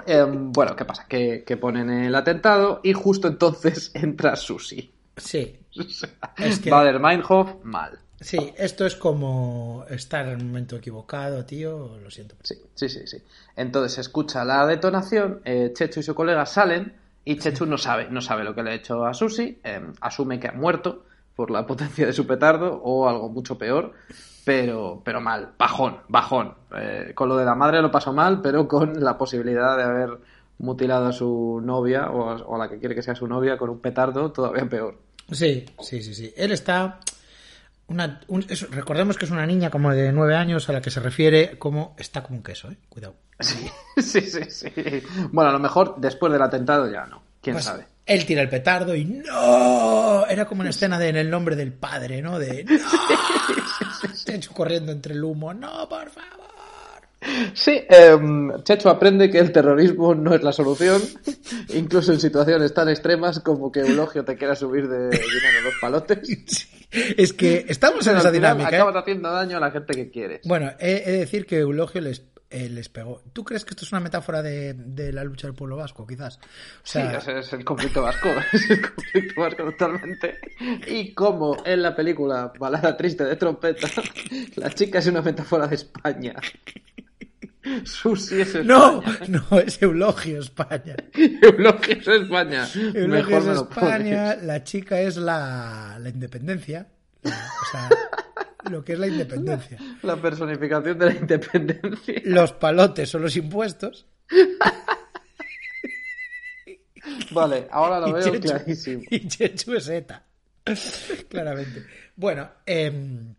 Em, 0.06 0.52
bueno, 0.52 0.74
¿qué 0.76 0.84
pasa? 0.84 1.06
Que, 1.08 1.44
que 1.46 1.56
ponen 1.56 1.90
el 1.90 2.14
atentado 2.14 2.80
y 2.82 2.92
justo 2.92 3.28
entonces 3.28 3.90
entra 3.94 4.36
Susi. 4.36 4.90
Sí, 5.16 5.58
Es 6.38 6.58
que- 6.60 6.70
Bader 6.70 6.98
Meinhof, 7.00 7.64
mal. 7.64 7.98
sí, 8.20 8.52
esto 8.56 8.84
es 8.86 8.96
como 8.96 9.84
estar 9.90 10.26
en 10.28 10.40
el 10.40 10.44
momento 10.46 10.76
equivocado, 10.76 11.44
tío, 11.44 11.98
lo 11.98 12.10
siento. 12.10 12.34
Sí, 12.42 12.54
sí, 12.74 12.88
sí, 12.88 13.06
sí. 13.06 13.18
Entonces 13.56 13.98
escucha 13.98 14.44
la 14.44 14.66
detonación, 14.66 15.40
eh, 15.44 15.70
Chechu 15.74 16.00
y 16.00 16.02
su 16.02 16.14
colega 16.14 16.46
salen 16.46 16.94
y 17.24 17.38
Chechu 17.38 17.66
no 17.66 17.78
sabe, 17.78 18.08
no 18.10 18.20
sabe 18.20 18.44
lo 18.44 18.54
que 18.54 18.62
le 18.62 18.70
ha 18.70 18.74
hecho 18.74 19.04
a 19.06 19.14
Susi, 19.14 19.58
eh, 19.64 19.80
asume 20.00 20.38
que 20.40 20.48
ha 20.48 20.52
muerto 20.52 21.04
por 21.36 21.50
la 21.50 21.66
potencia 21.66 22.06
de 22.06 22.12
su 22.12 22.26
petardo 22.26 22.80
o 22.82 23.08
algo 23.08 23.28
mucho 23.28 23.56
peor, 23.58 23.92
pero, 24.44 25.00
pero 25.04 25.20
mal, 25.20 25.52
bajón, 25.58 25.98
bajón. 26.08 26.54
Eh, 26.76 27.12
con 27.14 27.28
lo 27.28 27.36
de 27.36 27.44
la 27.44 27.54
madre 27.54 27.80
lo 27.82 27.90
pasó 27.90 28.12
mal, 28.12 28.40
pero 28.42 28.68
con 28.68 29.02
la 29.02 29.16
posibilidad 29.18 29.76
de 29.76 29.82
haber 29.84 30.10
mutilado 30.58 31.06
a 31.06 31.12
su 31.12 31.60
novia 31.64 32.10
o 32.10 32.30
a, 32.30 32.34
o 32.36 32.54
a 32.54 32.58
la 32.58 32.68
que 32.68 32.78
quiere 32.78 32.94
que 32.94 33.02
sea 33.02 33.14
su 33.14 33.26
novia 33.26 33.56
con 33.56 33.70
un 33.70 33.80
petardo 33.80 34.30
todavía 34.32 34.66
peor. 34.68 34.98
Sí, 35.32 35.64
sí, 35.80 36.02
sí, 36.02 36.14
sí. 36.14 36.32
Él 36.36 36.52
está... 36.52 37.00
Una, 37.86 38.20
un- 38.28 38.46
es- 38.48 38.70
recordemos 38.70 39.18
que 39.18 39.26
es 39.26 39.30
una 39.30 39.44
niña 39.46 39.68
como 39.70 39.92
de 39.92 40.10
nueve 40.12 40.36
años 40.36 40.68
a 40.68 40.72
la 40.72 40.80
que 40.80 40.90
se 40.90 41.00
refiere 41.00 41.58
como 41.58 41.94
está 41.98 42.22
como 42.22 42.38
un 42.38 42.42
queso, 42.42 42.70
eh. 42.70 42.76
Cuidado. 42.88 43.14
Sí, 43.40 43.68
sí, 43.98 44.20
sí, 44.22 44.40
sí. 44.48 44.72
Bueno, 45.32 45.50
a 45.50 45.52
lo 45.52 45.58
mejor 45.58 45.96
después 45.98 46.32
del 46.32 46.40
atentado 46.42 46.90
ya 46.90 47.04
no, 47.06 47.22
quién 47.42 47.54
Pues, 47.56 47.64
sabe. 47.66 47.86
Él 48.06 48.24
tira 48.26 48.42
el 48.42 48.48
petardo 48.50 48.94
y 48.94 49.04
¡no! 49.06 50.26
Era 50.26 50.44
como 50.46 50.60
una 50.60 50.70
escena 50.70 50.98
de 50.98 51.08
En 51.08 51.16
el 51.16 51.30
nombre 51.30 51.56
del 51.56 51.72
padre, 51.72 52.20
¿no? 52.22 52.38
De 52.38 52.64
¡no! 52.68 52.74
Chechu 54.24 54.52
corriendo 54.52 54.92
entre 54.92 55.14
el 55.14 55.24
humo. 55.24 55.52
¡No, 55.54 55.88
por 55.88 56.08
favor! 56.10 56.44
Sí, 57.54 57.82
em, 57.88 58.62
Checho 58.62 58.90
aprende 58.90 59.30
que 59.30 59.38
el 59.38 59.50
terrorismo 59.50 60.14
no 60.14 60.34
es 60.34 60.42
la 60.42 60.52
solución, 60.52 61.00
incluso 61.74 62.12
en 62.12 62.20
situaciones 62.20 62.74
tan 62.74 62.88
extremas 62.88 63.40
como 63.40 63.72
que 63.72 63.80
Eulogio 63.80 64.24
te 64.24 64.36
quiera 64.36 64.54
subir 64.54 64.88
de 64.88 65.08
dinero 65.08 65.60
los 65.64 65.74
palotes. 65.80 66.68
Es 66.94 67.32
que 67.32 67.64
estamos 67.68 68.06
en 68.06 68.18
esa 68.18 68.30
dinámica. 68.30 68.70
¿eh? 68.70 68.76
acabas 68.76 68.94
haciendo 68.94 69.28
daño 69.28 69.56
a 69.56 69.60
la 69.60 69.72
gente 69.72 69.94
que 69.94 70.10
quieres. 70.10 70.42
Bueno, 70.44 70.70
he, 70.78 71.02
he 71.04 71.10
de 71.10 71.18
decir 71.18 71.44
que 71.44 71.58
Eulogio 71.58 72.00
les, 72.00 72.22
eh, 72.54 72.68
les 72.68 72.88
pegó. 72.88 73.22
¿Tú 73.32 73.42
crees 73.44 73.64
que 73.64 73.70
esto 73.70 73.84
es 73.84 73.92
una 73.92 74.00
metáfora 74.00 74.42
de, 74.42 74.74
de 74.74 75.12
la 75.12 75.24
lucha 75.24 75.46
del 75.46 75.54
pueblo 75.56 75.76
vasco, 75.76 76.06
quizás? 76.06 76.36
O 76.36 76.40
Sí, 76.84 76.98
ese 77.00 77.38
es 77.40 77.52
el 77.52 77.64
conflicto 77.64 78.02
vasco, 78.02 78.28
es 78.52 78.70
el 78.70 78.80
conflicto 78.80 79.40
vasco 79.40 79.64
totalmente. 79.64 80.38
Y 80.86 81.12
como 81.14 81.56
en 81.64 81.82
la 81.82 81.94
película 81.96 82.52
Balada 82.58 82.96
Triste 82.96 83.24
de 83.24 83.36
Trompeta, 83.36 83.88
la 84.56 84.70
chica 84.70 85.00
es 85.00 85.06
una 85.08 85.20
metáfora 85.22 85.66
de 85.66 85.74
España. 85.74 86.34
Susi 87.84 88.42
es 88.42 88.48
España. 88.54 88.64
no, 88.66 89.02
no, 89.50 89.58
es 89.58 89.80
Eulogio 89.82 90.38
España. 90.40 90.96
Eulogio 91.42 91.94
es 91.96 92.06
España. 92.08 92.68
Eulogio 92.74 93.08
Mejor 93.08 93.42
es 93.52 93.56
España, 93.58 94.36
la 94.36 94.62
chica 94.64 95.00
es 95.00 95.16
la, 95.16 95.98
la 95.98 96.08
independencia. 96.10 96.86
La- 97.22 97.30
o 97.30 97.70
sea, 97.72 97.88
lo 98.70 98.84
que 98.84 98.92
es 98.94 98.98
la 98.98 99.06
independencia. 99.08 99.78
La 100.02 100.16
personificación 100.16 100.98
de 100.98 101.06
la 101.06 101.14
independencia. 101.14 102.22
Los 102.24 102.52
palotes 102.52 103.08
son 103.10 103.22
los 103.22 103.36
impuestos. 103.36 104.06
Vale, 107.32 107.68
ahora 107.70 108.00
lo 108.00 108.08
y 108.08 108.12
veo 108.12 108.22
Chechu- 108.34 108.40
clarísimo. 108.42 109.02
Y 109.10 109.28
Chechu 109.28 109.74
es 109.74 109.88
ETA. 109.88 110.24
Claramente. 111.28 111.84
Bueno, 112.16 112.50
em, 112.64 113.34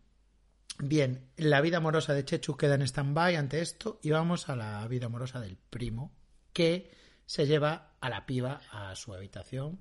bien, 0.78 1.30
la 1.36 1.60
vida 1.60 1.78
amorosa 1.78 2.14
de 2.14 2.24
Chechu 2.24 2.56
queda 2.56 2.76
en 2.76 2.82
stand-by 2.82 3.34
ante 3.36 3.60
esto 3.60 3.98
y 4.02 4.10
vamos 4.10 4.48
a 4.48 4.54
la 4.56 4.86
vida 4.86 5.06
amorosa 5.06 5.40
del 5.40 5.56
primo, 5.56 6.12
que 6.52 6.90
se 7.26 7.46
lleva 7.46 7.96
a 8.00 8.08
la 8.08 8.24
piba 8.26 8.60
a 8.70 8.94
su 8.94 9.12
habitación 9.12 9.80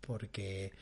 porque, 0.00 0.72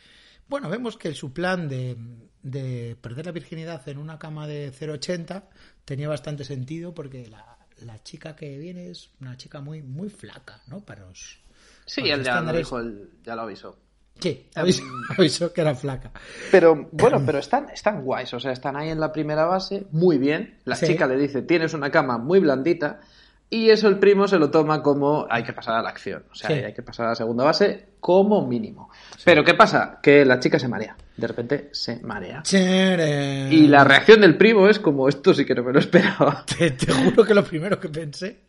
bueno, 0.49 0.69
vemos 0.69 0.97
que 0.97 1.15
su 1.15 1.33
plan 1.33 1.69
de, 1.69 1.97
de 2.43 2.97
perder 3.01 3.27
la 3.27 3.33
virginidad 3.33 3.87
en 3.89 3.99
una 3.99 4.19
cama 4.19 4.47
de 4.47 4.73
0,80 4.73 5.43
tenía 5.85 6.09
bastante 6.09 6.45
sentido 6.45 6.95
porque 6.95 7.27
la, 7.29 7.59
la 7.83 8.03
chica 8.03 8.35
que 8.37 8.59
viene 8.59 8.91
es 8.91 9.11
una 9.21 9.37
chica 9.37 9.61
muy, 9.61 9.83
muy 9.83 10.09
flaca, 10.11 10.61
¿no? 10.69 10.81
Para 10.81 11.07
los, 11.07 11.41
Sí, 11.85 12.01
para 12.03 12.13
él 12.15 12.19
los 12.19 12.27
ya 12.27 12.33
lo 12.33 12.39
estándares. 12.39 12.61
dijo, 12.67 12.79
él 12.81 13.11
ya 13.25 13.35
lo 13.37 13.43
avisó. 13.43 13.79
Sí, 14.19 14.49
aviso, 14.55 14.83
aviso 15.19 15.53
que 15.55 15.61
era 15.61 15.75
flaca. 15.75 16.11
Pero 16.51 16.89
bueno, 16.93 17.23
pero 17.25 17.39
están, 17.39 17.69
están 17.71 18.03
guays, 18.03 18.33
o 18.35 18.41
sea, 18.41 18.53
están 18.53 18.77
ahí 18.77 18.89
en 18.89 18.99
la 19.01 19.13
primera 19.13 19.45
base, 19.45 19.87
muy 19.93 20.17
bien. 20.19 20.59
La 20.65 20.75
Sí. 20.75 20.87
chica 20.87 21.07
le 21.07 21.17
dice, 21.19 21.43
tienes 21.43 21.75
una 21.75 21.91
cama 21.91 22.17
muy 22.19 22.41
blandita. 22.41 23.01
Y 23.49 23.71
eso 23.71 23.87
el 23.87 24.01
primo 24.01 24.27
se 24.27 24.39
lo 24.41 24.51
toma 24.51 24.83
como 24.83 25.27
hay 25.31 25.45
que 25.45 25.53
pasar 25.53 25.77
a 25.77 25.83
la 25.83 25.91
acción. 25.91 26.25
O 26.33 26.35
sea, 26.35 26.49
Sí. 26.49 26.55
hay 26.55 26.75
que 26.75 26.83
pasar 26.83 27.07
a 27.07 27.09
la 27.11 27.15
segunda 27.15 27.45
base 27.45 27.91
como 28.07 28.47
mínimo. 28.47 28.89
Pero 29.25 29.43
¿qué 29.43 29.55
pasa? 29.55 29.99
Que 30.01 30.25
la 30.25 30.39
chica 30.39 30.61
se 30.61 30.69
marea. 30.69 30.97
De 31.17 31.27
repente 31.27 31.71
se 31.73 31.99
marea. 32.03 32.41
Chere. 32.45 33.49
Y 33.53 33.67
la 33.67 33.83
reacción 33.83 34.21
del 34.21 34.37
primo 34.37 34.69
es 34.69 34.79
como, 34.79 35.09
esto 35.09 35.35
sí 35.35 35.45
que 35.45 35.57
no 35.57 35.65
me 35.65 35.73
lo 35.73 35.81
esperaba. 35.81 36.45
Te, 36.57 36.71
te 36.71 36.93
juro 36.93 37.25
que 37.25 37.35
lo 37.35 37.43
primero 37.45 37.81
que 37.81 37.89
pensé 37.89 38.43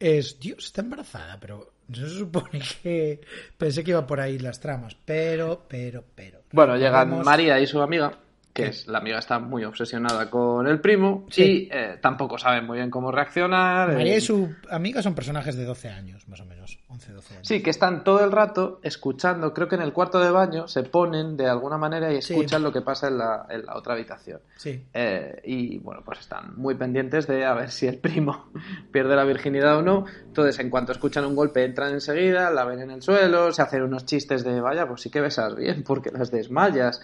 es, 0.00 0.40
Dios, 0.40 0.64
está 0.66 0.80
embarazada, 0.80 1.38
pero 1.40 1.74
no 1.86 1.96
se 1.96 2.08
supone 2.18 2.60
que 2.82 3.20
pensé 3.56 3.84
que 3.84 3.92
iba 3.92 4.04
por 4.04 4.18
ahí 4.18 4.40
las 4.40 4.58
tramas, 4.58 4.96
pero, 5.04 5.64
pero, 5.68 6.04
pero. 6.16 6.40
Bueno, 6.50 6.76
llegan 6.76 7.08
Vamos- 7.10 7.24
María 7.24 7.60
y 7.60 7.68
su 7.68 7.80
amiga, 7.80 8.18
que 8.62 8.68
es 8.70 8.86
la 8.88 8.98
amiga 8.98 9.18
está 9.18 9.38
muy 9.38 9.64
obsesionada 9.64 10.28
con 10.30 10.66
el 10.66 10.80
primo 10.80 11.26
Sí. 11.30 11.42
y 11.42 11.68
eh, 11.70 11.98
tampoco 12.00 12.38
saben 12.38 12.66
muy 12.66 12.78
bien 12.78 12.90
cómo 12.90 13.10
reaccionar. 13.12 13.92
María 13.94 14.14
eh, 14.14 14.18
y 14.18 14.20
su 14.20 14.54
amiga 14.70 15.02
son 15.02 15.14
personajes 15.14 15.56
de 15.56 15.64
12 15.64 15.88
años, 15.88 16.26
más 16.28 16.40
o 16.40 16.44
menos, 16.44 16.78
11, 16.88 17.12
12 17.12 17.34
años. 17.34 17.46
Sí, 17.48 17.62
que 17.62 17.70
están 17.70 18.04
todo 18.04 18.24
el 18.24 18.32
rato 18.32 18.80
escuchando, 18.82 19.54
creo 19.54 19.68
que 19.68 19.76
en 19.76 19.82
el 19.82 19.92
cuarto 19.92 20.18
de 20.20 20.30
baño 20.30 20.68
se 20.68 20.82
ponen 20.82 21.36
de 21.36 21.46
alguna 21.48 21.78
manera 21.78 22.12
y 22.12 22.20
Sí. 22.22 22.34
escuchan 22.34 22.62
lo 22.62 22.72
que 22.72 22.80
pasa 22.82 23.08
en 23.08 23.18
la, 23.18 23.46
en 23.48 23.64
la 23.64 23.76
otra 23.76 23.94
habitación. 23.94 24.40
Sí. 24.56 24.84
Eh, 24.92 25.40
y 25.44 25.78
bueno, 25.78 26.02
pues 26.04 26.18
están 26.20 26.54
muy 26.56 26.74
pendientes 26.74 27.26
de 27.26 27.44
a 27.44 27.54
ver 27.54 27.70
si 27.70 27.86
el 27.86 27.98
primo 27.98 28.50
pierde 28.92 29.14
la 29.16 29.24
virginidad 29.24 29.76
o 29.78 29.82
no. 29.82 30.04
Entonces, 30.26 30.58
en 30.58 30.70
cuanto 30.70 30.92
escuchan 30.92 31.24
un 31.24 31.34
golpe, 31.34 31.64
entran 31.64 31.92
enseguida, 31.92 32.50
la 32.50 32.64
ven 32.64 32.80
en 32.80 32.90
el 32.90 33.02
suelo, 33.02 33.52
se 33.52 33.62
hacen 33.62 33.82
unos 33.82 34.04
chistes 34.04 34.44
de 34.44 34.60
vaya, 34.60 34.86
pues 34.86 35.00
sí 35.02 35.10
que 35.10 35.20
besas 35.20 35.54
bien, 35.56 35.82
porque 35.84 36.10
las 36.10 36.30
desmayas. 36.30 37.00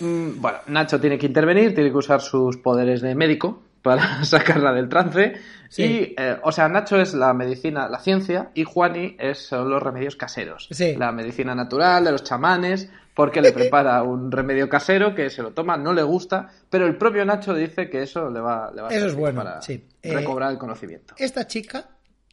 Mm, 0.00 0.40
bueno, 0.40 0.58
Nacho 0.66 1.00
tiene 1.00 1.18
que 1.18 1.26
intervenir, 1.26 1.74
tiene 1.74 1.90
que 1.90 1.96
usar 1.96 2.20
sus 2.20 2.56
poderes 2.58 3.00
de 3.00 3.14
médico 3.14 3.62
para 3.82 4.24
sacarla 4.24 4.72
del 4.72 4.88
trance. 4.88 5.34
Sí. 5.68 5.82
Y, 5.82 6.14
eh, 6.16 6.36
o 6.42 6.52
sea, 6.52 6.68
Nacho 6.68 7.00
es 7.00 7.14
la 7.14 7.32
medicina, 7.34 7.88
la 7.88 7.98
ciencia, 7.98 8.50
y 8.54 8.64
Juani 8.64 9.16
es 9.18 9.38
son 9.46 9.70
los 9.70 9.82
remedios 9.82 10.16
caseros. 10.16 10.68
Sí. 10.70 10.96
La 10.96 11.12
medicina 11.12 11.54
natural, 11.54 12.04
de 12.04 12.12
los 12.12 12.24
chamanes, 12.24 12.90
porque 13.14 13.40
le 13.40 13.52
prepara 13.52 14.02
un 14.04 14.30
remedio 14.30 14.68
casero 14.68 15.14
que 15.14 15.30
se 15.30 15.42
lo 15.42 15.52
toma, 15.52 15.76
no 15.76 15.92
le 15.92 16.02
gusta, 16.02 16.50
pero 16.68 16.86
el 16.86 16.96
propio 16.96 17.24
Nacho 17.24 17.54
dice 17.54 17.88
que 17.88 18.02
eso 18.02 18.30
le 18.30 18.40
va, 18.40 18.70
le 18.74 18.82
va 18.82 18.88
a 18.88 18.92
Eso 18.92 19.06
es 19.06 19.14
bueno, 19.14 19.42
para 19.42 19.62
sí. 19.62 19.84
Eh, 20.02 20.12
recobrar 20.12 20.52
el 20.52 20.58
conocimiento. 20.58 21.14
Esta 21.16 21.46
chica 21.46 21.88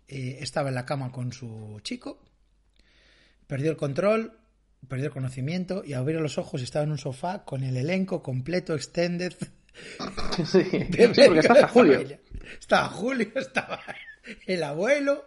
eh, 0.07 0.37
estaba 0.41 0.69
en 0.69 0.75
la 0.75 0.85
cama 0.85 1.11
con 1.11 1.31
su 1.31 1.79
chico, 1.83 2.19
perdió 3.47 3.71
el 3.71 3.77
control, 3.77 4.33
perdió 4.87 5.07
el 5.07 5.11
conocimiento 5.11 5.83
y 5.85 5.93
al 5.93 6.01
abrir 6.01 6.19
los 6.19 6.37
ojos 6.37 6.61
estaba 6.61 6.85
en 6.85 6.91
un 6.91 6.97
sofá 6.97 7.43
con 7.45 7.63
el 7.63 7.77
elenco 7.77 8.21
completo, 8.21 8.73
extended. 8.73 9.33
Sí, 10.45 10.63
sí, 10.63 11.21
porque 11.25 11.39
está 11.39 11.53
hasta 11.53 11.67
Julio. 11.69 11.99
Estaba 12.59 12.89
Julio, 12.89 13.27
estaba 13.33 13.79
el 14.45 14.63
abuelo, 14.63 15.25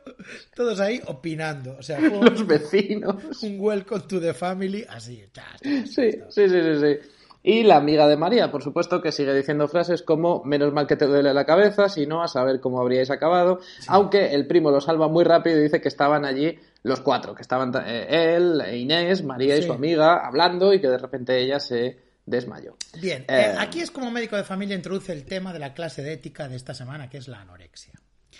todos 0.54 0.80
ahí 0.80 1.00
opinando. 1.06 1.76
O 1.78 1.82
sea, 1.82 1.98
un, 1.98 2.24
Los 2.24 2.46
vecinos. 2.46 3.42
un 3.42 3.56
welcome 3.58 4.02
to 4.08 4.20
the 4.20 4.32
family 4.32 4.84
así. 4.88 5.24
Sí, 5.64 5.86
sí, 5.86 6.10
sí, 6.30 6.48
sí, 6.48 6.80
sí. 6.80 7.08
Y 7.42 7.62
la 7.62 7.76
amiga 7.76 8.08
de 8.08 8.16
María, 8.16 8.50
por 8.50 8.62
supuesto, 8.62 9.00
que 9.00 9.12
sigue 9.12 9.32
diciendo 9.32 9.68
frases 9.68 10.02
como 10.02 10.42
menos 10.44 10.72
mal 10.72 10.88
que 10.88 10.96
te 10.96 11.06
duele 11.06 11.32
la 11.32 11.44
cabeza, 11.44 11.88
si 11.88 12.04
no, 12.04 12.22
a 12.22 12.26
saber 12.26 12.58
cómo 12.58 12.80
habríais 12.80 13.10
acabado. 13.10 13.60
Aunque 13.86 14.34
el 14.34 14.48
primo 14.48 14.72
lo 14.72 14.80
salva 14.80 15.06
muy 15.06 15.22
rápido 15.22 15.60
y 15.60 15.62
dice 15.62 15.80
que 15.80 15.86
estaban 15.86 16.24
allí 16.24 16.58
los 16.86 17.00
cuatro, 17.00 17.34
que 17.34 17.42
estaban 17.42 17.72
eh, 17.84 18.36
él, 18.36 18.62
Inés, 18.74 19.24
María 19.24 19.56
y 19.56 19.62
su 19.62 19.72
amiga 19.72 20.24
hablando 20.24 20.72
y 20.72 20.80
que 20.80 20.88
de 20.88 20.98
repente 20.98 21.36
ella 21.38 21.58
se 21.58 21.98
desmayó. 22.24 22.76
Bien, 23.00 23.22
Eh, 23.22 23.26
eh, 23.28 23.54
aquí 23.58 23.80
es 23.80 23.90
como 23.90 24.10
médico 24.10 24.36
de 24.36 24.44
familia 24.44 24.76
introduce 24.76 25.12
el 25.12 25.24
tema 25.24 25.52
de 25.52 25.58
la 25.58 25.74
clase 25.74 26.02
de 26.02 26.12
ética 26.12 26.48
de 26.48 26.56
esta 26.56 26.74
semana, 26.74 27.10
que 27.10 27.18
es 27.18 27.26
la 27.26 27.40
anorexia. 27.40 27.94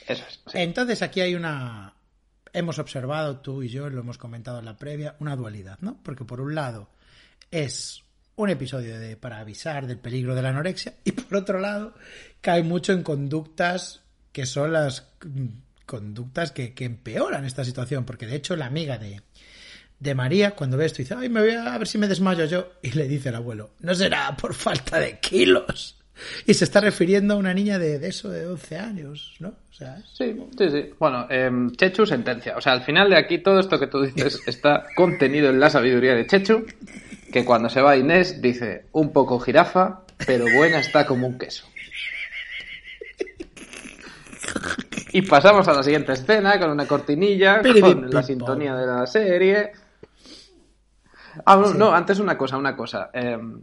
Eso 0.06 0.24
es. 0.28 0.40
sí. 0.46 0.58
Entonces 0.58 1.02
aquí 1.02 1.20
hay 1.20 1.34
una... 1.34 1.94
Hemos 2.52 2.78
observado, 2.78 3.40
tú 3.40 3.62
y 3.62 3.68
yo, 3.68 3.90
lo 3.90 4.00
hemos 4.00 4.16
comentado 4.16 4.60
en 4.60 4.64
la 4.64 4.76
previa, 4.76 5.16
una 5.18 5.36
dualidad, 5.36 5.78
¿no? 5.80 6.00
Porque 6.02 6.24
por 6.24 6.40
un 6.40 6.54
lado 6.54 6.88
es 7.50 8.04
un 8.36 8.50
episodio 8.50 8.98
de, 8.98 9.16
para 9.16 9.40
avisar 9.40 9.86
del 9.86 9.98
peligro 9.98 10.34
de 10.34 10.42
la 10.42 10.50
anorexia 10.50 10.94
y 11.04 11.12
por 11.12 11.38
otro 11.38 11.58
lado 11.58 11.94
cae 12.40 12.62
mucho 12.62 12.92
en 12.92 13.02
conductas 13.02 14.02
que 14.32 14.46
son 14.46 14.72
las 14.72 15.08
mm, 15.24 15.46
conductas 15.86 16.52
que, 16.52 16.74
que 16.74 16.84
empeoran 16.84 17.44
esta 17.44 17.64
situación, 17.64 18.04
porque 18.04 18.26
de 18.26 18.36
hecho 18.36 18.56
la 18.56 18.66
amiga 18.66 18.98
de, 18.98 19.22
de 20.00 20.14
María, 20.14 20.50
cuando 20.52 20.76
ve 20.76 20.86
esto, 20.86 20.98
dice, 20.98 21.14
ay, 21.16 21.28
me 21.28 21.40
voy 21.40 21.52
a, 21.52 21.74
a 21.74 21.78
ver 21.78 21.88
si 21.88 21.96
me 21.98 22.08
desmayo 22.08 22.44
yo. 22.44 22.72
Y 22.82 22.90
le 22.92 23.08
dice 23.08 23.30
el 23.30 23.36
abuelo, 23.36 23.70
no 23.80 23.94
será 23.94 24.36
por 24.36 24.52
falta 24.54 24.98
de 25.00 25.18
kilos. 25.20 25.94
Y 26.46 26.54
se 26.54 26.64
está 26.64 26.80
refiriendo 26.80 27.34
a 27.34 27.36
una 27.36 27.52
niña 27.52 27.78
de, 27.78 27.98
de 27.98 28.08
eso, 28.08 28.30
de 28.30 28.42
12 28.42 28.78
años, 28.78 29.34
¿no? 29.38 29.48
O 29.70 29.72
sea, 29.74 29.98
es- 29.98 30.06
Sí, 30.16 30.34
sí, 30.56 30.70
sí. 30.70 30.90
Bueno, 30.98 31.26
em, 31.30 31.70
Chechu 31.76 32.06
sentencia. 32.06 32.56
O 32.56 32.60
sea, 32.62 32.72
al 32.72 32.82
final 32.84 33.10
de 33.10 33.18
aquí 33.18 33.36
todo 33.38 33.60
esto 33.60 33.78
que 33.78 33.86
tú 33.86 34.00
dices 34.02 34.40
está 34.46 34.86
contenido 34.96 35.50
en 35.50 35.60
la 35.60 35.68
sabiduría 35.68 36.14
de 36.14 36.26
Chechu, 36.26 36.64
que 37.30 37.44
cuando 37.44 37.68
se 37.68 37.82
va 37.82 37.98
Inés 37.98 38.40
dice 38.40 38.86
un 38.92 39.12
poco 39.12 39.38
jirafa, 39.38 40.04
pero 40.26 40.46
buena 40.56 40.80
está 40.80 41.04
como 41.06 41.26
un 41.26 41.38
queso. 41.38 41.66
Y 45.16 45.22
pasamos 45.22 45.66
a 45.68 45.72
la 45.72 45.82
siguiente 45.82 46.12
escena 46.12 46.58
con 46.58 46.70
una 46.70 46.86
cortinilla, 46.86 47.62
con 47.62 48.10
la 48.10 48.22
sintonía 48.22 48.74
de 48.74 48.86
la 48.86 49.06
serie. 49.06 49.72
Ah, 51.44 51.56
no, 51.56 51.68
Sí. 51.68 51.78
no, 51.78 51.92
antes 51.94 52.18
una 52.18 52.36
cosa, 52.36 52.56
una 52.56 52.76
cosa. 52.76 53.10
Em, 53.12 53.62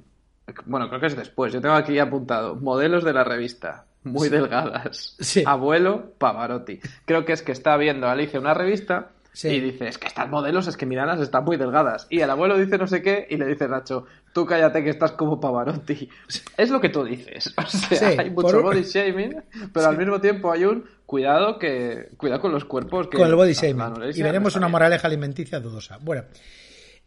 bueno, 0.65 0.87
creo 0.89 0.99
que 0.99 1.07
es 1.07 1.15
después. 1.15 1.53
Yo 1.53 1.61
tengo 1.61 1.75
aquí 1.75 1.99
apuntado 1.99 2.55
modelos 2.55 3.03
de 3.03 3.13
la 3.13 3.23
revista, 3.23 3.85
muy 4.03 4.29
delgadas. 4.29 5.15
Sí. 5.19 5.43
Abuelo 5.45 6.13
Pavarotti. 6.17 6.79
Creo 7.05 7.23
que 7.25 7.33
es 7.33 7.41
que 7.41 7.51
está 7.51 7.77
viendo 7.77 8.07
Alicia 8.09 8.39
una 8.39 8.53
revista 8.53 9.09
Sí. 9.33 9.47
y 9.49 9.59
dice, 9.59 9.87
es 9.87 9.97
que 9.97 10.07
estas 10.07 10.29
modelos, 10.29 10.67
es 10.67 10.77
que 10.77 10.85
miranas 10.85 11.19
están 11.19 11.43
muy 11.43 11.57
delgadas. 11.57 12.05
Y 12.09 12.19
el 12.19 12.29
abuelo 12.29 12.57
dice 12.57 12.77
no 12.77 12.85
sé 12.85 13.01
qué 13.01 13.25
y 13.29 13.37
le 13.37 13.47
dice 13.47 13.67
Nacho, 13.67 14.05
tú 14.31 14.45
cállate 14.45 14.83
que 14.83 14.91
estás 14.91 15.13
como 15.13 15.39
Pavarotti. 15.39 16.07
Es 16.55 16.69
lo 16.69 16.79
que 16.79 16.89
tú 16.89 17.03
dices. 17.03 17.53
O 17.57 17.65
sea, 17.65 17.97
Sí, 17.97 18.05
hay 18.19 18.29
mucho 18.29 18.61
por 18.61 18.63
body 18.63 18.83
shaming, 18.83 19.43
pero 19.73 19.87
al 19.87 19.97
mismo 19.97 20.21
tiempo 20.21 20.51
hay 20.51 20.65
un 20.65 20.85
cuidado 21.05 21.57
que 21.57 22.09
cuidado 22.17 22.41
con 22.41 22.51
los 22.51 22.65
cuerpos 22.65 23.07
que 23.07 23.17
con 23.17 23.27
el 23.27 23.35
body 23.35 23.53
shaming. 23.53 24.11
Y 24.13 24.21
veremos 24.21 24.55
una 24.55 24.67
moraleja 24.67 25.07
alimenticia 25.07 25.59
dudosa. 25.59 25.97
Bueno, 25.99 26.25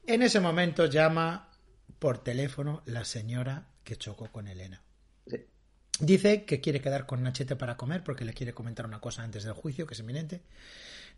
en 0.06 0.22
ese 0.22 0.40
momento 0.40 0.86
llama 0.86 1.50
por 1.98 2.18
teléfono 2.18 2.82
la 2.86 3.04
señora 3.04 3.68
que 3.84 3.96
chocó 3.96 4.30
con 4.32 4.48
Elena. 4.48 4.82
Dice 5.98 6.44
que 6.44 6.60
quiere 6.60 6.80
quedar 6.80 7.06
con 7.06 7.22
Nachete 7.22 7.56
para 7.56 7.76
comer 7.76 8.04
porque 8.04 8.24
le 8.24 8.34
quiere 8.34 8.52
comentar 8.52 8.84
una 8.84 9.00
cosa 9.00 9.22
antes 9.22 9.44
del 9.44 9.54
juicio, 9.54 9.86
que 9.86 9.94
es 9.94 10.00
inminente. 10.00 10.42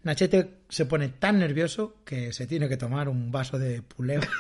Nachete 0.05 0.61
se 0.69 0.87
pone 0.87 1.09
tan 1.09 1.39
nervioso 1.39 1.97
que 2.05 2.33
se 2.33 2.47
tiene 2.47 2.69
que 2.69 2.77
tomar 2.77 3.09
un 3.09 3.31
vaso 3.33 3.59
de 3.59 3.83
puleo. 3.83 4.21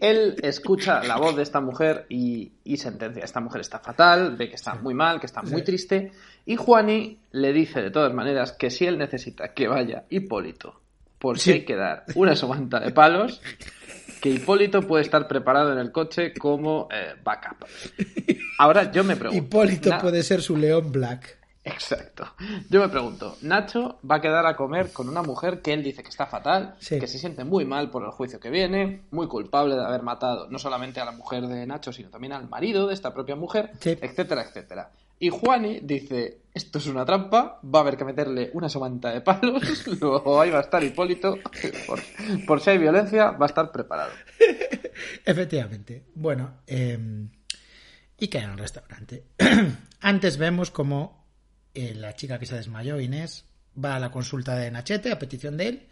Él 0.00 0.36
escucha 0.42 1.02
la 1.02 1.16
voz 1.16 1.34
de 1.34 1.42
esta 1.42 1.60
mujer 1.60 2.04
y, 2.10 2.52
y 2.62 2.76
sentencia. 2.76 3.24
Esta 3.24 3.40
mujer 3.40 3.62
está 3.62 3.78
fatal, 3.78 4.36
ve 4.36 4.50
que 4.50 4.56
está 4.56 4.74
muy 4.74 4.92
mal, 4.92 5.18
que 5.18 5.26
está 5.26 5.40
muy 5.42 5.60
Sí. 5.60 5.64
triste. 5.64 6.12
Y 6.44 6.56
Juani 6.56 7.18
le 7.32 7.52
dice 7.54 7.80
de 7.80 7.90
todas 7.90 8.12
maneras 8.12 8.52
que 8.52 8.70
si 8.70 8.84
él 8.84 8.98
necesita 8.98 9.54
que 9.54 9.66
vaya 9.66 10.04
Hipólito, 10.10 10.80
por 11.18 11.38
si 11.38 11.44
Sí. 11.44 11.52
hay 11.52 11.64
que 11.64 11.76
dar 11.76 12.04
una 12.16 12.36
somanta 12.36 12.80
de 12.80 12.90
palos, 12.90 13.40
que 14.20 14.28
Hipólito 14.30 14.82
puede 14.82 15.04
estar 15.04 15.26
preparado 15.26 15.72
en 15.72 15.78
el 15.78 15.90
coche 15.90 16.34
como 16.34 16.86
eh, 16.92 17.14
backup. 17.24 17.64
Ahora 18.58 18.90
yo 18.92 19.04
me 19.04 19.16
pregunto. 19.16 19.42
Hipólito 19.42 19.88
Na- 19.88 20.00
puede 20.00 20.22
ser 20.22 20.42
su 20.42 20.56
león 20.58 20.92
black. 20.92 21.38
Exacto. 21.64 22.26
Yo 22.68 22.80
me 22.80 22.88
pregunto, 22.90 23.36
Nacho 23.42 23.98
va 24.08 24.16
a 24.16 24.20
quedar 24.20 24.44
a 24.46 24.54
comer 24.54 24.92
con 24.92 25.08
una 25.08 25.22
mujer 25.22 25.62
que 25.62 25.72
él 25.72 25.82
dice 25.82 26.02
que 26.02 26.10
está 26.10 26.26
fatal, 26.26 26.74
Sí. 26.78 26.98
que 26.98 27.06
se 27.06 27.18
siente 27.18 27.42
muy 27.44 27.64
mal 27.64 27.90
por 27.90 28.04
el 28.04 28.10
juicio 28.10 28.38
que 28.38 28.50
viene, 28.50 29.02
muy 29.10 29.26
culpable 29.28 29.74
de 29.74 29.84
haber 29.84 30.02
matado 30.02 30.46
no 30.50 30.58
solamente 30.58 31.00
a 31.00 31.06
la 31.06 31.12
mujer 31.12 31.46
de 31.46 31.66
Nacho, 31.66 31.92
sino 31.92 32.10
también 32.10 32.34
al 32.34 32.48
marido 32.48 32.86
de 32.86 32.92
esta 32.94 33.14
propia 33.14 33.34
mujer, 33.34 33.70
Sí. 33.80 33.96
etcétera, 34.00 34.42
etcétera. 34.42 34.90
Y 35.18 35.30
Juani 35.30 35.80
dice, 35.80 36.40
esto 36.52 36.78
es 36.78 36.86
una 36.86 37.04
trampa, 37.06 37.60
va 37.64 37.78
a 37.78 37.82
haber 37.82 37.96
que 37.96 38.04
meterle 38.04 38.50
una 38.52 38.68
somanta 38.68 39.10
de 39.10 39.22
palos, 39.22 39.62
luego 40.00 40.40
ahí 40.40 40.50
va 40.50 40.58
a 40.58 40.62
estar 40.62 40.82
Hipólito, 40.84 41.38
por, 41.86 42.00
por 42.46 42.60
si 42.60 42.70
hay 42.70 42.78
violencia, 42.78 43.30
va 43.30 43.46
a 43.46 43.48
estar 43.48 43.72
preparado. 43.72 44.10
Efectivamente. 45.24 46.04
Bueno, 46.14 46.58
eh, 46.66 46.98
y 48.18 48.28
queda 48.28 48.44
en 48.44 48.50
el 48.50 48.58
restaurante. 48.58 49.24
Antes 50.00 50.36
vemos 50.36 50.70
como 50.70 51.23
eh, 51.74 51.94
la 51.94 52.14
chica 52.14 52.38
que 52.38 52.46
se 52.46 52.56
desmayó, 52.56 53.00
Inés, 53.00 53.44
va 53.82 53.96
a 53.96 54.00
la 54.00 54.10
consulta 54.10 54.56
de 54.56 54.70
Nachete 54.70 55.10
a 55.12 55.18
petición 55.18 55.56
de 55.56 55.68
él 55.68 55.86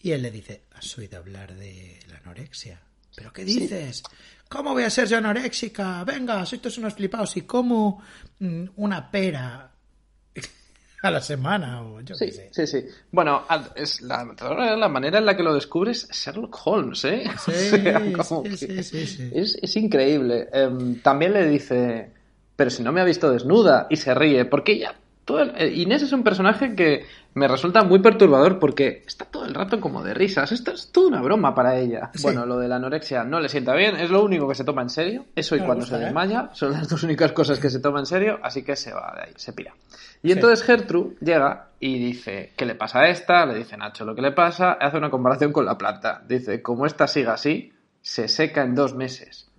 y 0.00 0.12
él 0.12 0.22
le 0.22 0.30
dice, 0.30 0.62
¿has 0.74 0.96
oído 0.98 1.18
hablar 1.18 1.54
de 1.54 1.98
la 2.08 2.18
anorexia? 2.18 2.80
¿Pero 3.14 3.32
qué 3.32 3.44
dices? 3.44 4.02
¿Cómo 4.48 4.72
voy 4.72 4.84
a 4.84 4.90
ser 4.90 5.08
yo 5.08 5.18
anoréxica? 5.18 6.04
Venga, 6.04 6.46
sois 6.46 6.62
todos 6.62 6.78
unos 6.78 6.94
flipados 6.94 7.36
y 7.36 7.42
como 7.42 8.00
mm, 8.38 8.64
una 8.76 9.10
pera. 9.10 9.70
a 11.02 11.10
la 11.10 11.20
semana 11.20 11.82
o 11.82 12.00
yo 12.00 12.14
Sí, 12.14 12.26
qué 12.26 12.32
sé. 12.32 12.48
sí, 12.52 12.66
sí. 12.66 12.84
Bueno, 13.10 13.44
es 13.74 14.00
la, 14.02 14.24
la 14.24 14.88
manera 14.88 15.18
en 15.18 15.26
la 15.26 15.36
que 15.36 15.42
lo 15.42 15.54
descubres 15.54 16.08
Sherlock 16.10 16.56
Holmes, 16.64 17.04
¿eh? 17.04 17.24
Sí, 17.44 17.50
O 17.50 17.82
sea, 17.82 18.12
como 18.12 18.44
sí, 18.44 18.50
que 18.50 18.56
sí, 18.56 18.82
sí, 18.84 19.06
sí. 19.06 19.30
Es, 19.34 19.58
es 19.60 19.76
increíble. 19.76 20.48
Em, 20.52 21.00
también 21.02 21.32
le 21.32 21.46
dice, 21.48 22.10
pero 22.56 22.70
si 22.70 22.82
no 22.82 22.92
me 22.92 23.00
ha 23.00 23.04
visto 23.04 23.30
desnuda, 23.32 23.86
y 23.90 23.96
se 23.96 24.14
ríe, 24.14 24.44
porque 24.44 24.72
ella... 24.72 24.94
Todo 25.28 25.40
el- 25.40 25.52
eh, 25.58 25.68
Inés 25.74 26.00
es 26.02 26.12
un 26.12 26.22
personaje 26.24 26.74
que 26.74 27.04
me 27.34 27.46
resulta 27.46 27.84
muy 27.84 27.98
perturbador 27.98 28.58
porque 28.58 29.02
está 29.06 29.26
todo 29.26 29.44
el 29.44 29.52
rato 29.52 29.78
como 29.78 30.02
de 30.02 30.14
risas. 30.14 30.50
Esto 30.52 30.70
es 30.70 30.90
toda 30.90 31.08
una 31.08 31.20
broma 31.20 31.54
para 31.54 31.76
ella. 31.78 32.08
Sí. 32.14 32.22
Bueno, 32.22 32.46
lo 32.46 32.56
de 32.58 32.66
la 32.66 32.76
anorexia 32.76 33.24
no 33.24 33.38
le 33.38 33.50
sienta 33.50 33.74
bien, 33.74 33.96
es 33.96 34.08
lo 34.08 34.24
único 34.24 34.48
que 34.48 34.54
se 34.54 34.64
toma 34.64 34.80
en 34.80 34.88
serio. 34.88 35.26
Eso 35.36 35.54
y 35.54 35.58
cuando 35.58 35.82
gusta, 35.82 35.96
se 35.96 36.02
¿eh? 36.02 36.04
desmaya 36.06 36.48
son 36.54 36.72
las 36.72 36.88
dos 36.88 37.02
únicas 37.02 37.32
cosas 37.32 37.58
que 37.58 37.68
se 37.68 37.78
toma 37.78 37.98
en 38.00 38.06
serio, 38.06 38.38
así 38.42 38.62
que 38.62 38.74
se 38.74 38.90
va 38.94 39.12
de 39.16 39.24
ahí, 39.28 39.32
se 39.36 39.52
pira. 39.52 39.74
Y 40.22 40.28
Sí. 40.28 40.32
entonces 40.32 40.64
Gertrude 40.64 41.16
llega 41.20 41.68
y 41.78 41.98
dice, 41.98 42.54
¿qué 42.56 42.64
le 42.64 42.74
pasa 42.74 43.00
a 43.00 43.08
esta? 43.10 43.44
Le 43.44 43.54
dice 43.54 43.76
Nacho 43.76 44.06
lo 44.06 44.14
que 44.14 44.22
le 44.22 44.32
pasa, 44.32 44.72
hace 44.80 44.96
una 44.96 45.10
comparación 45.10 45.52
con 45.52 45.66
la 45.66 45.76
planta. 45.76 46.22
Dice, 46.26 46.62
como 46.62 46.86
esta 46.86 47.06
siga 47.06 47.34
así, 47.34 47.70
se 48.00 48.28
seca 48.28 48.62
en 48.62 48.74
dos 48.74 48.94
meses. 48.94 49.50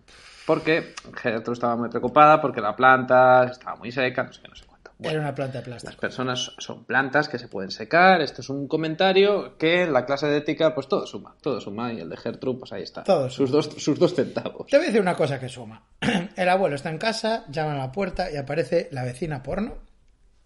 Porque 0.47 0.95
Gertrude 1.15 1.53
estaba 1.53 1.75
muy 1.75 1.89
preocupada 1.89 2.41
porque 2.41 2.59
la 2.59 2.75
planta 2.75 3.43
estaba 3.43 3.75
muy 3.75 3.91
seca, 3.91 4.23
no 4.23 4.33
sé 4.33 4.41
qué, 4.41 4.47
no 4.47 4.55
sé. 4.55 4.65
Bueno, 4.99 5.13
Era 5.19 5.21
una 5.27 5.33
planta 5.35 5.61
de 5.61 5.69
las 5.69 5.81
plástico. 5.81 6.01
personas 6.01 6.51
son 6.57 6.83
plantas 6.83 7.29
que 7.29 7.39
se 7.39 7.47
pueden 7.47 7.71
secar. 7.71 8.21
Esto 8.21 8.41
es 8.41 8.49
un 8.49 8.67
comentario 8.67 9.57
que 9.57 9.83
en 9.83 9.93
la 9.93 10.05
clase 10.05 10.27
de 10.27 10.37
ética, 10.37 10.75
pues 10.75 10.87
todo 10.89 11.07
suma, 11.07 11.35
todo 11.41 11.61
suma. 11.61 11.93
Y 11.93 12.01
el 12.01 12.09
de 12.09 12.17
Gertrude, 12.17 12.59
pues 12.59 12.73
ahí 12.73 12.83
está. 12.83 13.03
Todo 13.03 13.29
sus, 13.29 13.49
dos, 13.49 13.69
sus 13.77 13.97
dos 13.97 14.13
centavos. 14.13 14.67
Te 14.67 14.75
voy 14.75 14.83
a 14.83 14.87
decir 14.89 15.01
una 15.01 15.15
cosa 15.15 15.39
que 15.39 15.47
suma. 15.47 15.83
El 16.35 16.49
abuelo 16.49 16.75
está 16.75 16.89
en 16.89 16.97
casa, 16.97 17.45
llama 17.49 17.73
a 17.73 17.77
la 17.77 17.91
puerta 17.93 18.29
y 18.29 18.35
aparece 18.35 18.89
la 18.91 19.03
vecina 19.05 19.41
porno. 19.41 19.77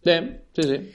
Bien, 0.03 0.43
sí, 0.55 0.63
sí. 0.63 0.91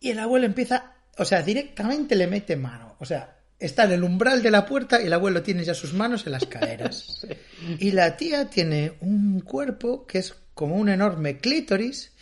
Y 0.00 0.10
el 0.10 0.18
abuelo 0.18 0.46
empieza, 0.46 0.94
o 1.18 1.24
sea, 1.24 1.42
directamente 1.42 2.16
le 2.16 2.26
mete 2.26 2.56
mano. 2.56 2.96
O 2.98 3.04
sea, 3.04 3.36
está 3.58 3.84
en 3.84 3.92
el 3.92 4.02
umbral 4.04 4.42
de 4.42 4.50
la 4.50 4.64
puerta 4.66 5.00
y 5.02 5.06
el 5.06 5.12
abuelo 5.12 5.42
tiene 5.42 5.64
ya 5.64 5.74
sus 5.74 5.92
manos 5.92 6.26
en 6.26 6.32
las 6.32 6.46
caderas. 6.46 7.26
Y 7.78 7.90
la 7.92 8.16
tía 8.16 8.48
tiene 8.48 8.94
un 9.00 9.40
cuerpo 9.40 10.06
que 10.06 10.18
es 10.18 10.34
como 10.54 10.76
un 10.76 10.88
enorme 10.88 11.38
clítoris. 11.38 12.12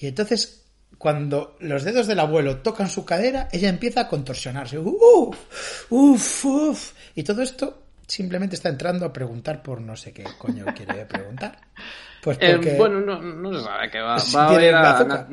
Y 0.00 0.06
entonces, 0.08 0.64
cuando 0.96 1.56
los 1.60 1.84
dedos 1.84 2.06
del 2.06 2.20
abuelo 2.20 2.58
tocan 2.58 2.88
su 2.88 3.04
cadera, 3.04 3.48
ella 3.52 3.68
empieza 3.68 4.00
a 4.00 4.08
contorsionarse. 4.08 4.78
Uf, 4.78 5.36
uf, 5.90 6.44
uf. 6.46 6.92
Y 7.14 7.22
todo 7.22 7.42
esto 7.42 7.82
simplemente 8.06 8.56
está 8.56 8.70
entrando 8.70 9.04
a 9.04 9.12
preguntar 9.12 9.62
por 9.62 9.80
no 9.80 9.94
sé 9.94 10.12
qué 10.12 10.24
coño 10.38 10.64
quiere 10.74 11.04
preguntar. 11.04 11.58
Pues 12.22 12.38
Eh, 12.40 12.52
porque... 12.54 12.76
bueno, 12.76 13.00
no, 13.00 13.20
no 13.20 13.54
se 13.54 13.64
sabe 13.64 13.90
que 13.90 14.00
va, 14.00 14.16
va 14.34 14.50
a 14.50 14.64
ir 14.64 14.74
a... 14.74 15.28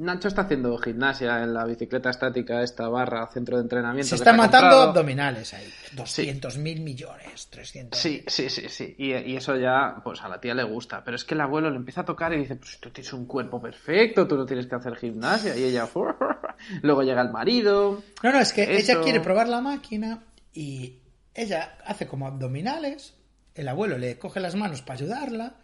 Nacho 0.00 0.28
está 0.28 0.42
haciendo 0.42 0.76
gimnasia 0.78 1.42
en 1.42 1.52
la 1.52 1.64
bicicleta 1.64 2.10
estática, 2.10 2.62
esta 2.62 2.88
barra, 2.88 3.26
centro 3.26 3.56
de 3.56 3.62
entrenamiento. 3.62 4.08
se 4.08 4.14
que 4.14 4.16
está 4.16 4.32
matando 4.32 4.68
comprado. 4.68 4.88
abdominales 4.90 5.52
ahí. 5.54 5.68
200 5.92 6.56
mil 6.58 6.80
millones, 6.80 7.48
300. 7.50 7.98
Sí, 8.00 8.24
sí, 8.26 8.48
sí, 8.48 8.68
sí. 8.68 8.94
Y, 8.98 9.12
y 9.14 9.36
eso 9.36 9.56
ya, 9.56 9.96
pues 10.02 10.22
a 10.22 10.28
la 10.28 10.40
tía 10.40 10.54
le 10.54 10.64
gusta. 10.64 11.04
Pero 11.04 11.16
es 11.16 11.24
que 11.24 11.34
el 11.34 11.42
abuelo 11.42 11.70
le 11.70 11.76
empieza 11.76 12.00
a 12.00 12.04
tocar 12.04 12.32
y 12.32 12.38
dice, 12.38 12.56
pues 12.56 12.78
tú 12.80 12.90
tienes 12.90 13.12
un 13.12 13.26
cuerpo 13.26 13.60
perfecto, 13.60 14.26
tú 14.26 14.36
no 14.36 14.46
tienes 14.46 14.66
que 14.66 14.74
hacer 14.74 14.96
gimnasia. 14.96 15.56
Y 15.56 15.64
ella, 15.64 15.86
luego 16.82 17.02
llega 17.02 17.20
el 17.20 17.30
marido. 17.30 18.02
No, 18.22 18.32
no, 18.32 18.40
es 18.40 18.52
que 18.52 18.62
Eso. 18.62 18.92
ella 18.92 19.02
quiere 19.02 19.20
probar 19.20 19.48
la 19.48 19.60
máquina 19.60 20.24
y 20.52 20.98
ella 21.34 21.76
hace 21.84 22.06
como 22.06 22.26
abdominales, 22.26 23.14
el 23.54 23.68
abuelo 23.68 23.98
le 23.98 24.18
coge 24.18 24.40
las 24.40 24.54
manos 24.54 24.82
para 24.82 24.98
ayudarla 24.98 25.54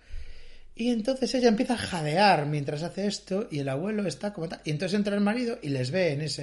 y 0.76 0.90
entonces 0.90 1.34
ella 1.34 1.48
empieza 1.48 1.74
a 1.74 1.78
jadear 1.78 2.46
mientras 2.46 2.82
hace 2.82 3.06
esto 3.06 3.48
y 3.50 3.60
el 3.60 3.68
abuelo 3.70 4.06
está 4.06 4.32
como 4.34 4.48
tal. 4.48 4.60
Y 4.64 4.70
entonces 4.70 4.96
entra 4.96 5.14
el 5.14 5.22
marido 5.22 5.58
y 5.62 5.70
les 5.70 5.90
ve 5.90 6.12
en 6.12 6.20
esa 6.20 6.42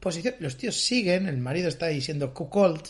posición. 0.00 0.34
Los 0.40 0.56
tíos 0.56 0.74
siguen, 0.74 1.26
el 1.28 1.38
marido 1.38 1.68
está 1.68 1.86
ahí 1.86 2.00
siendo 2.00 2.34
cuckold. 2.34 2.82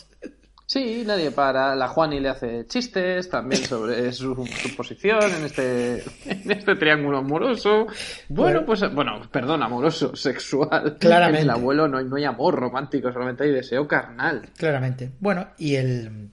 Sí, 0.65 1.03
nadie 1.03 1.31
para. 1.31 1.75
La 1.75 1.87
Juani 1.87 2.19
le 2.19 2.29
hace 2.29 2.67
chistes 2.67 3.27
también 3.27 3.63
sobre 3.63 4.11
su, 4.11 4.35
su 4.45 4.75
posición 4.75 5.19
en 5.37 5.45
este, 5.45 6.03
en 6.25 6.51
este 6.51 6.75
triángulo 6.75 7.17
amoroso. 7.17 7.87
Bueno, 8.27 8.61
Bueno. 8.61 8.65
pues, 8.67 8.93
bueno, 8.93 9.21
perdón, 9.31 9.63
amoroso, 9.63 10.15
sexual. 10.15 10.97
Claramente. 10.99 11.41
En 11.41 11.45
el 11.45 11.49
abuelo 11.49 11.87
no 11.87 11.97
hay, 11.97 12.05
no 12.05 12.17
hay 12.17 12.25
amor 12.25 12.53
romántico, 12.55 13.11
solamente 13.11 13.45
hay 13.45 13.51
deseo 13.51 13.87
carnal. 13.87 14.47
Claramente. 14.57 15.09
Bueno, 15.19 15.47
y 15.57 15.73
el... 15.75 16.29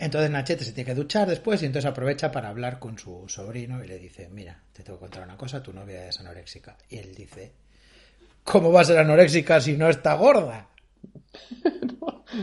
Entonces 0.00 0.30
Nachete 0.30 0.64
se 0.64 0.72
tiene 0.72 0.86
que 0.90 0.94
duchar 0.94 1.28
después 1.28 1.62
y 1.62 1.66
entonces 1.66 1.90
aprovecha 1.90 2.32
para 2.32 2.48
hablar 2.48 2.78
con 2.78 2.98
su 2.98 3.28
sobrino 3.28 3.84
y 3.84 3.86
le 3.86 3.98
dice, 3.98 4.28
mira, 4.30 4.58
te 4.72 4.82
tengo 4.82 4.98
que 4.98 5.02
contar 5.04 5.24
una 5.24 5.36
cosa, 5.36 5.62
tu 5.62 5.72
novia 5.74 6.08
es 6.08 6.18
anoréxica. 6.20 6.76
Y 6.88 6.96
él 6.98 7.14
dice, 7.14 7.52
¿cómo 8.42 8.72
va 8.72 8.80
a 8.80 8.84
ser 8.84 8.98
anoréxica 8.98 9.60
si 9.60 9.76
no 9.76 9.88
está 9.88 10.14
gorda? 10.14 10.68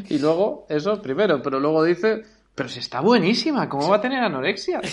Y 0.09 0.19
luego, 0.19 0.65
eso 0.69 1.01
primero, 1.01 1.41
pero 1.41 1.61
luego 1.61 1.81
dice, 1.83 2.21
pero 2.53 2.67
si 2.67 2.79
está 2.79 2.99
buenísima, 2.99 3.69
¿cómo 3.69 3.87
va 3.89 3.95
a 3.97 4.01
tener 4.01 4.21
anorexia? 4.23 4.81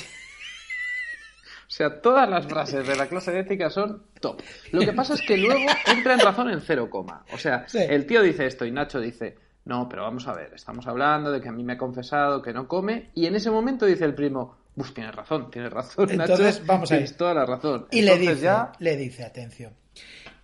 O 1.67 1.71
sea, 1.77 2.01
todas 2.01 2.29
las 2.29 2.47
frases 2.47 2.87
de 2.87 2.95
la 2.95 3.09
clase 3.09 3.33
de 3.33 3.41
ética 3.41 3.69
son 3.69 4.05
top. 4.21 4.41
Lo 4.71 4.83
que 4.83 4.93
pasa 4.93 5.15
es 5.15 5.23
que 5.23 5.37
luego 5.37 5.65
entra 5.87 6.15
en 6.15 6.21
razón 6.21 6.51
en 6.51 6.61
cero 6.61 6.89
coma. 6.89 7.25
O 7.33 7.39
sea, 7.39 7.65
Sí. 7.67 7.79
el 7.81 8.07
tío 8.07 8.23
dice 8.23 8.47
esto 8.47 8.65
y 8.65 8.71
Nacho 8.71 9.01
dice, 9.01 9.35
no, 9.65 9.89
pero 9.89 10.03
vamos 10.03 10.27
a 10.29 10.35
ver, 10.35 10.53
estamos 10.55 10.87
hablando 10.87 11.31
de 11.31 11.41
que 11.41 11.49
a 11.49 11.53
mí 11.53 11.65
me 11.65 11.75
ha 11.75 11.79
confesado 11.79 12.43
que 12.43 12.53
no 12.53 12.69
come. 12.69 13.11
Y 13.15 13.27
en 13.27 13.35
ese 13.35 13.51
momento 13.51 13.87
dice 13.87 14.05
el 14.05 14.15
primo, 14.15 14.57
Uf, 14.77 14.93
tienes 14.93 15.15
razón, 15.15 15.51
tienes 15.51 15.73
razón. 15.73 16.11
Entonces, 16.11 16.57
Nacho, 16.57 16.67
vamos 16.67 16.91
a. 16.91 16.95
Tienes 16.97 17.17
toda 17.17 17.35
la 17.35 17.47
razón. 17.47 17.87
Y 17.91 18.03
le 18.03 18.12
Entonces 18.12 18.35
dice, 18.37 18.45
ya, 18.45 18.73
le 18.79 18.97
dice, 18.97 19.25
atención. 19.25 19.73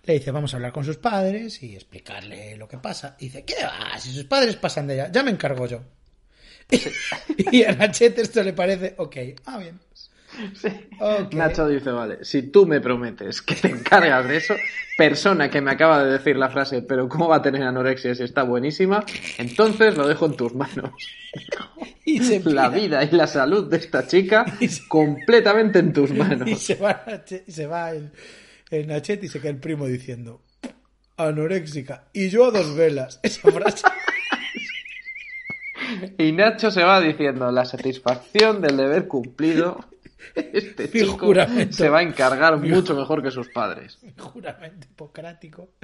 Le 0.03 0.13
dice, 0.13 0.31
vamos 0.31 0.53
a 0.53 0.57
hablar 0.57 0.71
con 0.71 0.83
sus 0.83 0.97
padres 0.97 1.61
y 1.61 1.75
explicarle 1.75 2.55
lo 2.55 2.67
que 2.67 2.77
pasa. 2.77 3.15
Y 3.19 3.25
dice, 3.25 3.43
¿qué 3.43 3.63
va? 3.63 3.99
Si 3.99 4.11
sus 4.11 4.23
padres 4.23 4.55
pasan 4.55 4.87
de 4.87 4.95
ella, 4.95 5.11
ya 5.11 5.21
me 5.21 5.31
encargo 5.31 5.67
yo. 5.67 5.81
y 7.51 7.63
a 7.63 7.73
Nachete 7.73 8.21
esto 8.21 8.41
le 8.41 8.53
parece, 8.53 8.95
ok, 8.97 9.17
ah, 9.45 9.57
bien. 9.57 9.79
Sí. 10.53 10.69
Nacho 11.35 11.67
dice, 11.67 11.91
vale, 11.91 12.23
si 12.23 12.43
tú 12.43 12.65
me 12.65 12.79
prometes 12.79 13.41
que 13.41 13.55
te 13.55 13.67
encargas 13.69 14.27
de 14.27 14.37
eso, 14.37 14.55
persona 14.97 15.49
que 15.49 15.61
me 15.61 15.71
acaba 15.71 16.03
de 16.03 16.11
decir 16.13 16.35
la 16.37 16.49
frase, 16.49 16.81
pero 16.81 17.09
¿cómo 17.09 17.27
va 17.27 17.37
a 17.37 17.41
tener 17.41 17.63
anorexia 17.63 18.15
si 18.15 18.23
está 18.23 18.43
buenísima? 18.43 19.03
Entonces 19.37 19.97
lo 19.97 20.07
dejo 20.07 20.27
en 20.27 20.35
tus 20.37 20.53
manos. 20.55 20.91
Y 22.05 22.19
se 22.23 22.39
La 22.49 22.69
vida 22.69 23.03
y 23.03 23.11
la 23.11 23.27
salud 23.27 23.69
de 23.69 23.77
esta 23.77 24.07
chica 24.07 24.45
se- 24.59 24.87
completamente 24.87 25.79
en 25.79 25.93
tus 25.93 26.11
manos. 26.13 26.47
Y 26.49 26.55
se 26.55 26.75
va, 26.75 27.03
se 27.25 27.43
el, 27.63 28.11
el 28.69 28.87
Nachete 28.87 29.25
y 29.25 29.29
se 29.29 29.39
queda 29.39 29.51
el 29.51 29.57
primo 29.59 29.85
diciendo, 29.87 30.41
anoréxica. 31.17 32.05
Y 32.13 32.29
yo 32.29 32.45
a 32.45 32.51
dos 32.51 32.75
velas. 32.75 33.19
Esa 33.23 33.51
frase. 33.51 33.83
Y 36.17 36.31
Nacho 36.31 36.71
se 36.71 36.83
va 36.83 37.01
diciendo 37.01 37.51
la 37.51 37.65
satisfacción 37.65 38.61
del 38.61 38.77
deber 38.77 39.07
cumplido. 39.07 39.83
Este 40.35 40.89
Mi 40.93 41.01
chico 41.01 41.17
juramento. 41.17 41.75
se 41.75 41.89
va 41.89 41.99
a 41.99 42.01
encargar 42.03 42.57
mucho 42.57 42.95
mejor 42.95 43.21
que 43.23 43.31
sus 43.31 43.49
padres. 43.49 43.99
juramento 44.17 44.87
hipocrático 44.89 45.75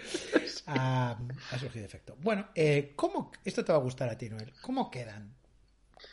ha, 0.68 1.18
ha 1.52 1.60
surgido 1.60 1.86
efecto. 1.86 2.16
Bueno, 2.22 2.48
eh, 2.56 2.94
¿cómo, 2.96 3.32
esto 3.44 3.64
te 3.66 3.72
va 3.72 3.78
a 3.80 3.82
gustar 3.82 4.10
a 4.10 4.18
ti, 4.18 4.30
Noel. 4.30 4.54
¿Cómo 4.62 4.90
quedan? 4.92 5.34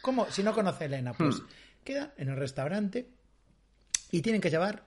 ¿Cómo, 0.01 0.31
si 0.31 0.43
no 0.43 0.53
conoce 0.55 0.85
a 0.85 0.87
Elena, 0.87 1.13
pues 1.15 1.41
Hmm. 1.41 1.47
quedan 1.85 2.13
en 2.17 2.29
el 2.31 2.37
restaurante 2.37 3.09
y 4.11 4.23
tienen 4.23 4.41
que 4.41 4.51
llevar, 4.51 4.85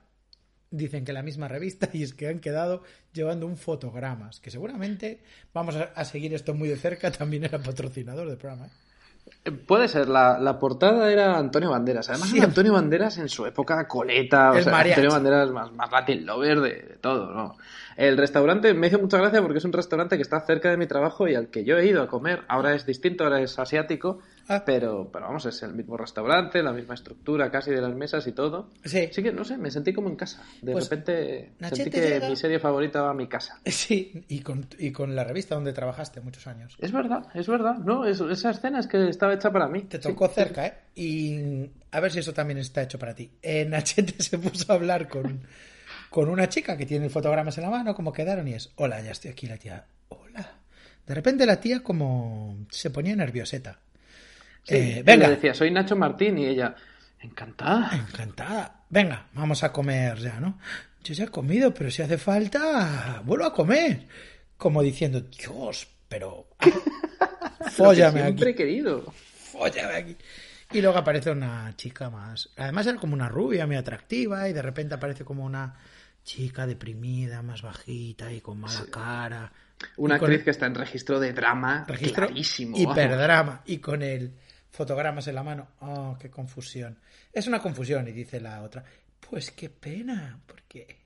dicen 0.71 1.05
que 1.05 1.13
la 1.13 1.21
misma 1.23 1.47
revista, 1.47 1.89
y 1.93 2.03
es 2.03 2.13
que 2.13 2.27
han 2.27 2.39
quedado 2.39 2.83
llevando 3.13 3.45
un 3.45 3.57
fotogramas, 3.57 4.39
que 4.39 4.49
seguramente 4.51 5.21
vamos 5.53 5.75
a, 5.75 5.83
a 5.83 6.05
seguir 6.05 6.33
esto 6.33 6.53
muy 6.53 6.69
de 6.69 6.77
cerca, 6.77 7.11
también 7.11 7.43
era 7.43 7.59
patrocinador 7.59 8.27
del 8.27 8.37
programa. 8.37 8.67
¿eh? 8.67 8.71
Puede 9.51 9.87
ser, 9.87 10.07
la, 10.09 10.39
la 10.39 10.59
portada 10.59 11.11
era 11.11 11.37
Antonio 11.37 11.69
Banderas. 11.71 12.09
Además, 12.09 12.29
Sí. 12.29 12.39
Antonio 12.39 12.73
Banderas 12.73 13.17
en 13.17 13.29
su 13.29 13.45
época 13.45 13.87
coleta. 13.87 14.51
O 14.51 14.61
sea. 14.61 14.77
Antonio 14.79 15.11
Banderas 15.11 15.51
más, 15.51 15.71
más 15.73 15.91
Latin 15.91 16.25
lover 16.25 16.61
de, 16.61 16.69
de 16.69 16.97
todo, 17.01 17.31
¿no? 17.33 17.55
El 17.95 18.15
restaurante 18.17 18.73
me 18.75 18.87
hizo 18.87 18.99
mucha 18.99 19.17
gracia 19.17 19.41
porque 19.41 19.57
es 19.57 19.65
un 19.65 19.73
restaurante 19.73 20.17
que 20.17 20.21
está 20.21 20.39
cerca 20.41 20.69
de 20.69 20.77
mi 20.77 20.85
trabajo 20.85 21.27
y 21.27 21.33
al 21.35 21.47
que 21.47 21.63
yo 21.63 21.77
he 21.77 21.87
ido 21.87 22.03
a 22.03 22.07
comer. 22.07 22.43
Ahora 22.47 22.75
es 22.75 22.85
distinto, 22.85 23.23
ahora 23.23 23.41
es 23.41 23.57
asiático. 23.57 24.19
Ah. 24.49 24.63
Pero, 24.65 25.09
pero 25.11 25.25
vamos, 25.27 25.45
es 25.45 25.61
el 25.63 25.73
mismo 25.73 25.97
restaurante, 25.97 26.63
la 26.63 26.71
misma 26.71 26.93
estructura 26.93 27.51
casi 27.51 27.71
de 27.71 27.81
las 27.81 27.93
mesas 27.93 28.25
y 28.27 28.31
todo. 28.31 28.69
Sí. 28.85 29.07
Así 29.11 29.21
que, 29.21 29.31
no 29.31 29.43
sé, 29.43 29.57
me 29.57 29.69
sentí 29.71 29.93
como 29.93 30.09
en 30.09 30.15
casa. 30.15 30.43
De 30.61 30.71
Pues, 30.71 30.89
repente 30.89 31.51
Nachete 31.59 31.83
sentí 31.83 31.99
que 31.99 32.07
llega- 32.09 32.29
mi 32.29 32.35
serie 32.35 32.59
favorita 32.59 33.01
va 33.01 33.09
a 33.11 33.13
mi 33.13 33.27
casa. 33.27 33.59
Sí, 33.65 34.23
y 34.29 34.39
con, 34.41 34.67
y 34.79 34.91
con 34.91 35.15
la 35.15 35.23
revista 35.23 35.55
donde 35.55 35.73
trabajaste 35.73 36.21
muchos 36.21 36.47
años. 36.47 36.75
Es 36.79 36.91
verdad, 36.91 37.27
es 37.33 37.47
verdad. 37.47 37.75
No, 37.77 38.05
es- 38.05 38.21
esa 38.21 38.51
escena 38.51 38.79
es 38.79 38.87
que 38.87 39.09
estaba 39.09 39.33
hecha 39.33 39.51
para 39.51 39.67
mí. 39.67 39.81
Te 39.83 39.97
Sí. 39.97 40.03
tocó 40.03 40.27
cerca, 40.29 40.65
¿eh? 40.65 40.73
Y 40.95 41.69
a 41.91 41.99
ver 41.99 42.11
si 42.11 42.19
eso 42.19 42.33
también 42.33 42.57
está 42.59 42.81
hecho 42.81 42.97
para 42.99 43.13
ti. 43.13 43.31
Eh, 43.41 43.65
Nachete 43.69 44.23
se 44.23 44.37
puso 44.39 44.71
a 44.71 44.75
hablar 44.75 45.07
con, 45.09 45.41
con 46.09 46.29
una 46.29 46.47
chica 46.49 46.77
que 46.77 46.85
tiene 46.85 47.09
fotogramas 47.09 47.57
en 47.57 47.65
la 47.65 47.69
mano, 47.69 47.93
como 47.95 48.13
quedaron, 48.13 48.47
y 48.47 48.53
es, 48.53 48.71
hola, 48.75 49.01
ya 49.01 49.11
estoy 49.11 49.31
aquí, 49.31 49.45
la 49.47 49.57
tía, 49.57 49.85
hola. 50.09 50.53
De 51.05 51.15
repente 51.15 51.45
la 51.45 51.59
tía 51.61 51.81
como 51.83 52.65
se 52.69 52.89
ponía 52.89 53.15
nervioseta. 53.15 53.79
Sí, 54.67 54.75
Eh, 54.75 55.03
venga, 55.05 55.27
Le 55.27 55.35
decía, 55.35 55.53
soy 55.53 55.71
Nacho 55.71 55.95
Martín 55.95 56.37
y 56.37 56.45
ella, 56.47 56.75
Encantada. 57.19 57.91
Encantada. 57.95 58.83
Venga, 58.89 59.27
vamos 59.33 59.63
a 59.63 59.71
comer 59.71 60.17
ya, 60.19 60.39
¿no? 60.39 60.59
Yo 61.03 61.13
ya 61.13 61.23
he 61.25 61.27
comido, 61.29 61.73
pero 61.73 61.89
si 61.89 62.01
hace 62.01 62.17
falta, 62.17 63.21
vuelvo 63.25 63.45
a 63.45 63.53
comer. 63.53 64.07
Como 64.57 64.81
diciendo, 64.83 65.21
Dios, 65.21 65.87
pero... 66.07 66.47
Fóllame 67.71 68.21
Siempre 68.23 68.49
aquí. 68.49 68.57
querido. 68.57 69.13
Fóllame 69.51 69.93
aquí. 69.95 70.17
Y 70.71 70.81
luego 70.81 70.97
aparece 70.97 71.31
una 71.31 71.73
chica 71.75 72.09
más. 72.09 72.49
Además 72.57 72.87
era 72.87 72.97
como 72.97 73.13
una 73.13 73.29
rubia 73.29 73.65
muy 73.65 73.75
atractiva 73.77 74.47
y 74.49 74.53
de 74.53 74.61
repente 74.61 74.95
aparece 74.95 75.23
como 75.23 75.43
una 75.45 75.75
chica 76.23 76.67
deprimida, 76.67 77.41
más 77.41 77.61
bajita 77.61 78.31
y 78.33 78.41
con 78.41 78.59
mala 78.59 78.85
cara. 78.91 79.51
Una 79.97 80.17
con 80.19 80.27
actriz 80.29 80.43
que 80.43 80.51
está 80.51 80.65
en 80.65 80.75
registro 80.75 81.19
de 81.19 81.33
drama 81.33 81.85
registro 81.87 82.25
clarísimo. 82.27 82.77
hiperdrama 82.77 83.61
y 83.65 83.77
con 83.77 84.01
el 84.01 84.33
fotogramas 84.77 85.27
en 85.27 85.33
la 85.33 85.43
mano. 85.43 85.67
Oh, 85.79 86.15
qué 86.19 86.29
confusión. 86.29 86.99
Es 87.33 87.47
una 87.47 87.59
confusión 87.59 88.07
y 88.07 88.11
dice 88.11 88.39
la 88.39 88.61
otra. 88.61 88.83
Pues 89.27 89.49
qué 89.49 89.71
pena, 89.71 90.39
porque 90.45 90.99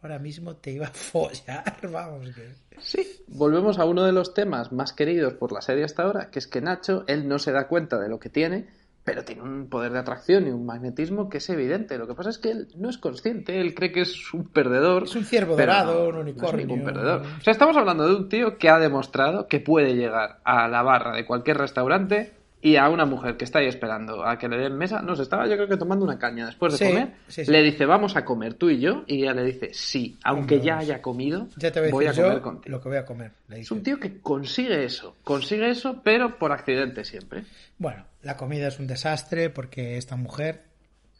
ahora 0.00 0.20
mismo 0.20 0.54
te 0.56 0.70
iba 0.70 0.86
a 0.86 0.90
follar, 0.90 1.64
vamos 1.92 2.30
que... 2.30 2.54
Sí, 2.78 3.24
volvemos 3.26 3.80
a 3.80 3.84
uno 3.84 4.04
de 4.04 4.12
los 4.12 4.34
temas 4.34 4.70
más 4.70 4.92
queridos 4.92 5.34
por 5.34 5.50
la 5.50 5.60
serie 5.60 5.82
hasta 5.82 6.04
ahora, 6.04 6.30
que 6.30 6.38
es 6.38 6.46
que 6.46 6.60
Nacho, 6.60 7.02
él 7.08 7.26
no 7.26 7.40
se 7.40 7.50
da 7.50 7.66
cuenta 7.66 7.98
de 7.98 8.08
lo 8.08 8.20
que 8.20 8.28
tiene, 8.28 8.68
pero 9.02 9.24
tiene 9.24 9.42
un 9.42 9.68
poder 9.68 9.90
de 9.90 9.98
atracción 9.98 10.46
y 10.46 10.50
un 10.50 10.64
magnetismo 10.64 11.28
que 11.28 11.38
es 11.38 11.50
evidente. 11.50 11.98
Lo 11.98 12.06
que 12.06 12.14
pasa 12.14 12.30
es 12.30 12.38
que 12.38 12.52
él 12.52 12.68
no 12.76 12.88
es 12.88 12.98
consciente, 12.98 13.60
él 13.60 13.74
cree 13.74 13.90
que 13.90 14.02
es 14.02 14.32
un 14.32 14.46
perdedor. 14.46 15.04
Es 15.04 15.16
un 15.16 15.24
ciervo 15.24 15.56
dorado, 15.56 15.94
no, 15.94 16.08
un 16.08 16.14
no 16.14 16.20
es 16.20 16.26
unicornio. 16.28 16.66
ningún 16.66 16.84
perdedor. 16.84 17.22
O 17.22 17.40
sea, 17.42 17.50
estamos 17.50 17.76
hablando 17.76 18.06
de 18.06 18.14
un 18.14 18.28
tío 18.28 18.58
que 18.58 18.68
ha 18.68 18.78
demostrado 18.78 19.48
que 19.48 19.58
puede 19.58 19.96
llegar 19.96 20.38
a 20.44 20.68
la 20.68 20.82
barra 20.82 21.16
de 21.16 21.26
cualquier 21.26 21.58
restaurante 21.58 22.37
y 22.60 22.74
a 22.76 22.88
una 22.88 23.04
mujer 23.04 23.36
que 23.36 23.44
está 23.44 23.60
ahí 23.60 23.66
esperando 23.66 24.26
a 24.26 24.36
que 24.36 24.48
le 24.48 24.56
den 24.58 24.76
mesa, 24.76 25.00
no 25.00 25.14
se 25.14 25.22
estaba 25.22 25.46
yo 25.46 25.54
creo 25.54 25.68
que 25.68 25.76
tomando 25.76 26.04
una 26.04 26.18
caña 26.18 26.46
después 26.46 26.72
de 26.72 26.78
Sí, 26.78 26.92
comer, 26.92 27.12
sí, 27.28 27.44
sí. 27.44 27.50
le 27.52 27.62
dice 27.62 27.86
vamos 27.86 28.16
a 28.16 28.24
comer 28.24 28.54
tú 28.54 28.68
y 28.68 28.80
yo 28.80 29.04
y 29.06 29.22
ella 29.22 29.32
le 29.34 29.44
dice 29.44 29.70
sí, 29.72 30.18
aunque 30.24 30.56
Hombre, 30.56 30.66
ya 30.66 30.78
haya 30.78 31.00
comido, 31.02 31.46
Ya 31.56 31.70
te 31.70 31.78
voy 31.80 31.88
a 31.88 31.92
voy 31.92 32.04
a 32.06 32.08
decir 32.08 32.24
comer 32.24 32.38
yo 32.38 32.42
contigo. 32.42 32.76
lo 32.76 32.82
que 32.82 32.88
voy 32.88 32.98
a 32.98 33.04
comer. 33.04 33.30
le 33.48 33.60
Es 33.60 33.70
un 33.70 33.82
tío 33.82 34.00
que 34.00 34.20
consigue 34.20 34.84
eso, 34.84 35.16
consigue 35.22 35.70
eso, 35.70 36.00
pero 36.02 36.36
por 36.38 36.50
accidente 36.52 37.04
siempre. 37.04 37.44
Bueno, 37.78 38.04
la 38.22 38.36
comida 38.36 38.66
es 38.68 38.78
un 38.80 38.86
desastre 38.88 39.50
porque 39.50 39.96
esta 39.96 40.16
mujer 40.16 40.62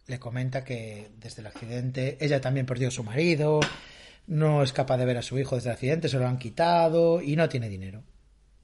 le 0.09 0.19
comenta 0.19 0.65
que 0.65 1.11
desde 1.21 1.43
el 1.43 1.47
accidente 1.47 2.17
ella 2.21 2.41
también 2.41 2.67
perdió 2.67 2.89
a 2.89 2.91
su 2.91 3.05
marido, 3.05 3.61
no 4.27 4.63
es 4.63 4.73
capaz 4.73 4.97
de 4.97 5.05
ver 5.05 5.19
a 5.19 5.23
su 5.23 5.39
hijo 5.39 5.55
desde 5.55 5.69
el 5.71 5.75
accidente, 5.75 6.09
se 6.09 6.19
lo 6.19 6.27
han 6.27 6.39
quitado 6.39 7.23
y 7.23 7.37
no 7.37 7.49
tiene 7.49 7.69
dinero. 7.69 8.03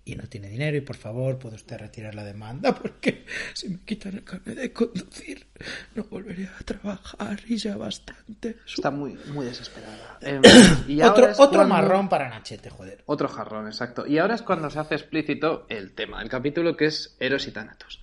Y 0.07 0.17
no 0.17 0.25
tiene 0.25 0.51
dinero 0.51 0.77
y 0.77 0.83
por 0.83 0.97
favor 0.97 1.39
puede 1.39 1.55
usted 1.57 1.79
retirar 1.79 2.15
la 2.15 2.25
demanda 2.25 2.75
porque 2.83 3.25
si 3.55 3.71
me 3.71 3.79
quitan 3.87 4.15
el 4.15 4.25
carnet 4.25 4.57
de 4.57 4.71
conducir 4.73 5.47
no 5.95 6.05
volveré 6.05 6.47
a 6.47 6.63
trabajar 6.63 7.41
y 7.47 7.57
ya 7.57 7.77
bastante. 7.79 8.57
Está 8.67 8.91
muy, 8.91 9.17
muy 9.33 9.47
desesperada. 9.47 10.19
Em, 10.21 10.43
y 10.89 11.01
otro 11.03 11.27
otro 11.31 11.49
cuando- 11.49 11.69
marrón 11.69 12.09
para 12.11 12.29
Nachete, 12.29 12.69
joder. 12.69 13.03
Otro 13.07 13.29
jarrón, 13.29 13.67
exacto. 13.67 14.07
Y 14.07 14.19
ahora 14.19 14.35
es 14.35 14.43
cuando 14.43 14.69
se 14.69 14.79
hace 14.79 14.95
explícito 14.95 15.65
el 15.71 15.93
tema 15.93 16.21
del 16.21 16.29
capítulo, 16.29 16.77
que 16.77 16.87
es 16.87 17.17
Eros 17.19 17.47
y 17.47 17.53
Tánatos. 17.53 18.01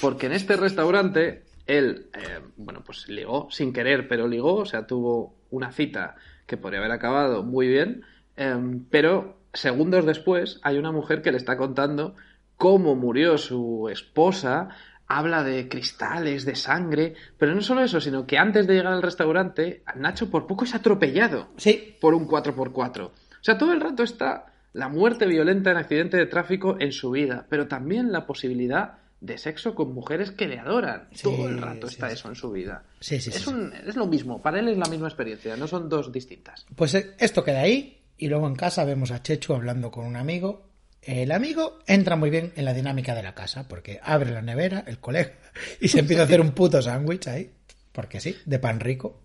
Porque 0.00 0.26
en 0.26 0.32
este 0.32 0.56
restaurante, 0.56 1.44
él, 1.66 2.06
eh, 2.14 2.40
bueno, 2.56 2.82
pues 2.84 3.08
ligó, 3.08 3.48
sin 3.50 3.72
querer, 3.72 4.08
pero 4.08 4.26
ligó, 4.28 4.54
o 4.56 4.66
sea, 4.66 4.86
tuvo 4.86 5.34
una 5.50 5.70
cita 5.72 6.16
que 6.46 6.56
podría 6.56 6.80
haber 6.80 6.92
acabado 6.92 7.42
muy 7.42 7.68
bien, 7.68 8.02
em, 8.36 8.84
pero 8.90 9.41
segundos 9.52 10.06
después 10.06 10.58
hay 10.62 10.78
una 10.78 10.92
mujer 10.92 11.22
que 11.22 11.30
le 11.32 11.38
está 11.38 11.56
contando 11.56 12.14
cómo 12.56 12.94
murió 12.94 13.38
su 13.38 13.88
esposa, 13.90 14.68
habla 15.06 15.42
de 15.42 15.68
cristales, 15.68 16.44
de 16.44 16.54
sangre, 16.54 17.14
pero 17.38 17.54
no 17.54 17.60
solo 17.60 17.82
eso, 17.82 18.00
sino 18.00 18.26
que 18.26 18.38
antes 18.38 18.66
de 18.66 18.74
llegar 18.74 18.92
al 18.92 19.02
restaurante, 19.02 19.82
Nacho 19.96 20.30
por 20.30 20.46
poco 20.46 20.64
es 20.64 20.74
atropellado 20.74 21.48
Sí, 21.56 21.96
por 22.00 22.14
un 22.14 22.26
4x4. 22.26 23.00
O 23.06 23.10
sea, 23.40 23.58
todo 23.58 23.72
el 23.72 23.80
rato 23.80 24.02
está 24.02 24.46
la 24.72 24.88
muerte 24.88 25.26
violenta 25.26 25.70
en 25.70 25.76
accidente 25.76 26.16
de 26.16 26.26
tráfico 26.26 26.76
en 26.80 26.92
su 26.92 27.10
vida, 27.10 27.46
pero 27.50 27.66
también 27.68 28.10
la 28.12 28.26
posibilidad 28.26 28.98
de 29.20 29.38
sexo 29.38 29.74
con 29.74 29.92
mujeres 29.92 30.30
que 30.30 30.48
le 30.48 30.58
adoran. 30.58 31.08
Sí, 31.12 31.24
todo 31.24 31.48
el 31.48 31.58
rato 31.58 31.86
sí, 31.88 31.94
está 31.94 32.10
eso 32.10 32.28
en 32.28 32.34
su 32.34 32.50
vida. 32.50 32.84
Sí, 33.00 33.20
sí, 33.20 33.30
es, 33.30 33.36
sí, 33.42 33.50
un- 33.50 33.72
es 33.72 33.96
lo 33.96 34.06
mismo, 34.06 34.40
para 34.40 34.60
él 34.60 34.68
es 34.68 34.78
la 34.78 34.86
misma 34.86 35.08
experiencia, 35.08 35.56
no 35.56 35.66
son 35.66 35.88
dos 35.88 36.10
distintas. 36.10 36.64
Pues 36.74 36.94
eh, 36.94 37.14
esto 37.18 37.44
queda 37.44 37.60
ahí 37.60 38.01
y 38.24 38.28
luego 38.28 38.46
en 38.46 38.54
casa 38.54 38.84
vemos 38.84 39.10
a 39.10 39.22
Chechu 39.22 39.52
hablando 39.54 39.90
con 39.90 40.06
un 40.06 40.16
amigo. 40.16 40.68
El 41.02 41.32
amigo 41.32 41.80
entra 41.86 42.14
muy 42.16 42.30
bien 42.30 42.52
en 42.56 42.64
la 42.64 42.72
dinámica 42.74 43.14
de 43.14 43.22
la 43.24 43.34
casa 43.34 43.66
porque 43.66 43.98
abre 44.02 44.30
la 44.30 44.42
nevera, 44.42 44.84
el 44.86 44.98
colega, 44.98 45.32
y 45.80 45.88
se 45.88 45.98
empieza 45.98 46.22
a 46.22 46.24
hacer 46.26 46.40
un 46.40 46.52
puto 46.52 46.80
sándwich 46.80 47.26
ahí, 47.26 47.50
porque 47.90 48.20
sí, 48.20 48.36
de 48.44 48.58
pan 48.60 48.78
rico. 48.78 49.20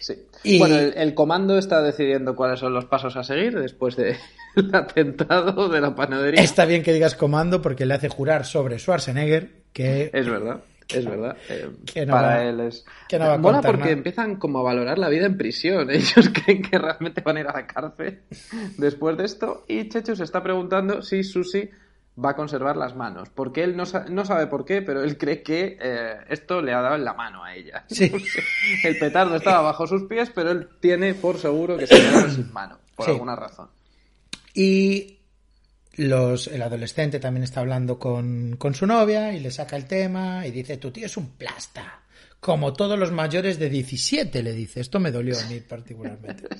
Sí. 0.00 0.14
Y- 0.42 0.58
Bueno, 0.58 0.76
el, 0.78 0.94
el 0.96 1.14
comando 1.14 1.58
está 1.58 1.82
decidiendo 1.82 2.34
cuáles 2.34 2.58
son 2.58 2.72
los 2.74 2.86
pasos 2.86 3.16
a 3.16 3.22
seguir 3.22 3.58
después 3.60 3.94
del 3.96 4.16
atentado 4.72 5.68
de 5.68 5.80
la 5.80 5.94
panadería. 5.94 6.42
Está 6.42 6.64
bien 6.64 6.82
que 6.82 6.92
digas 6.92 7.14
comando 7.14 7.62
porque 7.62 7.86
le 7.86 7.94
hace 7.94 8.08
jurar 8.08 8.44
sobre 8.44 8.78
Schwarzenegger 8.78 9.50
que 9.72 10.10
Es 10.12 10.26
verdad, 10.28 10.60
es 10.94 11.04
verdad. 11.06 11.36
Eh, 11.48 11.70
Que 11.92 12.06
no 12.06 12.12
para 12.12 12.28
va- 12.28 12.44
él 12.44 12.60
es. 12.60 12.84
que 13.08 13.18
no 13.18 13.26
va 13.26 13.34
a 13.34 13.38
Mola 13.38 13.58
contar 13.58 13.72
porque 13.76 13.90
empiezan 13.92 14.36
como 14.36 14.58
a 14.60 14.62
valorar 14.62 14.98
la 14.98 15.08
vida 15.08 15.26
en 15.26 15.36
prisión. 15.36 15.90
Ellos 15.90 16.30
creen 16.32 16.62
que 16.62 16.78
realmente 16.78 17.20
van 17.20 17.36
a 17.36 17.40
ir 17.40 17.46
a 17.48 17.52
la 17.52 17.66
cárcel 17.66 18.20
después 18.78 19.16
de 19.16 19.24
esto. 19.24 19.64
Y 19.68 19.88
Chechu 19.88 20.16
se 20.16 20.24
está 20.24 20.42
preguntando 20.42 21.02
si 21.02 21.22
Susi 21.24 21.68
va 22.22 22.30
a 22.30 22.36
conservar 22.36 22.76
las 22.76 22.94
manos. 22.96 23.28
Porque 23.30 23.62
él 23.64 23.76
no, 23.76 23.86
sa- 23.86 24.04
no 24.08 24.24
sabe 24.24 24.46
por 24.46 24.64
qué, 24.64 24.82
pero 24.82 25.02
él 25.02 25.16
cree 25.16 25.42
que 25.42 25.78
eh, 25.80 26.16
esto 26.28 26.60
le 26.60 26.72
ha 26.74 26.80
dado 26.82 26.96
en 26.96 27.04
la 27.04 27.14
mano 27.14 27.42
a 27.44 27.54
ella. 27.54 27.84
Sí. 27.88 28.12
El 28.84 28.98
petardo 28.98 29.36
estaba 29.36 29.62
bajo 29.62 29.86
sus 29.86 30.04
pies, 30.04 30.30
pero 30.34 30.50
él 30.50 30.68
tiene 30.80 31.14
por 31.14 31.38
seguro 31.38 31.76
que 31.78 31.86
se 31.86 31.94
ha 31.94 31.98
quedado 32.10 32.30
sin 32.30 32.52
mano. 32.52 32.78
Por 32.96 33.06
Sí. 33.06 33.12
alguna 33.12 33.36
razón. 33.36 33.68
Y 34.54 35.19
los, 36.08 36.46
el 36.48 36.62
adolescente 36.62 37.18
también 37.20 37.44
está 37.44 37.60
hablando 37.60 37.98
con, 37.98 38.56
con 38.56 38.74
su 38.74 38.86
novia 38.86 39.32
y 39.32 39.40
le 39.40 39.50
saca 39.50 39.76
el 39.76 39.86
tema 39.86 40.46
y 40.46 40.50
dice, 40.50 40.76
tu 40.76 40.90
tío 40.90 41.06
es 41.06 41.16
un 41.16 41.30
plasta. 41.30 42.02
Como 42.40 42.72
todos 42.72 42.98
los 42.98 43.12
mayores 43.12 43.58
de 43.58 43.68
17, 43.68 44.42
le 44.42 44.52
dice. 44.52 44.80
Esto 44.80 44.98
me 44.98 45.10
dolió 45.10 45.38
a 45.38 45.44
mí 45.48 45.60
particularmente. 45.60 46.48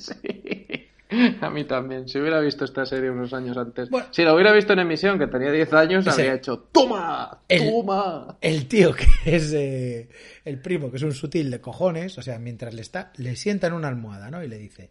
Sí. 1.13 1.37
A 1.41 1.51
mí 1.51 1.65
también. 1.65 2.07
Si 2.09 2.21
hubiera 2.21 2.39
visto 2.39 2.65
esta 2.65 2.87
serie 2.87 3.11
unos 3.11 3.33
años 3.35 3.57
antes. 3.57 3.91
Bueno. 3.91 4.07
si 4.13 4.23
la 4.23 4.33
hubiera 4.33 4.53
visto 4.53 4.75
en 4.75 4.79
emisión, 4.79 5.19
que 5.19 5.27
tenía 5.27 5.51
10 5.51 5.73
años, 5.73 6.07
Ese- 6.07 6.11
habría 6.23 6.35
hecho 6.35 6.69
¡Toma! 6.71 7.41
El- 7.49 7.69
¡Toma! 7.69 8.39
El 8.41 8.69
tío 8.69 8.95
que 8.95 9.07
es 9.25 9.53
eh, 9.53 10.09
el 10.45 10.61
primo, 10.61 10.89
que 10.89 10.99
es 10.99 11.03
un 11.03 11.13
sutil 11.13 11.51
de 11.51 11.61
cojones, 11.61 12.17
o 12.17 12.23
sea, 12.23 12.39
mientras 12.39 12.75
le 12.75 12.83
está, 12.83 13.13
le 13.17 13.35
sienta 13.35 13.67
en 13.67 13.73
una 13.73 13.89
almohada, 13.89 14.31
¿no? 14.31 14.45
Y 14.45 14.47
le 14.47 14.57
dice, 14.57 14.91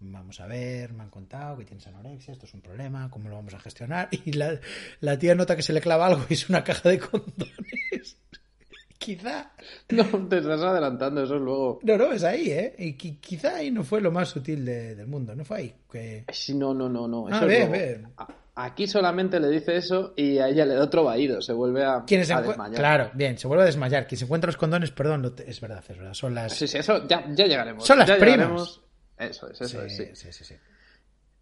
vamos 0.00 0.40
a 0.40 0.46
ver, 0.46 0.92
me 0.92 1.02
han 1.02 1.10
contado 1.10 1.56
que 1.58 1.64
tienes 1.64 1.86
anorexia, 1.86 2.32
esto 2.32 2.46
es 2.46 2.54
un 2.54 2.60
problema, 2.60 3.08
¿cómo 3.10 3.28
lo 3.28 3.36
vamos 3.36 3.54
a 3.54 3.58
gestionar? 3.60 4.08
Y 4.24 4.32
la, 4.32 4.58
la 5.00 5.18
tía 5.18 5.34
nota 5.34 5.56
que 5.56 5.62
se 5.62 5.72
le 5.72 5.80
clava 5.80 6.06
algo 6.06 6.24
y 6.28 6.34
es 6.34 6.48
una 6.48 6.62
caja 6.64 6.88
de 6.88 6.98
condones. 6.98 8.16
quizá, 8.98 9.52
No, 9.90 10.04
te 10.28 10.38
estás 10.38 10.62
adelantando, 10.62 11.22
eso 11.24 11.34
es 11.36 11.40
luego. 11.42 11.78
no, 11.82 11.96
no, 11.98 12.12
es 12.12 12.24
ahí, 12.24 12.50
¿eh? 12.50 12.74
Y 12.78 12.94
qui- 12.96 13.20
quizá 13.20 13.56
ahí 13.56 13.70
no 13.70 13.84
fue 13.84 14.00
lo 14.00 14.10
más 14.10 14.28
sutil 14.30 14.64
de- 14.64 14.94
del 14.94 15.06
mundo, 15.06 15.34
no 15.34 15.44
fue 15.44 15.58
ahí. 15.58 15.74
Que... 15.90 16.24
Sí, 16.32 16.54
no, 16.54 16.72
no, 16.72 16.88
no, 16.88 17.06
no. 17.06 17.26
Ah, 17.28 17.36
Eso 17.36 17.46
es 17.46 17.48
ve, 17.48 17.58
luego. 17.58 17.72
ve. 17.72 18.04
A- 18.16 18.28
Aquí 18.56 18.86
solamente 18.86 19.40
le 19.40 19.48
dice 19.48 19.76
eso 19.76 20.14
y 20.16 20.38
a 20.38 20.46
ella 20.48 20.64
le 20.64 20.74
da 20.74 20.84
otro 20.84 21.02
vaído. 21.02 21.42
Se 21.42 21.52
vuelve 21.52 21.82
a, 21.84 21.94
a 21.94 22.06
encuent- 22.06 22.46
desmayar. 22.46 22.74
Claro, 22.76 23.10
bien, 23.12 23.36
se 23.36 23.48
vuelve 23.48 23.64
a 23.64 23.66
desmayar. 23.66 24.06
Quien 24.06 24.16
se 24.16 24.26
encuentra 24.26 24.46
los 24.46 24.56
condones, 24.56 24.92
perdón, 24.92 25.22
lo 25.22 25.32
te- 25.32 25.50
es 25.50 25.60
verdad, 25.60 25.82
es 25.88 25.98
verdad. 25.98 26.14
Son 26.14 26.36
las. 26.36 26.52
Sí, 26.52 26.68
sí, 26.68 26.78
eso 26.78 27.04
ya, 27.08 27.26
ya 27.34 27.46
llegaremos. 27.46 27.84
Son 27.84 27.98
las 27.98 28.06
ya 28.06 28.14
primas. 28.16 28.36
llegaremos. 28.38 28.83
Eso 29.18 29.48
es, 29.50 29.60
eso 29.60 29.80
sí, 29.80 29.86
es, 29.86 29.96
sí. 29.96 30.06
sí, 30.14 30.32
sí, 30.32 30.44
sí. 30.44 30.54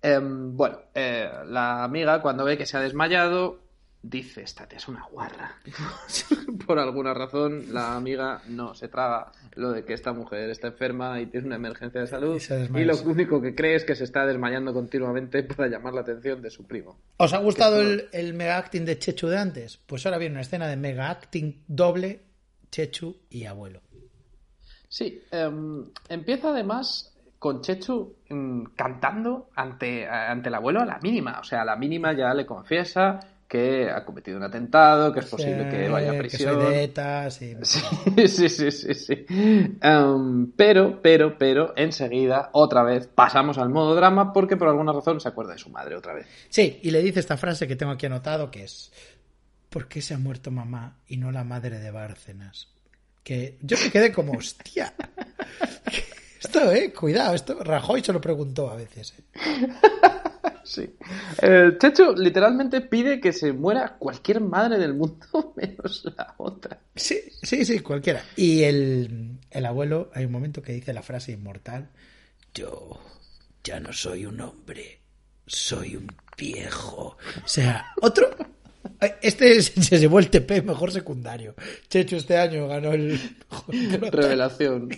Em, 0.03 0.57
bueno, 0.57 0.81
eh, 0.95 1.31
la 1.47 1.85
amiga 1.85 2.21
cuando 2.21 2.45
ve 2.45 2.59
que 2.59 2.67
se 2.67 2.77
ha 2.77 2.81
desmayado 2.81 3.61
dice, 4.03 4.43
esta 4.43 4.67
tía 4.67 4.79
es 4.79 4.89
una 4.89 5.07
guarra. 5.11 5.57
Por 6.67 6.79
alguna 6.79 7.15
razón 7.15 7.73
la 7.73 7.95
amiga 7.95 8.43
no 8.49 8.75
se 8.75 8.89
traga 8.89 9.31
lo 9.55 9.71
de 9.71 9.85
que 9.85 9.95
esta 9.95 10.13
mujer 10.13 10.51
está 10.51 10.69
enferma 10.69 11.21
y 11.21 11.27
tiene 11.27 11.47
una 11.47 11.57
emergencia 11.57 12.01
de 12.01 12.07
salud 12.09 12.43
Y 12.75 12.85
lo 12.85 12.97
único 13.03 13.41
que 13.41 13.55
cree 13.55 13.77
es 13.77 13.85
que 13.85 13.95
se 13.95 14.05
está 14.05 14.27
desmayando 14.27 14.73
continuamente 14.75 15.43
para 15.45 15.69
llamar 15.69 15.95
la 15.95 16.01
atención 16.01 16.43
de 16.43 16.51
su 16.51 16.65
primo. 16.65 16.99
¿Os 17.19 17.33
ha 17.33 17.39
gustado 17.39 17.81
el 17.81 18.35
mega 18.35 18.59
acting 18.59 18.85
de 18.85 18.99
Chechu 18.99 19.29
de 19.29 19.39
antes? 19.39 19.79
Pues 19.87 20.05
ahora 20.05 20.19
viene 20.19 20.35
una 20.35 20.43
escena 20.43 20.67
de 20.67 20.77
mega 20.77 21.09
acting 21.11 21.63
doble, 21.69 22.23
Chechu 22.71 23.17
y 23.31 23.45
abuelo. 23.45 23.83
Sí, 24.89 25.23
em, 25.31 25.91
empieza 26.09 26.51
además 26.51 27.12
con 27.43 27.61
Chechu 27.61 28.19
mm, 28.29 28.67
cantando 28.77 29.49
ante, 29.57 30.07
ante 30.07 30.49
el 30.49 30.55
abuelo 30.55 30.81
a 30.81 30.87
la 30.87 31.01
mínima. 31.03 31.41
O 31.41 31.43
sea, 31.43 31.63
a 31.63 31.65
la 31.65 31.75
mínima 31.75 32.13
ya 32.13 32.33
le 32.33 32.47
confiesa 32.47 33.19
que 33.49 33.91
ha 33.91 34.05
cometido 34.05 34.37
un 34.37 34.45
atentado, 34.45 35.13
que 35.13 35.19
es 35.19 35.27
posible 35.27 35.69
que 35.69 35.89
vaya 35.89 36.11
a 36.11 36.13
Que 36.13 36.19
prisión. 36.19 36.55
soy 36.55 36.73
de 36.73 36.85
ETA, 36.85 37.31
sí. 37.31 37.57
Sí, 37.63 38.29
sí, 38.29 38.49
sí, 38.49 38.71
sí, 38.71 38.95
sí. 38.95 39.27
Em, 39.29 40.53
pero, 40.53 41.03
pero, 41.03 41.37
pero, 41.37 41.75
enseguida, 41.77 42.51
otra 42.53 42.85
vez, 42.85 43.09
pasamos 43.09 43.59
al 43.59 43.71
modo 43.71 43.97
drama 43.97 44.33
porque 44.33 44.57
por 44.57 44.69
alguna 44.69 44.93
razón 44.93 45.21
se 45.21 45.29
acuerda 45.29 45.55
de 45.55 45.59
su 45.59 45.69
madre 45.69 45.97
otra 45.97 46.15
vez. 46.15 46.29
Sí, 46.49 46.79
y 46.81 46.93
le 46.93 47.03
dice 47.03 47.19
esta 47.19 47.37
frase 47.37 47.67
que 47.67 47.75
tengo 47.75 47.91
aquí 47.91 48.07
anotado 48.07 48.53
que 48.53 48.63
es 48.63 48.93
¿Por 49.69 49.89
qué 49.89 50.01
se 50.01 50.15
ha 50.15 50.19
muerto 50.19 50.53
mamá 50.53 51.01
y 51.09 51.17
no 51.17 51.33
la 51.33 51.43
madre 51.43 51.81
de 51.81 51.91
Bárcenas? 51.91 52.69
Que 53.25 53.59
yo 53.63 53.77
me 53.83 53.91
quedé 53.91 54.13
como, 54.13 54.33
hostia. 54.33 54.95
Esto, 56.43 56.73
eh, 56.73 56.93
cuidado, 56.93 57.35
esto 57.35 57.63
Rajoy 57.63 58.03
se 58.03 58.13
lo 58.13 58.21
preguntó 58.21 58.71
a 58.71 58.77
veces. 58.77 59.15
Eh. 59.19 59.69
Sí. 60.65 60.89
El 61.41 61.77
Checho 61.77 62.15
literalmente 62.15 62.81
pide 62.83 63.21
que 63.21 63.33
se 63.33 63.53
muera 63.53 63.97
cualquier 63.99 64.41
madre 64.41 64.79
del 64.79 64.95
mundo 64.95 65.53
menos 65.57 66.05
la 66.17 66.35
otra. 66.39 66.79
Sí, 66.95 67.21
sí, 67.43 67.65
sí, 67.65 67.81
cualquiera. 67.81 68.23
Y 68.37 68.63
el, 68.63 69.39
el 69.51 69.67
abuelo, 69.67 70.11
hay 70.15 70.25
un 70.25 70.33
momento 70.33 70.63
que 70.63 70.73
dice 70.73 70.93
la 70.93 71.03
frase 71.03 71.33
inmortal, 71.33 71.91
yo 72.55 73.01
ya 73.65 73.81
no 73.81 73.93
soy 73.93 74.25
un 74.25 74.41
hombre, 74.41 75.01
soy 75.47 75.97
un 75.97 76.07
viejo. 76.37 77.17
O 77.45 77.49
sea, 77.49 77.87
otro... 78.01 78.31
Este 79.21 79.61
se 79.63 79.99
llevó 79.99 80.21
el 80.21 80.31
TP 80.31 80.63
mejor 80.63 80.93
secundario. 80.93 81.55
Checho 81.89 82.17
este 82.17 82.37
año 82.37 82.69
ganó 82.69 82.93
el... 82.93 83.19
Revelación. 84.11 84.91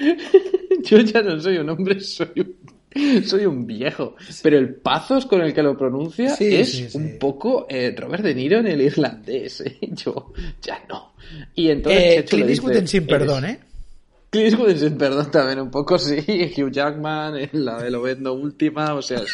Yo 0.82 0.98
ya 0.98 1.22
no 1.22 1.40
soy 1.40 1.58
un 1.58 1.70
hombre, 1.70 2.00
soy 2.00 2.28
un, 2.36 3.24
soy 3.24 3.46
un 3.46 3.66
viejo. 3.66 4.16
Pero 4.42 4.58
el 4.58 4.74
pazos 4.74 5.26
con 5.26 5.42
el 5.42 5.54
que 5.54 5.62
lo 5.62 5.76
pronuncia 5.76 6.34
es 6.38 6.94
un 6.94 7.18
poco 7.18 7.66
eh, 7.68 7.94
Robert 7.96 8.24
De 8.24 8.34
Niro 8.34 8.58
en 8.58 8.68
el 8.68 8.80
irlandés. 8.80 9.60
¿eh? 9.66 9.78
Yo 9.80 10.32
ya 10.62 10.82
no. 10.88 11.12
Y 11.54 11.70
entonces 11.70 12.18
eh, 12.18 12.24
Clint 12.24 12.50
Eastwood 12.50 12.86
sin 12.86 13.06
perdón, 13.06 13.44
¿eh? 13.44 13.60
Clint 14.30 14.52
Eastwood 14.52 14.76
sin 14.76 14.98
perdón 14.98 15.30
también 15.30 15.60
un 15.60 15.70
poco, 15.70 15.98
sí. 15.98 16.18
Hugh 16.56 16.70
Jackman 16.70 17.36
en 17.36 17.64
la 17.64 17.80
de 17.82 17.90
Lobezno 17.90 18.32
última. 18.32 18.94
O 18.94 19.02
sea, 19.02 19.18
es 19.18 19.30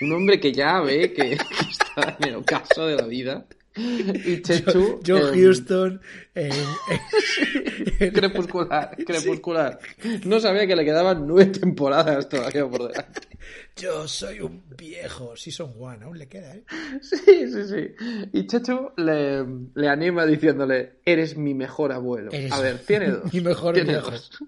un 0.00 0.12
hombre 0.12 0.40
que 0.40 0.52
ya 0.52 0.80
ve 0.80 1.12
que, 1.12 1.30
que 1.30 1.70
está 1.70 2.16
en 2.20 2.28
el 2.28 2.36
ocaso 2.36 2.86
de 2.86 2.96
la 2.96 3.06
vida. 3.06 3.46
Y 3.76 4.40
Chechu. 4.40 5.00
Joe 5.04 5.32
Houston. 5.34 6.00
crepuscular, 8.12 8.96
crepuscular. 9.06 9.78
No 10.24 10.40
sabía 10.40 10.66
que 10.66 10.76
le 10.76 10.84
quedaban 10.84 11.26
nueve 11.26 11.52
temporadas 11.52 12.28
todavía 12.28 12.66
por 12.68 12.88
delante. 12.88 13.28
Yo 13.76 14.06
soy 14.08 14.40
un 14.40 14.62
viejo. 14.76 15.36
Season 15.36 15.72
one, 15.78 16.04
aún 16.04 16.18
le 16.18 16.26
queda, 16.28 16.54
¿eh? 16.54 16.64
Sí, 17.02 17.16
sí, 17.50 17.64
sí. 17.68 17.94
Y 18.32 18.46
Chechu 18.46 18.92
le, 18.96 19.44
le 19.74 19.88
anima 19.88 20.24
diciéndole: 20.26 21.00
Eres 21.04 21.36
mi 21.36 21.54
mejor 21.54 21.92
abuelo. 21.92 22.30
A 22.50 22.60
ver, 22.60 22.78
tiene 22.80 23.10
dos. 23.12 23.32
Mi 23.32 23.40
mejor 23.40 23.74
tiene 23.74 23.92
viejo. 23.92 24.10
dos. 24.10 24.30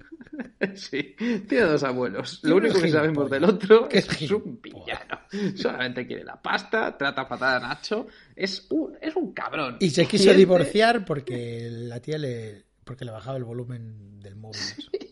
Sí, 0.75 1.15
tiene 1.49 1.65
dos 1.65 1.83
abuelos. 1.83 2.41
Lo 2.43 2.57
único 2.57 2.79
que 2.81 2.91
sabemos 2.91 3.31
del 3.31 3.45
otro 3.45 3.89
es 3.91 4.05
que 4.07 4.27
es 4.27 4.31
un 4.31 4.61
villano. 4.61 5.21
Solamente 5.55 6.07
quiere 6.07 6.25
la 6.25 6.41
pasta, 6.41 6.97
trata 6.97 7.25
fatal 7.25 7.57
a 7.63 7.69
Nacho. 7.69 8.07
Es 8.35 8.67
un, 8.71 8.95
es 9.01 9.17
un 9.17 9.33
cabrón. 9.33 9.77
Y 9.81 9.89
se 9.91 10.07
quiso 10.07 10.35
divorciar 10.35 11.07
porque 11.07 11.71
la 11.77 12.01
tía 12.01 12.19
le, 12.19 12.65
porque 12.85 13.05
le 13.05 13.13
bajaba 13.13 13.37
el 13.37 13.45
volumen 13.45 14.21
del 14.21 14.37
móvil. 14.37 14.61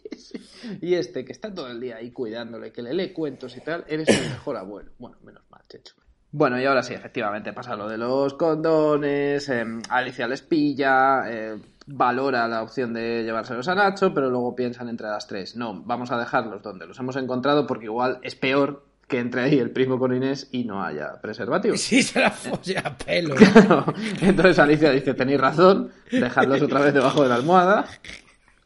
Y 0.80 0.94
este, 0.94 1.24
que 1.24 1.32
está 1.32 1.52
todo 1.52 1.68
el 1.68 1.78
día 1.78 1.96
ahí 1.96 2.10
cuidándole, 2.10 2.72
que 2.72 2.80
le 2.80 2.94
lee 2.94 3.12
cuentos 3.12 3.54
y 3.56 3.60
tal, 3.60 3.84
eres 3.86 4.08
el 4.08 4.30
mejor 4.30 4.56
abuelo. 4.56 4.92
Bueno, 4.98 5.18
menos 5.22 5.42
mal, 5.50 5.60
Checho. 5.68 5.94
Bueno, 6.32 6.60
y 6.60 6.64
ahora 6.64 6.82
sí, 6.82 6.94
efectivamente 6.94 7.52
pasa 7.52 7.76
lo 7.76 7.88
de 7.88 7.96
los 7.96 8.34
condones, 8.34 9.48
eh, 9.50 9.64
Alicia 9.88 10.26
les 10.26 10.42
pilla, 10.42 11.22
eh, 11.28 11.56
valora 11.86 12.48
la 12.48 12.62
opción 12.62 12.92
de 12.92 13.22
llevárselos 13.22 13.68
a 13.68 13.76
Nacho, 13.76 14.12
pero 14.12 14.30
luego 14.30 14.56
piensan 14.56 14.88
entre 14.88 15.06
las 15.06 15.28
tres, 15.28 15.54
no, 15.54 15.82
vamos 15.84 16.10
a 16.10 16.18
dejarlos 16.18 16.60
donde 16.60 16.86
los 16.86 16.98
hemos 16.98 17.14
encontrado 17.14 17.68
porque 17.68 17.84
igual 17.84 18.18
es 18.22 18.34
peor 18.34 18.84
que 19.14 19.20
entre 19.20 19.42
ahí 19.42 19.58
el 19.60 19.70
primo 19.70 19.96
con 19.96 20.12
Inés 20.12 20.48
y 20.50 20.64
no 20.64 20.82
haya 20.82 21.20
preservativo. 21.20 21.76
Sí, 21.76 22.02
se 22.02 22.18
la 22.18 22.32
folla 22.32 22.80
a 22.80 22.98
pelo. 22.98 23.36
Entonces 24.20 24.58
Alicia 24.58 24.90
dice, 24.90 25.14
tenéis 25.14 25.40
razón, 25.40 25.92
dejadlos 26.10 26.62
otra 26.62 26.80
vez 26.80 26.92
debajo 26.92 27.22
de 27.22 27.28
la 27.28 27.36
almohada. 27.36 27.86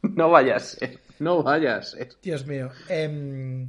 No 0.00 0.30
vayas, 0.30 0.78
no 1.18 1.42
vayas. 1.42 1.96
Dios 2.22 2.46
mío. 2.46 2.70
Em, 2.88 3.68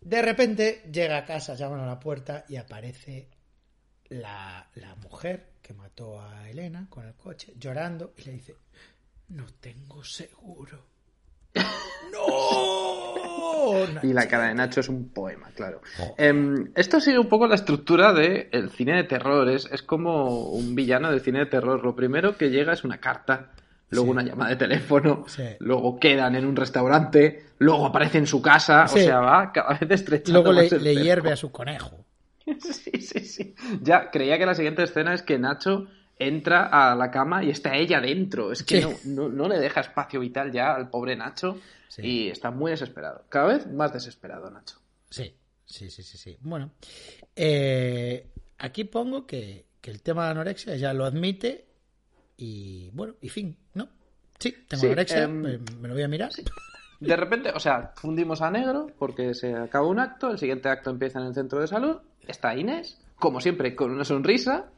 de 0.00 0.22
repente 0.22 0.82
llega 0.92 1.18
a 1.18 1.24
casa, 1.24 1.54
llaman 1.54 1.80
a 1.80 1.86
la 1.86 2.00
puerta 2.00 2.44
y 2.48 2.56
aparece 2.56 3.28
la, 4.08 4.68
la 4.74 4.96
mujer 4.96 5.52
que 5.62 5.72
mató 5.72 6.20
a 6.20 6.50
Elena 6.50 6.88
con 6.90 7.06
el 7.06 7.14
coche, 7.14 7.52
llorando, 7.56 8.14
y 8.16 8.22
le 8.24 8.32
dice, 8.32 8.56
no 9.28 9.46
tengo 9.60 10.02
seguro. 10.02 10.89
¡No! 11.54 11.60
Y 14.02 14.12
la 14.12 14.26
cara 14.28 14.48
de 14.48 14.54
Nacho 14.54 14.80
es 14.80 14.88
un 14.88 15.10
poema, 15.10 15.48
claro. 15.54 15.80
Em, 16.16 16.70
esto 16.74 17.00
sigue 17.00 17.18
un 17.18 17.28
poco 17.28 17.46
la 17.46 17.54
estructura 17.54 18.12
del 18.12 18.70
cine 18.70 18.96
de 18.96 19.04
terror. 19.04 19.48
Es, 19.48 19.66
es 19.70 19.82
como 19.82 20.48
un 20.50 20.74
villano 20.74 21.10
del 21.10 21.20
cine 21.20 21.40
de 21.40 21.46
terror. 21.46 21.82
Lo 21.84 21.94
primero 21.94 22.36
que 22.36 22.50
llega 22.50 22.72
es 22.72 22.82
una 22.84 22.98
carta, 22.98 23.50
luego 23.90 24.06
Sí. 24.06 24.12
una 24.12 24.22
llamada 24.22 24.50
de 24.50 24.56
teléfono, 24.56 25.24
Sí. 25.28 25.44
luego 25.60 25.98
quedan 26.00 26.34
en 26.34 26.46
un 26.46 26.56
restaurante, 26.56 27.44
luego 27.58 27.86
aparece 27.86 28.18
en 28.18 28.26
su 28.26 28.40
casa. 28.42 28.86
Sí. 28.88 29.00
O 29.00 29.02
sea, 29.02 29.20
va 29.20 29.52
cada 29.52 29.74
vez 29.78 29.90
estrechando 29.90 30.42
Luego 30.42 30.60
le, 30.60 30.66
el 30.68 30.82
le 30.84 30.96
hierve 30.96 31.32
a 31.32 31.36
su 31.36 31.50
conejo. 31.52 32.04
Sí, 32.60 33.00
sí, 33.00 33.20
sí. 33.20 33.54
Ya 33.82 34.10
creía 34.10 34.36
que 34.38 34.46
la 34.46 34.54
siguiente 34.56 34.82
escena 34.82 35.14
es 35.14 35.22
que 35.22 35.38
Nacho 35.38 35.86
entra 36.20 36.66
a 36.66 36.94
la 36.94 37.10
cama 37.10 37.42
y 37.42 37.50
está 37.50 37.74
ella 37.76 38.00
dentro. 38.00 38.52
Es 38.52 38.62
que 38.62 38.82
Sí. 38.82 38.88
no, 39.08 39.28
no, 39.28 39.28
no 39.30 39.48
le 39.48 39.58
deja 39.58 39.80
espacio 39.80 40.20
vital 40.20 40.52
ya 40.52 40.74
al 40.74 40.88
pobre 40.90 41.16
Nacho 41.16 41.58
Sí. 41.88 42.02
y 42.04 42.28
está 42.28 42.50
muy 42.52 42.70
desesperado. 42.70 43.24
Cada 43.28 43.46
vez 43.48 43.66
más 43.66 43.92
desesperado, 43.92 44.48
Nacho. 44.50 44.76
Sí, 45.08 45.34
sí, 45.64 45.90
sí, 45.90 46.02
sí, 46.04 46.18
sí. 46.18 46.36
Bueno, 46.40 46.70
eh, 47.34 48.28
aquí 48.58 48.84
pongo 48.84 49.26
que, 49.26 49.66
que 49.80 49.90
el 49.90 50.02
tema 50.02 50.26
de 50.26 50.30
anorexia 50.32 50.76
ya 50.76 50.92
lo 50.92 51.04
admite 51.04 51.66
y 52.36 52.90
bueno, 52.92 53.14
y 53.20 53.28
fin, 53.28 53.56
¿no? 53.74 53.88
Sí, 54.38 54.54
tengo 54.68 54.80
Sí, 54.82 54.86
anorexia, 54.86 55.22
em, 55.24 55.32
me, 55.40 55.58
me 55.58 55.88
lo 55.88 55.94
voy 55.94 56.02
a 56.02 56.08
mirar. 56.08 56.30
De 57.00 57.16
repente, 57.16 57.50
o 57.54 57.60
sea, 57.60 57.92
fundimos 57.96 58.42
a 58.42 58.50
negro 58.50 58.88
porque 58.98 59.34
se 59.34 59.54
acaba 59.54 59.86
un 59.86 59.98
acto, 59.98 60.30
el 60.30 60.38
siguiente 60.38 60.68
acto 60.68 60.90
empieza 60.90 61.18
en 61.18 61.26
el 61.26 61.34
centro 61.34 61.60
de 61.60 61.66
salud, 61.66 61.96
está 62.26 62.54
Inés, 62.54 62.98
como 63.16 63.40
siempre, 63.40 63.74
con 63.74 63.90
una 63.90 64.04
sonrisa. 64.04 64.70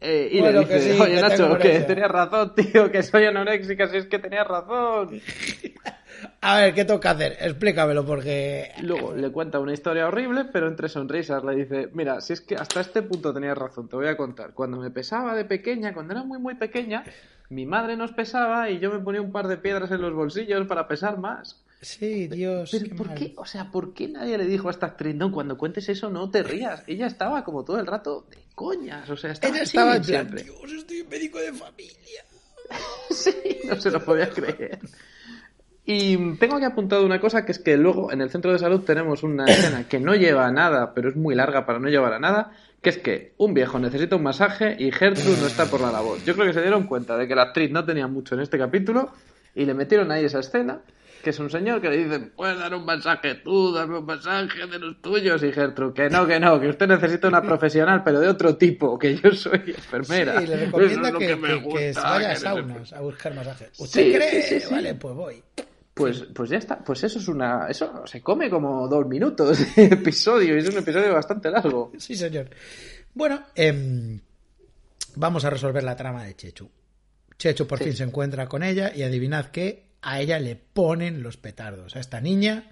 Eh, 0.00 0.28
y 0.32 0.40
Bueno, 0.40 0.60
le 0.60 0.66
que 0.68 0.74
dice, 0.74 0.94
sí, 0.94 1.00
oye 1.00 1.14
que 1.16 1.20
Nacho, 1.20 1.36
que 1.36 1.44
anorexia". 1.44 1.86
tenías 1.86 2.10
razón, 2.10 2.54
tío, 2.56 2.90
que 2.90 3.02
soy 3.02 3.24
anoréxica, 3.26 3.88
si 3.88 3.96
es 3.96 4.06
que 4.06 4.18
tenías 4.18 4.46
razón. 4.46 5.20
A 6.40 6.56
ver, 6.58 6.74
¿qué 6.74 6.84
tengo 6.84 6.98
que 6.98 7.08
hacer? 7.08 7.36
Explícamelo 7.40 8.04
porque... 8.04 8.72
Luego 8.82 9.14
le 9.14 9.30
cuenta 9.30 9.60
una 9.60 9.72
historia 9.72 10.06
horrible, 10.08 10.46
pero 10.52 10.66
entre 10.66 10.88
sonrisas 10.88 11.44
le 11.44 11.54
dice, 11.54 11.90
mira, 11.92 12.20
si 12.20 12.32
es 12.32 12.40
que 12.40 12.56
hasta 12.56 12.80
este 12.80 13.02
punto 13.02 13.32
tenías 13.32 13.56
razón, 13.56 13.88
te 13.88 13.94
voy 13.96 14.08
a 14.08 14.16
contar. 14.16 14.52
Cuando 14.52 14.78
me 14.78 14.90
pesaba 14.90 15.36
de 15.36 15.44
pequeña, 15.44 15.94
cuando 15.94 16.14
era 16.14 16.24
muy 16.24 16.38
muy 16.40 16.54
pequeña, 16.56 17.04
mi 17.50 17.66
madre 17.66 17.96
nos 17.96 18.12
pesaba 18.12 18.68
y 18.70 18.80
yo 18.80 18.90
me 18.90 18.98
ponía 18.98 19.20
un 19.22 19.30
par 19.30 19.46
de 19.46 19.58
piedras 19.58 19.90
en 19.92 20.00
los 20.00 20.12
bolsillos 20.12 20.66
para 20.66 20.88
pesar 20.88 21.18
más. 21.18 21.62
Sí, 21.80 22.26
Dios, 22.26 22.70
Pero 22.72 22.84
qué 22.86 22.94
¿por 22.94 23.06
mal. 23.08 23.16
qué? 23.16 23.34
O 23.36 23.46
sea, 23.46 23.70
¿por 23.70 23.94
qué 23.94 24.08
nadie 24.08 24.36
le 24.36 24.46
dijo 24.46 24.68
a 24.68 24.72
esta 24.72 24.86
actriz, 24.86 25.14
no, 25.14 25.30
cuando 25.30 25.56
cuentes 25.56 25.88
eso 25.88 26.10
no 26.10 26.28
te 26.30 26.42
rías? 26.42 26.82
Ella 26.88 27.06
estaba 27.06 27.44
como 27.44 27.64
todo 27.64 27.78
el 27.78 27.86
rato 27.86 28.26
de 28.30 28.38
coñas, 28.54 29.08
o 29.08 29.16
sea, 29.16 29.30
estaba, 29.32 29.54
Ella 29.54 29.62
estaba 29.62 29.96
en 29.96 30.02
plan, 30.02 30.28
siempre. 30.28 30.42
Dios, 30.42 30.72
estoy 30.72 31.04
médico 31.04 31.38
de 31.38 31.52
familia. 31.52 32.24
Sí, 33.10 33.32
no 33.66 33.80
se 33.80 33.90
lo 33.90 34.04
podía 34.04 34.28
creer. 34.28 34.78
Y 35.86 36.34
tengo 36.36 36.58
que 36.58 36.66
apuntado 36.66 37.06
una 37.06 37.18
cosa, 37.18 37.46
que 37.46 37.52
es 37.52 37.58
que 37.58 37.78
luego 37.78 38.12
en 38.12 38.20
el 38.20 38.28
centro 38.28 38.52
de 38.52 38.58
salud 38.58 38.82
tenemos 38.82 39.22
una 39.22 39.46
escena 39.46 39.88
que 39.88 39.98
no 39.98 40.14
lleva 40.14 40.46
a 40.46 40.52
nada, 40.52 40.92
pero 40.92 41.08
es 41.08 41.16
muy 41.16 41.34
larga 41.34 41.64
para 41.64 41.78
no 41.78 41.88
llevar 41.88 42.12
a 42.12 42.18
nada, 42.18 42.52
que 42.82 42.90
es 42.90 42.98
que 42.98 43.32
un 43.38 43.54
viejo 43.54 43.78
necesita 43.78 44.16
un 44.16 44.22
masaje 44.22 44.76
y 44.78 44.92
Gertrude 44.92 45.38
no 45.40 45.46
está 45.46 45.64
por 45.64 45.80
la 45.80 45.90
labor. 45.90 46.18
Yo 46.26 46.34
creo 46.34 46.46
que 46.46 46.52
se 46.52 46.60
dieron 46.60 46.86
cuenta 46.86 47.16
de 47.16 47.26
que 47.26 47.34
la 47.34 47.44
actriz 47.44 47.70
no 47.70 47.86
tenía 47.86 48.06
mucho 48.06 48.34
en 48.34 48.42
este 48.42 48.58
capítulo 48.58 49.12
y 49.54 49.64
le 49.64 49.72
metieron 49.72 50.12
ahí 50.12 50.26
esa 50.26 50.40
escena, 50.40 50.82
que 51.22 51.30
es 51.30 51.38
un 51.38 51.50
señor 51.50 51.80
que 51.80 51.88
le 51.90 51.96
dice, 52.04 52.20
puedes 52.36 52.58
dar 52.58 52.74
un 52.74 52.84
masaje 52.84 53.34
tú, 53.36 53.72
dame 53.72 53.98
un 53.98 54.04
masaje 54.06 54.66
de 54.66 54.78
los 54.78 55.00
tuyos, 55.02 55.42
y 55.42 55.52
Gertrude, 55.52 55.92
que 55.94 56.08
no, 56.10 56.26
que 56.26 56.38
no, 56.40 56.60
que 56.60 56.68
usted 56.68 56.86
necesita 56.86 57.28
una 57.28 57.42
profesional, 57.42 58.02
pero 58.04 58.20
de 58.20 58.28
otro 58.28 58.56
tipo, 58.56 58.98
que 58.98 59.16
yo 59.16 59.30
soy 59.32 59.62
enfermera. 59.66 60.40
Sí, 60.40 60.46
le 60.46 60.56
recomienda 60.66 61.08
es 61.08 61.14
que, 61.16 61.36
me 61.36 61.48
que- 61.48 61.54
que 61.54 61.60
gusta, 61.64 61.92
se 61.94 62.00
vaya 62.00 62.30
a 62.32 62.36
saunas 62.36 62.92
a 62.92 63.00
buscar 63.00 63.34
masajes. 63.34 63.70
¿Usted 63.78 64.02
Sí, 64.04 64.12
cree? 64.14 64.42
sí, 64.42 64.60
sí, 64.60 64.60
sí. 64.68 64.74
Vale, 64.74 64.94
pues 64.94 65.14
voy. 65.14 65.42
Pues, 65.94 66.26
pues 66.32 66.48
ya 66.50 66.58
está, 66.58 66.78
pues 66.78 67.02
eso 67.02 67.18
es 67.18 67.26
una. 67.26 67.66
Eso 67.68 68.06
se 68.06 68.20
come 68.22 68.48
como 68.48 68.86
dos 68.86 69.04
minutos 69.08 69.74
de 69.74 69.84
episodio, 69.94 70.54
y 70.54 70.60
es 70.60 70.68
un 70.68 70.78
episodio 70.78 71.12
bastante 71.12 71.50
largo. 71.50 71.90
Sí, 71.98 72.14
señor. 72.14 72.48
Bueno, 73.14 73.42
em, 73.56 74.20
vamos 75.16 75.44
a 75.44 75.50
resolver 75.50 75.82
la 75.82 75.96
trama 75.96 76.22
de 76.22 76.36
Chechu. 76.36 76.70
Chechu 77.36 77.66
por 77.66 77.80
fin 77.80 77.94
se 77.94 78.04
encuentra 78.04 78.46
con 78.48 78.62
ella 78.62 78.92
y 78.94 79.02
adivinad 79.02 79.46
que 79.46 79.87
a 80.02 80.20
ella 80.20 80.38
le 80.38 80.56
ponen 80.56 81.22
los 81.22 81.36
petardos. 81.36 81.96
A 81.96 82.00
esta 82.00 82.20
niña 82.20 82.64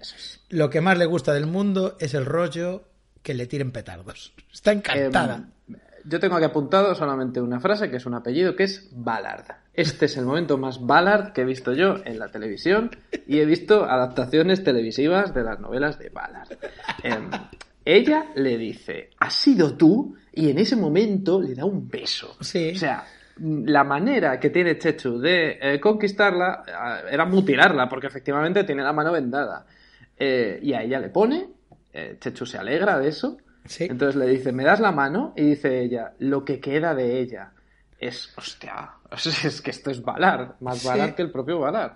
lo 0.49 0.69
que 0.69 0.81
más 0.81 0.97
le 0.97 1.05
gusta 1.05 1.33
del 1.33 1.47
mundo 1.47 1.97
es 1.99 2.13
el 2.13 2.25
rollo 2.25 2.85
que 3.21 3.33
le 3.33 3.47
tiren 3.47 3.71
petardos. 3.71 4.33
Está 4.53 4.71
encantada. 4.71 5.49
Em, 5.67 5.77
yo 6.05 6.19
tengo 6.19 6.35
aquí 6.35 6.45
apuntado 6.45 6.95
solamente 6.95 7.41
una 7.41 7.59
frase 7.59 7.89
que 7.89 7.97
es 7.97 8.05
un 8.05 8.13
apellido 8.13 8.55
que 8.55 8.63
es 8.63 8.89
Ballard. 8.91 9.45
Este 9.73 10.05
es 10.05 10.15
el 10.17 10.25
momento 10.25 10.57
más 10.57 10.85
Ballard 10.85 11.33
que 11.33 11.41
he 11.41 11.45
visto 11.45 11.73
yo 11.73 11.97
en 12.05 12.17
la 12.17 12.29
televisión 12.29 12.91
y 13.27 13.39
he 13.39 13.45
visto 13.45 13.83
adaptaciones 13.83 14.63
televisivas 14.63 15.33
de 15.33 15.43
las 15.43 15.59
novelas 15.59 15.99
de 15.99 16.09
Ballard. 16.09 16.57
Em, 17.03 17.29
ella 17.83 18.31
le 18.35 18.57
dice, 18.57 19.11
¿has 19.19 19.33
sido 19.33 19.75
tú? 19.75 20.15
Y 20.33 20.49
en 20.49 20.59
ese 20.59 20.75
momento 20.75 21.41
le 21.41 21.55
da 21.55 21.65
un 21.65 21.89
beso. 21.89 22.37
Sí. 22.41 22.71
O 22.73 22.77
sea, 22.77 23.05
la 23.39 23.83
manera 23.83 24.39
que 24.39 24.49
tiene 24.49 24.77
Chechu 24.77 25.19
de 25.19 25.57
eh, 25.61 25.79
conquistarla 25.79 26.63
eh, 26.67 27.07
era 27.11 27.25
mutilarla, 27.25 27.87
porque 27.89 28.07
efectivamente 28.07 28.63
tiene 28.63 28.83
la 28.83 28.93
mano 28.93 29.11
vendada. 29.11 29.65
Eh, 30.17 30.59
y 30.63 30.73
a 30.73 30.81
ella 30.83 30.99
le 30.99 31.09
pone, 31.09 31.47
eh, 31.93 32.17
Chechu 32.19 32.45
se 32.45 32.57
alegra 32.57 32.97
de 32.99 33.09
eso, 33.09 33.37
Sí. 33.65 33.83
entonces 33.89 34.15
le 34.15 34.27
dice, 34.27 34.51
¿me 34.51 34.63
das 34.63 34.79
la 34.79 34.91
mano? 34.91 35.33
Y 35.35 35.43
dice 35.43 35.81
ella, 35.81 36.13
lo 36.19 36.43
que 36.45 36.59
queda 36.59 36.95
de 36.95 37.19
ella 37.19 37.51
es, 37.99 38.33
hostia, 38.37 38.91
es 39.43 39.61
que 39.61 39.71
esto 39.71 39.91
es 39.91 40.01
Valar, 40.01 40.55
más 40.61 40.79
Sí. 40.79 40.87
Valar 40.87 41.15
que 41.15 41.21
el 41.21 41.31
propio 41.31 41.59
Valar. 41.59 41.95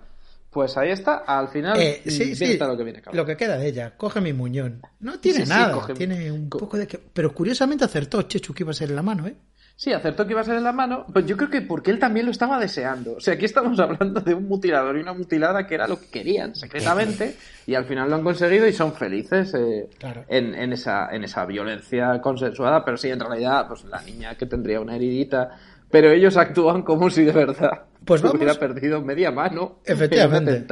Pues 0.50 0.76
ahí 0.76 0.90
está, 0.90 1.24
al 1.26 1.48
final, 1.48 1.80
Eh, 1.80 2.02
mm, 2.04 2.08
sí, 2.10 2.36
sí, 2.36 2.58
lo 2.58 2.76
que 2.76 2.84
viene. 2.84 3.00
cabrón. 3.00 3.16
lo 3.16 3.24
que 3.24 3.38
queda 3.38 3.56
de 3.56 3.68
ella. 3.68 3.96
Coge 3.96 4.20
mi 4.20 4.34
muñón. 4.34 4.82
No 5.00 5.18
tiene 5.18 5.38
Sí, 5.40 5.44
sí, 5.46 5.48
nada. 5.48 5.72
coge- 5.74 5.94
Tiene 5.94 6.30
un 6.30 6.50
co- 6.50 6.58
poco 6.58 6.76
de... 6.76 6.86
que- 6.86 6.98
Pero 6.98 7.32
curiosamente 7.32 7.86
acertó 7.86 8.20
Chechu 8.20 8.52
que 8.52 8.62
iba 8.62 8.70
a 8.72 8.74
ser 8.74 8.90
en 8.90 8.96
la 8.96 9.02
mano, 9.02 9.26
¿eh? 9.26 9.34
Sí, 9.82 9.92
acertó 9.92 10.24
que 10.24 10.30
iba 10.30 10.40
a 10.40 10.44
ser 10.44 10.54
en 10.58 10.62
la 10.62 10.70
mano, 10.70 11.04
pues 11.12 11.26
yo 11.26 11.36
creo 11.36 11.50
que 11.50 11.60
porque 11.60 11.90
él 11.90 11.98
también 11.98 12.24
lo 12.26 12.30
estaba 12.30 12.60
deseando. 12.60 13.14
O 13.16 13.20
sea, 13.20 13.34
aquí 13.34 13.46
estamos 13.46 13.80
hablando 13.80 14.20
de 14.20 14.32
un 14.32 14.46
mutilador 14.46 14.96
y 14.96 15.00
una 15.00 15.12
mutilada 15.12 15.66
que 15.66 15.74
era 15.74 15.88
lo 15.88 15.98
que 15.98 16.06
querían 16.06 16.54
secretamente 16.54 17.34
y 17.66 17.74
al 17.74 17.84
final 17.84 18.08
lo 18.08 18.14
han 18.14 18.22
conseguido 18.22 18.68
y 18.68 18.72
son 18.72 18.92
felices 18.94 19.52
eh, 19.54 19.88
Claro. 19.98 20.24
en, 20.28 20.54
en 20.54 20.72
esa, 20.72 21.08
en 21.10 21.24
esa 21.24 21.44
violencia 21.46 22.20
consensuada, 22.20 22.84
pero 22.84 22.96
sí, 22.96 23.08
en 23.10 23.18
realidad, 23.18 23.66
pues 23.66 23.82
la 23.86 24.00
niña 24.02 24.36
que 24.36 24.46
tendría 24.46 24.80
una 24.80 24.94
heridita, 24.94 25.50
pero 25.90 26.12
ellos 26.12 26.36
actúan 26.36 26.82
como 26.82 27.10
si 27.10 27.24
de 27.24 27.32
verdad 27.32 27.82
Pues 28.04 28.22
vamos- 28.22 28.36
hubiera 28.36 28.54
perdido 28.54 29.02
media 29.02 29.32
mano 29.32 29.80
Efectivamente. 29.84 30.64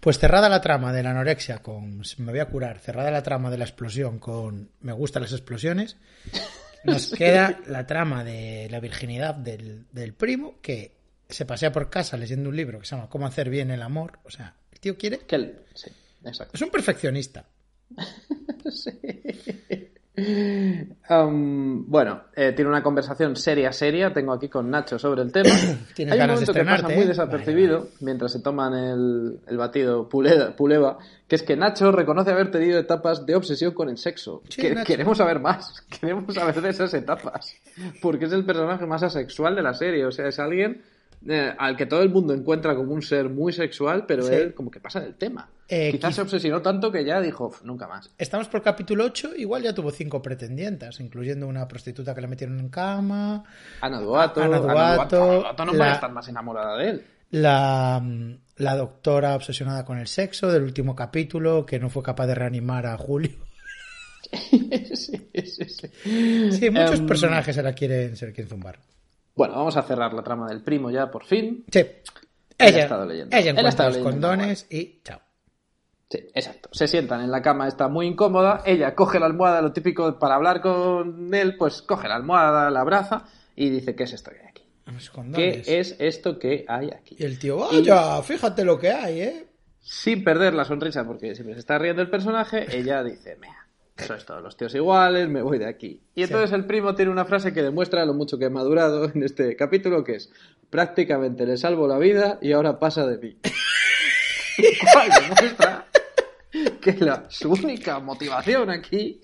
Pues 0.00 0.18
cerrada 0.18 0.48
la 0.48 0.62
trama 0.62 0.90
de 0.94 1.02
la 1.02 1.10
anorexia 1.10 1.58
con 1.58 2.00
me 2.16 2.30
voy 2.32 2.40
a 2.40 2.46
curar, 2.46 2.78
cerrada 2.78 3.10
la 3.10 3.22
trama 3.22 3.50
de 3.50 3.58
la 3.58 3.64
explosión 3.64 4.18
con 4.18 4.70
me 4.80 4.92
gustan 4.94 5.20
las 5.22 5.32
explosiones, 5.32 5.98
nos 6.84 7.10
queda 7.10 7.60
la 7.66 7.86
trama 7.86 8.24
de 8.24 8.68
la 8.70 8.80
virginidad 8.80 9.34
del, 9.34 9.86
del 9.92 10.14
primo 10.14 10.60
que 10.60 10.92
se 11.28 11.46
pasea 11.46 11.72
por 11.72 11.90
casa 11.90 12.16
leyendo 12.16 12.48
un 12.48 12.56
libro 12.56 12.80
que 12.80 12.86
se 12.86 12.94
llama 12.94 13.08
Cómo 13.08 13.26
hacer 13.26 13.48
bien 13.48 13.70
el 13.70 13.82
amor. 13.82 14.18
O 14.24 14.30
sea, 14.30 14.54
el 14.70 14.80
tío 14.80 14.96
quiere... 14.96 15.20
Que 15.20 15.64
sí, 15.74 15.90
exacto. 16.24 16.52
Es 16.54 16.62
un 16.62 16.70
perfeccionista. 16.70 17.46
Um, 21.08 21.84
bueno, 21.90 22.22
eh, 22.34 22.52
tiene 22.52 22.70
una 22.70 22.82
conversación 22.82 23.36
seria, 23.36 23.72
seria. 23.72 24.12
Tengo 24.12 24.32
aquí 24.32 24.48
con 24.48 24.70
Nacho 24.70 24.98
sobre 24.98 25.22
el 25.22 25.32
tema. 25.32 25.50
Hay 25.98 26.04
un 26.20 26.26
momento 26.28 26.52
que 26.54 26.64
pasa 26.64 26.88
muy 26.88 27.02
¿eh? 27.02 27.06
desapercibido 27.06 27.78
Vale, 27.80 27.90
mientras 28.00 28.32
se 28.32 28.40
toman 28.40 28.72
el, 28.74 29.40
el 29.46 29.56
batido 29.58 30.08
puleda- 30.08 30.54
puleva, 30.56 30.98
que 31.28 31.36
es 31.36 31.42
que 31.42 31.56
Nacho 31.56 31.92
reconoce 31.92 32.30
haber 32.30 32.50
tenido 32.50 32.78
etapas 32.78 33.26
de 33.26 33.34
obsesión 33.36 33.72
con 33.74 33.88
el 33.88 33.98
sexo. 33.98 34.42
Sí, 34.48 34.62
Que- 34.62 34.74
Nacho. 34.74 34.86
queremos 34.86 35.18
saber 35.18 35.40
más, 35.40 35.82
queremos 36.00 36.32
saber 36.34 36.60
de 36.62 36.68
esas 36.70 36.94
etapas, 36.94 37.54
porque 38.00 38.26
es 38.26 38.32
el 38.32 38.44
personaje 38.46 38.86
más 38.86 39.02
asexual 39.02 39.54
de 39.54 39.62
la 39.62 39.74
serie. 39.74 40.06
O 40.06 40.12
sea, 40.12 40.28
es 40.28 40.38
alguien 40.38 40.82
eh, 41.28 41.52
al 41.58 41.76
que 41.76 41.86
todo 41.86 42.02
el 42.02 42.08
mundo 42.10 42.32
encuentra 42.32 42.74
como 42.74 42.92
un 42.92 43.02
ser 43.02 43.28
muy 43.28 43.52
sexual, 43.52 44.04
pero 44.06 44.22
Sí. 44.22 44.34
él 44.34 44.54
como 44.54 44.70
que 44.70 44.80
pasa 44.80 45.00
del 45.00 45.14
tema. 45.14 45.48
Eh, 45.74 45.90
Quizás 45.90 46.10
quiz- 46.10 46.14
se 46.16 46.20
obsesionó 46.22 46.60
tanto 46.60 46.92
que 46.92 47.02
ya 47.02 47.18
dijo, 47.18 47.46
"Uf, 47.46 47.62
nunca 47.62 47.88
más. 47.88 48.10
Estamos 48.18 48.46
por 48.48 48.60
capítulo 48.62 49.04
8, 49.04 49.30
igual 49.36 49.62
ya 49.62 49.72
tuvo 49.74 49.90
cinco 49.90 50.20
pretendientas, 50.20 51.00
incluyendo 51.00 51.46
una 51.48 51.66
prostituta 51.66 52.14
que 52.14 52.20
la 52.20 52.26
metieron 52.28 52.60
en 52.60 52.68
cama, 52.68 53.42
Ana 53.80 53.98
Duato, 54.00 54.42
Ana 54.42 54.58
Duato, 54.58 55.22
Ana 55.22 55.34
Duato 55.38 55.64
no 55.64 55.72
la- 55.72 55.78
puede 55.78 55.92
estar 55.92 56.12
más 56.12 56.28
enamorada 56.28 56.76
de 56.76 56.88
él. 56.90 57.06
la, 57.30 58.02
la 58.56 58.76
doctora 58.76 59.34
obsesionada 59.34 59.86
con 59.86 59.98
el 59.98 60.06
sexo 60.08 60.52
del 60.52 60.62
último 60.62 60.94
capítulo, 60.94 61.64
que 61.64 61.78
no 61.80 61.88
fue 61.88 62.02
capaz 62.02 62.26
de 62.26 62.34
reanimar 62.34 62.84
a 62.84 62.98
Julio. 62.98 63.30
sí, 64.94 65.30
sí, 65.34 65.64
sí. 65.68 65.88
Sí, 66.52 66.70
muchos 66.70 67.00
Em, 67.00 67.06
personajes 67.06 67.54
se 67.54 67.62
la 67.62 67.72
quieren, 67.72 68.14
se 68.16 68.26
la 68.26 68.32
quieren 68.32 68.50
zumbar. 68.50 68.78
Bueno, 69.34 69.54
vamos 69.54 69.76
a 69.78 69.82
cerrar 69.82 70.12
la 70.12 70.22
trama 70.22 70.48
del 70.48 70.60
primo 70.62 70.90
ya, 70.90 71.10
por 71.10 71.24
fin. 71.24 71.64
Sí. 71.72 71.78
Él 71.80 71.96
ha 72.58 72.68
Ella, 72.68 72.82
estado 72.82 73.06
leyendo. 73.06 73.34
ella 73.36 73.46
ha 73.46 73.50
encuentra 73.50 73.68
estado 73.70 73.88
los 73.88 73.96
leyendo 73.98 74.28
condones 74.28 74.66
y 74.70 75.00
chao. 75.02 75.20
Sí, 76.12 76.18
exacto. 76.34 76.68
Se 76.72 76.88
sientan 76.88 77.22
en 77.22 77.30
la 77.30 77.40
cama, 77.40 77.66
está 77.66 77.88
muy 77.88 78.06
incómoda. 78.06 78.62
Ella 78.66 78.94
coge 78.94 79.18
la 79.18 79.24
almohada, 79.24 79.62
lo 79.62 79.72
típico 79.72 80.18
para 80.18 80.34
hablar 80.34 80.60
con 80.60 81.32
él, 81.32 81.56
pues 81.56 81.80
coge 81.80 82.06
la 82.06 82.16
almohada, 82.16 82.70
la 82.70 82.80
abraza 82.82 83.24
y 83.56 83.70
dice, 83.70 83.94
¿qué 83.94 84.02
es 84.02 84.12
esto 84.12 84.30
que 84.30 84.40
hay 84.40 84.46
aquí? 84.46 84.62
¿Qué 85.34 85.62
es 85.66 85.96
esto 85.98 86.38
que 86.38 86.66
hay 86.68 86.90
aquí? 86.90 87.16
Y 87.18 87.24
el 87.24 87.38
tío, 87.38 87.56
vaya, 87.56 88.20
fíjate 88.20 88.62
lo 88.62 88.78
que 88.78 88.90
hay, 88.90 89.20
¿eh? 89.22 89.46
Sin 89.80 90.22
perder 90.22 90.52
la 90.52 90.66
sonrisa, 90.66 91.06
porque 91.06 91.34
siempre 91.34 91.54
se 91.54 91.60
está 91.60 91.78
riendo 91.78 92.02
el 92.02 92.10
personaje, 92.10 92.66
ella 92.76 93.02
dice, 93.02 93.36
mea, 93.36 93.66
sois 93.96 94.26
todos 94.26 94.42
los 94.42 94.54
tíos 94.54 94.74
iguales, 94.74 95.30
me 95.30 95.40
voy 95.40 95.58
de 95.58 95.66
aquí. 95.66 96.02
Y 96.14 96.24
entonces 96.24 96.52
el 96.52 96.66
primo 96.66 96.94
tiene 96.94 97.10
una 97.10 97.24
frase 97.24 97.54
que 97.54 97.62
demuestra 97.62 98.04
lo 98.04 98.12
mucho 98.12 98.38
que 98.38 98.44
he 98.44 98.50
madurado 98.50 99.06
en 99.06 99.22
este 99.22 99.56
capítulo, 99.56 100.04
que 100.04 100.16
es, 100.16 100.30
prácticamente 100.68 101.46
le 101.46 101.56
salvo 101.56 101.88
la 101.88 101.96
vida 101.96 102.38
y 102.42 102.52
ahora 102.52 102.78
pasa 102.78 103.06
de 103.06 103.16
mí. 103.16 103.38
Demuestra 104.58 105.86
que 106.80 106.92
la, 106.98 107.26
su 107.28 107.52
única 107.52 107.98
motivación 108.00 108.70
aquí 108.70 109.20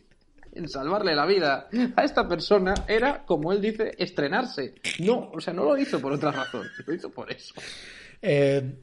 en 0.53 0.69
salvarle 0.69 1.15
la 1.15 1.27
vida 1.27 1.69
a 1.95 2.05
esta 2.05 2.27
persona 2.29 2.75
era, 2.89 3.25
como 3.25 3.53
él 3.53 3.61
dice, 3.61 3.93
estrenarse. 3.99 4.75
No, 5.01 5.31
o 5.31 5.41
sea, 5.41 5.53
no 5.53 5.65
lo 5.65 5.77
hizo 5.77 6.01
por 6.01 6.13
otra 6.13 6.33
razón, 6.33 6.67
lo 6.87 6.95
hizo 6.95 7.11
por 7.11 7.31
eso. 7.31 7.55
Eh, 8.21 8.83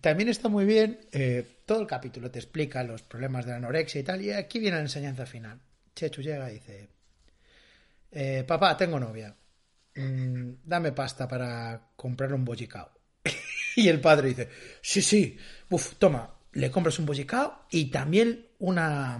también 0.00 0.28
está 0.28 0.48
muy 0.48 0.64
bien, 0.64 0.98
eh, 1.12 1.60
todo 1.64 1.80
el 1.80 1.86
capítulo 1.86 2.30
te 2.30 2.40
explica 2.40 2.82
los 2.82 3.02
problemas 3.02 3.44
de 3.44 3.52
la 3.52 3.58
anorexia 3.58 4.00
y 4.00 4.04
tal, 4.04 4.20
y 4.22 4.32
aquí 4.32 4.58
viene 4.58 4.76
la 4.76 4.82
enseñanza 4.82 5.26
final. 5.26 5.60
Chechu 5.94 6.22
llega 6.22 6.50
y 6.50 6.54
dice, 6.54 6.88
eh, 8.10 8.44
papá, 8.46 8.76
tengo 8.76 8.98
novia, 8.98 9.36
Mm, 9.94 10.54
dame 10.64 10.92
pasta 10.92 11.28
para 11.28 11.92
comprar 11.96 12.32
un 12.32 12.44
bollicao. 12.44 12.90
y 13.76 13.88
el 13.88 14.00
padre 14.00 14.28
dice, 14.28 14.48
sí, 14.80 15.02
sí, 15.02 15.36
uf, 15.70 15.94
toma, 15.98 16.34
le 16.52 16.70
compras 16.70 16.98
un 16.98 17.06
bollicao 17.06 17.64
y 17.70 17.90
también 17.90 18.46
una, 18.58 19.18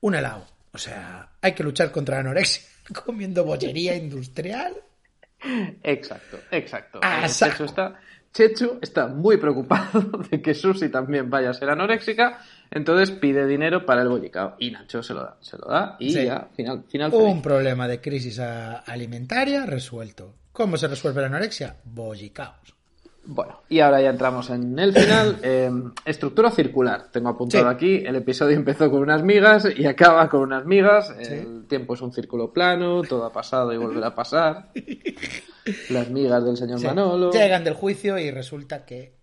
un 0.00 0.14
helado. 0.14 0.46
O 0.72 0.78
sea, 0.78 1.30
hay 1.40 1.52
que 1.52 1.62
luchar 1.62 1.90
contra 1.92 2.16
la 2.16 2.20
anorexia 2.22 2.62
comiendo 3.04 3.44
bollería 3.44 3.94
industrial. 4.04 4.74
Exacto, 5.82 6.38
exacto. 6.50 7.00
A 7.02 7.26
Eh. 7.26 7.28
Chechu 7.28 7.64
está, 7.64 8.00
Chechu 8.32 8.78
está 8.80 9.06
muy 9.06 9.36
preocupado 9.36 10.00
de 10.30 10.40
que 10.40 10.54
Susi 10.54 10.88
también 10.88 11.28
vaya 11.30 11.50
a 11.50 11.54
ser 11.54 11.68
anoréxica, 11.70 12.38
entonces 12.70 13.10
pide 13.10 13.46
dinero 13.46 13.84
para 13.84 14.02
el 14.02 14.08
bollicao 14.08 14.56
y 14.58 14.70
Nacho 14.70 15.02
se 15.02 15.12
lo 15.14 15.20
da, 15.22 15.36
se 15.40 15.56
lo 15.58 15.66
da 15.68 15.96
y 16.00 16.12
Sí. 16.12 16.24
ya, 16.24 16.48
final, 16.56 16.84
final 16.88 17.12
Un 17.14 17.28
feliz. 17.30 17.42
problema 17.42 17.86
de 17.86 18.00
crisis 18.00 18.38
alimentaria 18.40 19.66
resuelto. 19.66 20.34
¿Cómo 20.52 20.76
se 20.76 20.88
resuelve 20.88 21.20
la 21.20 21.26
anorexia? 21.28 21.76
Bollicaos. 21.84 22.73
Bueno, 23.26 23.60
y 23.70 23.80
ahora 23.80 24.02
ya 24.02 24.10
entramos 24.10 24.50
en 24.50 24.78
el 24.78 24.92
final. 24.92 25.38
eh, 25.42 25.70
estructura 26.04 26.50
circular. 26.50 27.08
Tengo 27.10 27.30
apuntado 27.30 27.64
Sí. 27.70 27.74
aquí. 27.74 28.06
El 28.06 28.16
episodio 28.16 28.54
empezó 28.56 28.90
con 28.90 29.00
unas 29.00 29.22
migas 29.22 29.66
y 29.76 29.86
acaba 29.86 30.28
con 30.28 30.40
unas 30.42 30.66
migas. 30.66 31.10
El 31.18 31.66
tiempo 31.66 31.94
es 31.94 32.02
un 32.02 32.12
círculo 32.12 32.52
plano, 32.52 33.02
todo 33.02 33.24
ha 33.24 33.32
pasado 33.32 33.72
y 33.72 33.78
volverá 33.78 34.08
a 34.08 34.14
pasar. 34.14 34.68
Las 35.90 36.10
migas 36.10 36.44
del 36.44 36.56
señor 36.56 36.78
Sí. 36.78 36.86
Manolo. 36.86 37.30
Llegan 37.32 37.64
del 37.64 37.74
juicio 37.74 38.18
y 38.18 38.30
resulta 38.30 38.84
que 38.84 39.14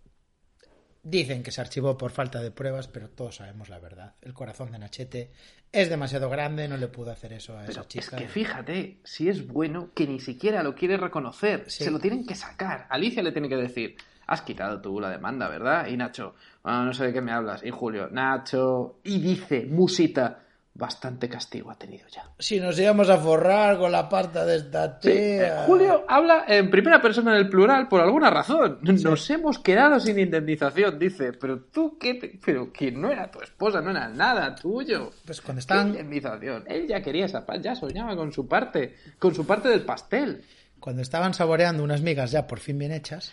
dicen 1.04 1.44
que 1.44 1.52
se 1.52 1.62
archivó 1.62 1.98
por 1.98 2.12
falta 2.12 2.42
de 2.42 2.52
pruebas, 2.52 2.88
pero 2.88 3.10
todos 3.10 3.38
sabemos 3.38 3.70
la 3.70 3.80
verdad. 3.80 4.16
El 4.22 4.34
corazón 4.34 4.72
de 4.72 4.80
Nachete 4.80 5.32
es 5.72 5.90
demasiado 5.90 6.30
grande, 6.30 6.68
no 6.68 6.78
le 6.78 6.88
pudo 6.88 7.12
hacer 7.12 7.34
eso 7.34 7.54
a 7.58 7.62
Pero 7.62 7.72
esa 7.72 7.82
es 7.82 7.88
chica. 7.88 8.18
que 8.18 8.28
fíjate, 8.28 9.00
si 9.04 9.30
es 9.30 9.48
bueno, 9.48 9.90
que 9.96 10.06
ni 10.08 10.20
siquiera 10.20 10.62
lo 10.64 10.76
quiere 10.76 10.98
reconocer. 10.98 11.64
Sí. 11.70 11.84
Se 11.86 11.92
lo 11.92 12.00
tienen 12.00 12.26
que 12.26 12.36
sacar. 12.36 12.88
Alicia 12.90 13.24
le 13.24 13.32
tiene 13.32 13.50
que 13.50 13.56
decir, 13.56 13.96
has 14.28 14.42
quitado 14.44 14.82
tú 14.82 15.00
la 15.00 15.10
demanda, 15.10 15.48
¿verdad? 15.50 15.88
Y 15.88 15.98
Nacho, 15.98 16.36
"Ah, 16.64 16.84
no 16.86 16.94
sé 16.94 17.06
de 17.06 17.14
qué 17.14 17.22
me 17.22 17.32
hablas. 17.32 17.64
Y 17.64 17.72
Julio, 17.72 18.08
Nacho. 18.12 19.00
Y 19.04 19.20
dice, 19.20 19.66
Musita, 19.66 20.44
bastante 20.74 21.28
castigo 21.30 21.70
ha 21.70 21.76
tenido 21.78 22.08
ya. 22.08 22.32
Si 22.40 22.60
nos 22.60 22.80
íbamos 22.80 23.10
a 23.10 23.18
forrar 23.18 23.78
con 23.78 23.92
la 23.92 24.08
pasta 24.08 24.46
de 24.46 24.56
esta 24.56 25.00
Sí, 25.02 25.10
tía. 25.10 25.64
eh, 25.64 25.66
Julio 25.68 26.06
habla 26.08 26.46
en 26.48 26.70
primera 26.72 27.02
persona 27.02 27.36
del 27.36 27.50
plural 27.50 27.88
por 27.88 28.02
alguna 28.02 28.30
razón. 28.30 28.80
Nos 28.82 29.30
hemos 29.30 29.60
quedado 29.60 30.00
sin 30.00 30.18
indemnización, 30.18 30.98
dice. 30.98 31.34
Pero 31.34 31.66
tú, 31.66 31.98
¿qué? 32.00 32.14
te- 32.16 32.40
Pero 32.44 32.72
que 32.72 32.92
no 32.92 33.12
era 33.12 33.30
tu 33.30 33.42
esposa, 33.42 33.82
no 33.82 33.92
era 33.92 34.08
nada 34.10 34.56
tuyo. 34.56 35.12
Pues 35.26 35.42
cuando 35.42 35.58
¿Qué 35.60 35.62
están, 35.62 35.88
indemnización? 35.90 36.64
Él 36.68 36.88
ya 36.88 37.02
quería 37.02 37.26
esa 37.26 37.46
paz, 37.46 37.60
ya 37.62 37.76
soñaba 37.76 38.16
con 38.16 38.32
su 38.32 38.48
parte, 38.48 38.96
con 39.20 39.36
su 39.36 39.46
parte 39.46 39.68
del 39.70 39.82
pastel. 39.84 40.44
cuando 40.80 41.02
estaban 41.04 41.34
saboreando 41.36 41.84
unas 41.84 42.02
migas 42.02 42.32
ya 42.32 42.48
por 42.48 42.60
fin 42.60 42.80
bien 42.80 42.92
hechas, 42.92 43.32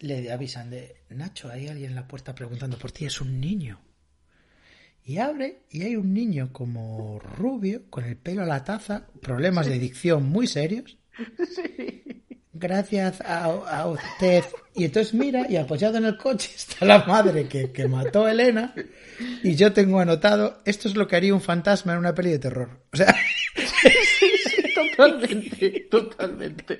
le 0.00 0.30
avisan 0.32 0.68
de 0.70 0.96
Nacho, 1.08 1.48
hay 1.50 1.68
alguien 1.68 1.90
en 1.90 1.94
la 1.96 2.06
puerta 2.08 2.34
preguntando 2.34 2.76
por 2.76 2.90
ti, 2.92 3.06
es 3.06 3.20
un 3.20 3.40
niño. 3.40 3.80
Y 5.04 5.18
abre 5.18 5.62
y 5.70 5.82
hay 5.82 5.96
un 5.96 6.14
niño 6.14 6.50
como 6.52 7.18
rubio, 7.18 7.82
con 7.90 8.04
el 8.04 8.16
pelo 8.16 8.42
a 8.42 8.46
la 8.46 8.64
taza, 8.64 9.06
problemas 9.20 9.66
de 9.66 9.78
dicción 9.78 10.28
muy 10.28 10.46
serios. 10.46 10.96
Gracias 12.52 13.20
a, 13.22 13.44
a 13.44 13.86
usted. 13.88 14.44
Y 14.74 14.84
entonces 14.84 15.12
mira 15.14 15.50
y 15.50 15.56
apoyado 15.56 15.98
en 15.98 16.04
el 16.04 16.16
coche 16.16 16.50
está 16.54 16.84
la 16.84 17.04
madre 17.04 17.48
que, 17.48 17.72
que 17.72 17.88
mató 17.88 18.26
a 18.26 18.30
Elena. 18.30 18.74
Y 19.42 19.56
yo 19.56 19.72
tengo 19.72 19.98
anotado, 19.98 20.62
esto 20.64 20.88
es 20.88 20.94
lo 20.94 21.08
que 21.08 21.16
haría 21.16 21.34
un 21.34 21.40
fantasma 21.40 21.92
en 21.92 21.98
una 21.98 22.14
peli 22.14 22.30
de 22.30 22.38
terror. 22.38 22.70
O 22.92 22.96
sea, 22.96 23.14
Sí, 23.54 24.62
Totalmente, 24.74 25.86
totalmente. 25.90 26.78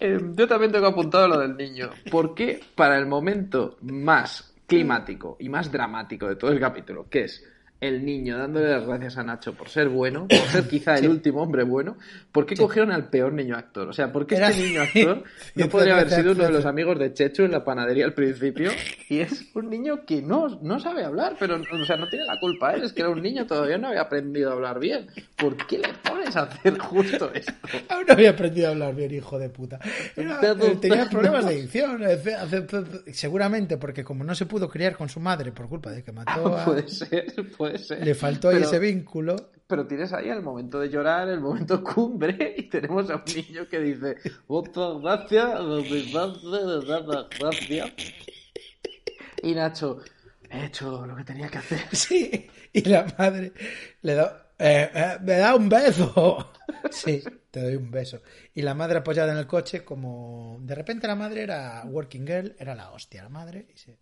Eh, 0.00 0.18
yo 0.34 0.48
también 0.48 0.72
tengo 0.72 0.86
apuntado 0.86 1.28
lo 1.28 1.38
del 1.38 1.56
niño. 1.56 1.90
¿Por 2.10 2.34
qué 2.34 2.60
para 2.74 2.96
el 2.98 3.06
momento 3.06 3.76
más 3.82 4.47
climático 4.68 5.36
y 5.40 5.48
más 5.48 5.72
dramático 5.72 6.28
de 6.28 6.36
todo 6.36 6.52
el 6.52 6.60
capítulo, 6.60 7.08
que 7.08 7.24
es 7.24 7.44
el 7.80 8.04
niño 8.04 8.36
dándole 8.36 8.68
las 8.70 8.84
gracias 8.86 9.18
a 9.18 9.22
Nacho 9.22 9.54
por 9.54 9.68
ser 9.68 9.88
bueno, 9.88 10.26
por 10.28 10.38
ser 10.38 10.64
quizá 10.68 10.96
el 10.96 11.08
último 11.08 11.42
hombre 11.42 11.62
bueno, 11.62 11.96
¿por 12.32 12.44
qué 12.44 12.56
cogieron 12.56 12.90
al 12.90 13.08
peor 13.08 13.32
niño 13.32 13.56
actor? 13.56 13.88
O 13.88 13.92
sea, 13.92 14.10
¿por 14.12 14.26
qué 14.26 14.36
Era- 14.36 14.50
este 14.50 14.62
niño 14.64 14.80
actor 14.82 15.22
no 15.54 15.68
podría 15.68 15.94
haber 15.94 16.10
sido 16.10 16.32
uno 16.32 16.44
de 16.44 16.50
los 16.50 16.66
amigos 16.66 16.98
de 16.98 17.12
Chechu 17.14 17.44
en 17.44 17.52
la 17.52 17.64
panadería 17.64 18.04
al 18.04 18.14
principio? 18.14 18.70
Y 19.10 19.20
es 19.20 19.46
un 19.54 19.70
niño 19.70 20.04
que 20.04 20.20
no, 20.20 20.58
no 20.60 20.78
sabe 20.78 21.02
hablar, 21.02 21.36
pero 21.40 21.56
o 21.56 21.84
sea, 21.86 21.96
no 21.96 22.06
tiene 22.08 22.26
la 22.26 22.38
culpa 22.38 22.74
él, 22.74 22.82
es 22.82 22.92
que 22.92 23.00
era 23.00 23.08
un 23.10 23.22
niño, 23.22 23.46
todavía 23.46 23.78
no 23.78 23.88
había 23.88 24.02
aprendido 24.02 24.50
a 24.50 24.52
hablar 24.52 24.78
bien. 24.78 25.06
¿Por 25.34 25.56
qué 25.66 25.78
le 25.78 25.88
pones 26.06 26.36
a 26.36 26.42
hacer 26.42 26.76
justo 26.78 27.32
esto? 27.32 27.52
Aún 27.88 28.04
no 28.06 28.12
había 28.12 28.30
aprendido 28.30 28.68
a 28.68 28.72
hablar 28.72 28.94
bien, 28.94 29.14
hijo 29.14 29.38
de 29.38 29.48
puta. 29.48 29.78
Era- 30.14 30.40
eh, 30.42 30.76
tenía 30.78 31.08
problemas 31.08 31.46
de 31.48 31.54
dicción. 31.62 32.04
hace- 32.04 32.34
hace- 32.34 32.66
Seguramente 33.14 33.78
porque 33.78 34.04
como 34.04 34.24
no 34.24 34.34
se 34.34 34.44
pudo 34.46 34.68
criar 34.68 34.94
con 34.96 35.08
su 35.08 35.20
madre 35.20 35.52
por 35.52 35.68
culpa 35.68 35.90
de 35.90 36.02
que 36.02 36.12
mató 36.12 36.54
a... 36.56 36.64
Puede 36.66 36.88
ser, 36.88 37.26
puede 37.56 37.67
ser. 37.76 38.02
Le 38.02 38.14
faltó 38.14 38.48
ahí 38.48 38.54
Pero- 38.56 38.66
ese 38.68 38.78
vínculo. 38.78 39.36
Pero 39.66 39.86
tienes 39.86 40.14
ahí 40.14 40.30
el 40.30 40.40
momento 40.40 40.80
de 40.80 40.88
llorar, 40.88 41.28
el 41.28 41.40
momento 41.40 41.84
cumbre, 41.94 42.54
y 42.56 42.70
tenemos 42.70 43.10
a 43.10 43.16
un 43.16 43.22
niño 43.36 43.68
que 43.68 43.78
dice, 43.80 44.16
muchas 44.48 44.98
gracias, 45.02 45.60
gracias. 47.38 47.92
Y 49.42 49.54
Nacho, 49.54 49.98
he 50.50 50.64
hecho 50.66 51.06
lo 51.06 51.14
que 51.16 51.24
tenía 51.24 51.48
que 51.48 51.58
hacer. 51.58 51.80
Sí, 51.92 52.48
y 52.72 52.88
la 52.88 53.06
madre 53.18 53.52
le 54.02 54.14
da... 54.14 54.52
eh, 54.58 54.90
eh, 54.94 55.16
me 55.22 55.34
da 55.36 55.54
un 55.54 55.68
beso. 55.68 56.52
Sí, 56.90 57.22
te 57.50 57.60
doy 57.62 57.76
un 57.76 57.90
beso. 57.90 58.20
Y 58.54 58.60
la 58.62 58.74
madre 58.74 58.98
apoyada 58.98 59.32
en 59.32 59.38
el 59.38 59.46
coche 59.46 59.84
como... 59.84 60.58
De 60.62 60.74
repente 60.74 61.06
la 61.06 61.14
madre 61.16 61.42
era 61.42 61.82
working 61.86 62.26
girl, 62.26 62.54
era 62.58 62.74
la 62.74 62.90
hostia 62.92 63.22
la 63.22 63.28
madre. 63.30 63.66
Y 63.74 63.78
se... 63.78 63.96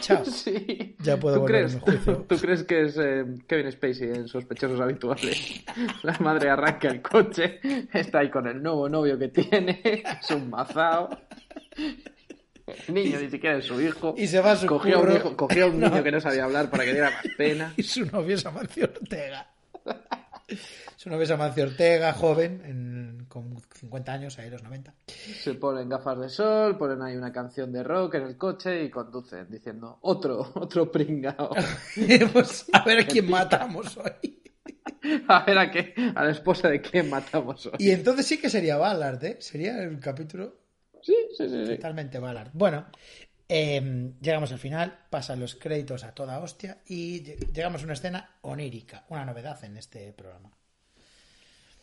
Chao. 0.00 0.24
Sí. 0.32 0.96
Ya 1.00 1.16
puedo 1.18 1.40
¿Tú 1.40 1.44
crees, 1.44 1.76
juicio. 1.80 2.16
¿Tú 2.28 2.36
crees 2.38 2.62
que 2.64 2.82
es 2.82 2.96
eh, 2.98 3.24
Kevin 3.46 3.70
Spacey 3.72 4.08
en 4.08 4.28
Sospechosos 4.28 4.80
Habituales? 4.80 5.64
La 6.02 6.16
madre 6.20 6.50
arranca 6.50 6.88
el 6.88 7.02
coche, 7.02 7.60
está 7.92 8.20
ahí 8.20 8.30
con 8.30 8.46
el 8.46 8.62
nuevo 8.62 8.88
novio 8.88 9.18
que 9.18 9.28
tiene, 9.28 9.80
es 10.20 10.30
un 10.30 10.48
mazao. 10.50 11.08
El 11.76 12.94
niño 12.94 13.18
ni 13.20 13.28
siquiera 13.28 13.58
es 13.58 13.64
su 13.66 13.80
hijo. 13.80 14.14
Y 14.16 14.26
se 14.28 14.40
va 14.40 14.52
a 14.52 14.56
su 14.56 14.66
cogió 14.66 14.98
a 14.98 15.00
un, 15.00 15.12
hijo- 15.12 15.36
cogió 15.36 15.64
a 15.64 15.68
un 15.68 15.80
niño 15.80 15.96
No. 15.96 16.02
que 16.02 16.12
no 16.12 16.20
sabía 16.20 16.44
hablar 16.44 16.70
para 16.70 16.84
que 16.84 16.92
diera 16.92 17.10
más 17.10 17.24
pena. 17.36 17.74
Y 17.76 17.82
su 17.82 18.06
novio 18.06 18.34
es 18.36 18.46
Amancio 18.46 18.84
Ortega. 18.84 19.51
Su 20.96 21.10
novio 21.10 21.24
es 21.24 21.30
Amancio 21.30 21.64
Ortega, 21.64 22.12
joven, 22.12 22.62
en- 22.64 23.26
con 23.28 23.56
50 23.74 24.12
años, 24.12 24.38
ahí 24.38 24.50
los 24.50 24.62
90. 24.62 24.94
Se 25.06 25.54
ponen 25.54 25.88
gafas 25.88 26.18
de 26.20 26.28
sol, 26.28 26.76
ponen 26.78 27.00
ahí 27.02 27.16
una 27.16 27.32
canción 27.32 27.72
de 27.72 27.82
rock 27.82 28.14
en 28.16 28.22
el 28.24 28.36
coche 28.36 28.84
y 28.84 28.90
conducen 28.90 29.46
diciendo 29.50 29.98
otro, 30.02 30.50
otro 30.54 30.90
pringao. 30.90 31.50
Pues, 32.32 32.66
a 32.72 32.84
ver 32.84 33.00
a 33.00 33.06
quién 33.06 33.28
matamos 33.30 33.96
hoy. 33.96 34.38
A 35.28 35.44
ver 35.44 35.58
a 35.58 35.70
qué, 35.70 35.94
a 36.14 36.24
la 36.24 36.30
esposa 36.30 36.68
de 36.68 36.80
quién 36.80 37.10
matamos 37.10 37.66
hoy. 37.66 37.72
Y 37.78 37.90
entonces 37.90 38.24
sí 38.26 38.38
que 38.40 38.48
sería 38.48 38.76
Ballard, 38.76 39.24
¿eh? 39.24 39.36
Sería 39.40 39.82
el 39.82 39.98
capítulo 39.98 40.56
Sí, 41.02 41.14
sí, 41.36 41.48
sí, 41.48 41.66
sí. 41.66 41.74
totalmente 41.76 42.20
Ballard. 42.20 42.50
Bueno, 42.52 42.86
eh, 43.54 44.12
llegamos 44.20 44.50
al 44.52 44.58
final, 44.58 44.98
pasan 45.10 45.40
los 45.40 45.54
créditos 45.56 46.04
a 46.04 46.12
toda 46.14 46.38
hostia 46.40 46.78
y 46.86 47.22
lle- 47.22 47.52
llegamos 47.52 47.82
a 47.82 47.84
una 47.84 47.92
escena 47.92 48.30
onírica, 48.42 49.04
una 49.10 49.24
novedad 49.26 49.62
en 49.64 49.76
este 49.76 50.12
programa. 50.12 50.50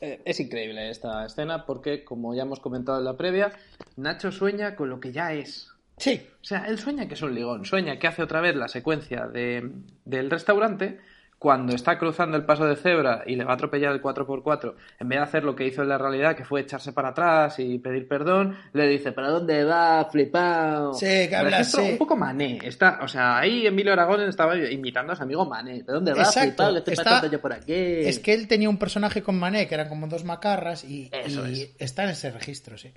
Eh, 0.01 0.21
Es 0.25 0.39
increíble 0.39 0.89
esta 0.89 1.25
escena 1.25 1.65
porque, 1.65 2.03
como 2.03 2.33
ya 2.33 2.43
hemos 2.43 2.59
comentado 2.59 2.97
en 2.99 3.05
la 3.05 3.17
previa, 3.17 3.51
Nacho 3.97 4.31
sueña 4.31 4.75
con 4.75 4.89
lo 4.89 4.99
que 4.99 5.11
ya 5.11 5.33
es. 5.33 5.69
Sí, 5.97 6.25
O 6.41 6.45
sea, 6.45 6.65
él 6.67 6.79
sueña 6.79 7.07
que 7.07 7.15
es 7.15 7.21
un 7.21 7.35
ligón, 7.35 7.65
sueña 7.65 7.99
que 7.99 8.07
hace 8.07 8.23
otra 8.23 8.39
vez 8.39 8.55
la 8.55 8.69
secuencia 8.69 9.27
de, 9.27 9.69
del 10.05 10.29
restaurante 10.31 10.99
cuando 11.39 11.73
está 11.73 11.97
cruzando 11.97 12.35
el 12.35 12.43
paso 12.43 12.65
de 12.65 12.75
cebra 12.75 13.23
y 13.25 13.37
le 13.37 13.45
va 13.45 13.51
a 13.51 13.53
atropellar 13.55 13.93
el 13.93 14.01
4x4, 14.01 14.73
en 14.99 15.07
vez 15.07 15.19
de 15.19 15.23
hacer 15.23 15.43
lo 15.45 15.55
que 15.55 15.65
hizo 15.65 15.81
en 15.81 15.87
la 15.87 15.97
realidad, 15.97 16.35
que 16.35 16.43
fue 16.43 16.59
echarse 16.59 16.91
para 16.91 17.09
atrás 17.09 17.57
y 17.59 17.79
pedir 17.79 18.09
perdón, 18.09 18.57
le 18.73 18.87
dice, 18.89 19.13
¿para 19.13 19.29
dónde 19.29 19.63
va, 19.63 20.03
flipado? 20.11 20.93
Sí, 20.93 21.05
que 21.29 21.35
habla 21.35 21.59
así. 21.59 21.79
Un 21.79 21.97
poco 21.97 22.17
mané. 22.17 22.59
Está, 22.61 22.99
o 23.01 23.07
sea, 23.07 23.37
ahí 23.39 23.65
Emilio 23.65 23.93
Aragón 23.93 24.19
estaba 24.21 24.57
imitando 24.57 25.13
a 25.13 25.15
su 25.15 25.23
amigo 25.23 25.45
mané. 25.45 25.81
¿De 25.83 25.93
dónde 25.93 26.13
va, 26.13 26.25
flipado? 26.25 26.75
¿Qué 26.75 26.81
te 26.81 26.91
está- 26.91 27.03
pasando 27.05 27.31
yo 27.31 27.39
por 27.41 27.53
aquí? 27.53 27.71
es 27.73 28.19
que 28.19 28.33
él 28.33 28.47
tenía 28.49 28.69
un 28.69 28.77
personaje 28.77 29.23
con 29.23 29.39
Mané 29.39 29.65
que 29.65 29.75
eran 29.75 29.87
como 29.87 30.07
dos 30.07 30.25
macarras 30.25 30.83
y, 30.83 31.09
Eso 31.13 31.47
y 31.47 31.61
es. 31.61 31.75
está 31.79 32.03
en 32.03 32.09
ese 32.09 32.31
registro, 32.31 32.77
sí. 32.77 32.91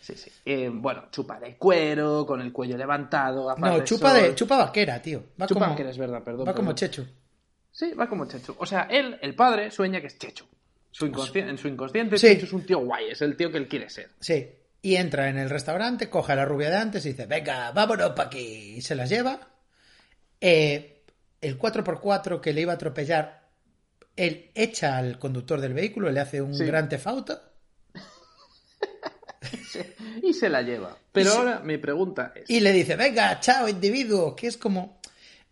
Sí, 0.00 0.14
sí. 0.14 0.30
Eh, 0.44 0.70
bueno, 0.70 1.04
chupa 1.10 1.40
de 1.40 1.56
cuero, 1.56 2.26
con 2.26 2.40
el 2.42 2.52
cuello 2.52 2.76
levantado, 2.76 3.56
No, 3.56 3.82
chupa, 3.84 4.12
de, 4.12 4.34
chupa 4.34 4.58
vaquera, 4.58 5.00
tío. 5.00 5.22
Va 5.40 5.46
Chupa 5.46 5.60
como, 5.60 5.70
vaquera, 5.72 5.90
es 5.90 5.98
verdad, 5.98 6.22
perdón, 6.22 6.46
Va 6.46 6.52
como 6.54 6.74
perdón. 6.74 6.76
Sí, 7.78 7.92
va 7.92 8.08
como 8.08 8.24
Chechu. 8.26 8.54
O 8.58 8.64
sea, 8.64 8.88
él, 8.90 9.18
el 9.20 9.34
padre, 9.34 9.70
sueña 9.70 10.00
que 10.00 10.06
es 10.06 10.18
Chechu. 10.18 10.46
Su 10.90 11.06
inconsci- 11.08 11.46
en 11.46 11.58
su 11.58 11.68
inconsciente, 11.68 12.16
Sí. 12.16 12.28
Chechu 12.28 12.46
es 12.46 12.52
un 12.54 12.64
tío 12.64 12.78
guay, 12.78 13.10
es 13.10 13.20
el 13.20 13.36
tío 13.36 13.50
que 13.52 13.58
él 13.58 13.68
quiere 13.68 13.90
ser. 13.90 14.08
Sí. 14.18 14.48
Y 14.80 14.96
entra 14.96 15.28
en 15.28 15.36
el 15.36 15.50
restaurante, 15.50 16.08
coge 16.08 16.32
a 16.32 16.36
la 16.36 16.46
rubia 16.46 16.70
de 16.70 16.76
antes 16.76 17.04
y 17.04 17.10
dice, 17.10 17.26
venga, 17.26 17.72
vámonos 17.72 18.12
pa' 18.12 18.24
aquí. 18.24 18.76
Y 18.76 18.80
se 18.80 18.94
las 18.94 19.10
lleva. 19.10 19.38
Eh, 20.40 21.02
el 21.42 21.58
4x4 21.58 22.40
que 22.40 22.54
le 22.54 22.62
iba 22.62 22.72
a 22.72 22.76
atropellar, 22.76 23.46
él 24.16 24.50
echa 24.54 24.96
al 24.96 25.18
conductor 25.18 25.60
del 25.60 25.74
vehículo, 25.74 26.10
le 26.10 26.20
hace 26.20 26.40
un 26.40 26.54
Sí. 26.54 26.64
gran 26.64 26.88
tefauto. 26.88 27.38
Y 30.22 30.32
se 30.32 30.48
la 30.48 30.62
lleva. 30.62 30.96
Pero 31.12 31.28
Y 31.28 31.32
se- 31.32 31.38
ahora 31.38 31.60
mi 31.60 31.76
pregunta 31.76 32.32
es... 32.34 32.48
Y 32.48 32.60
le 32.60 32.72
dice, 32.72 32.96
venga, 32.96 33.38
chao, 33.40 33.68
individuo. 33.68 34.34
Que 34.34 34.46
es 34.46 34.56
como... 34.56 34.98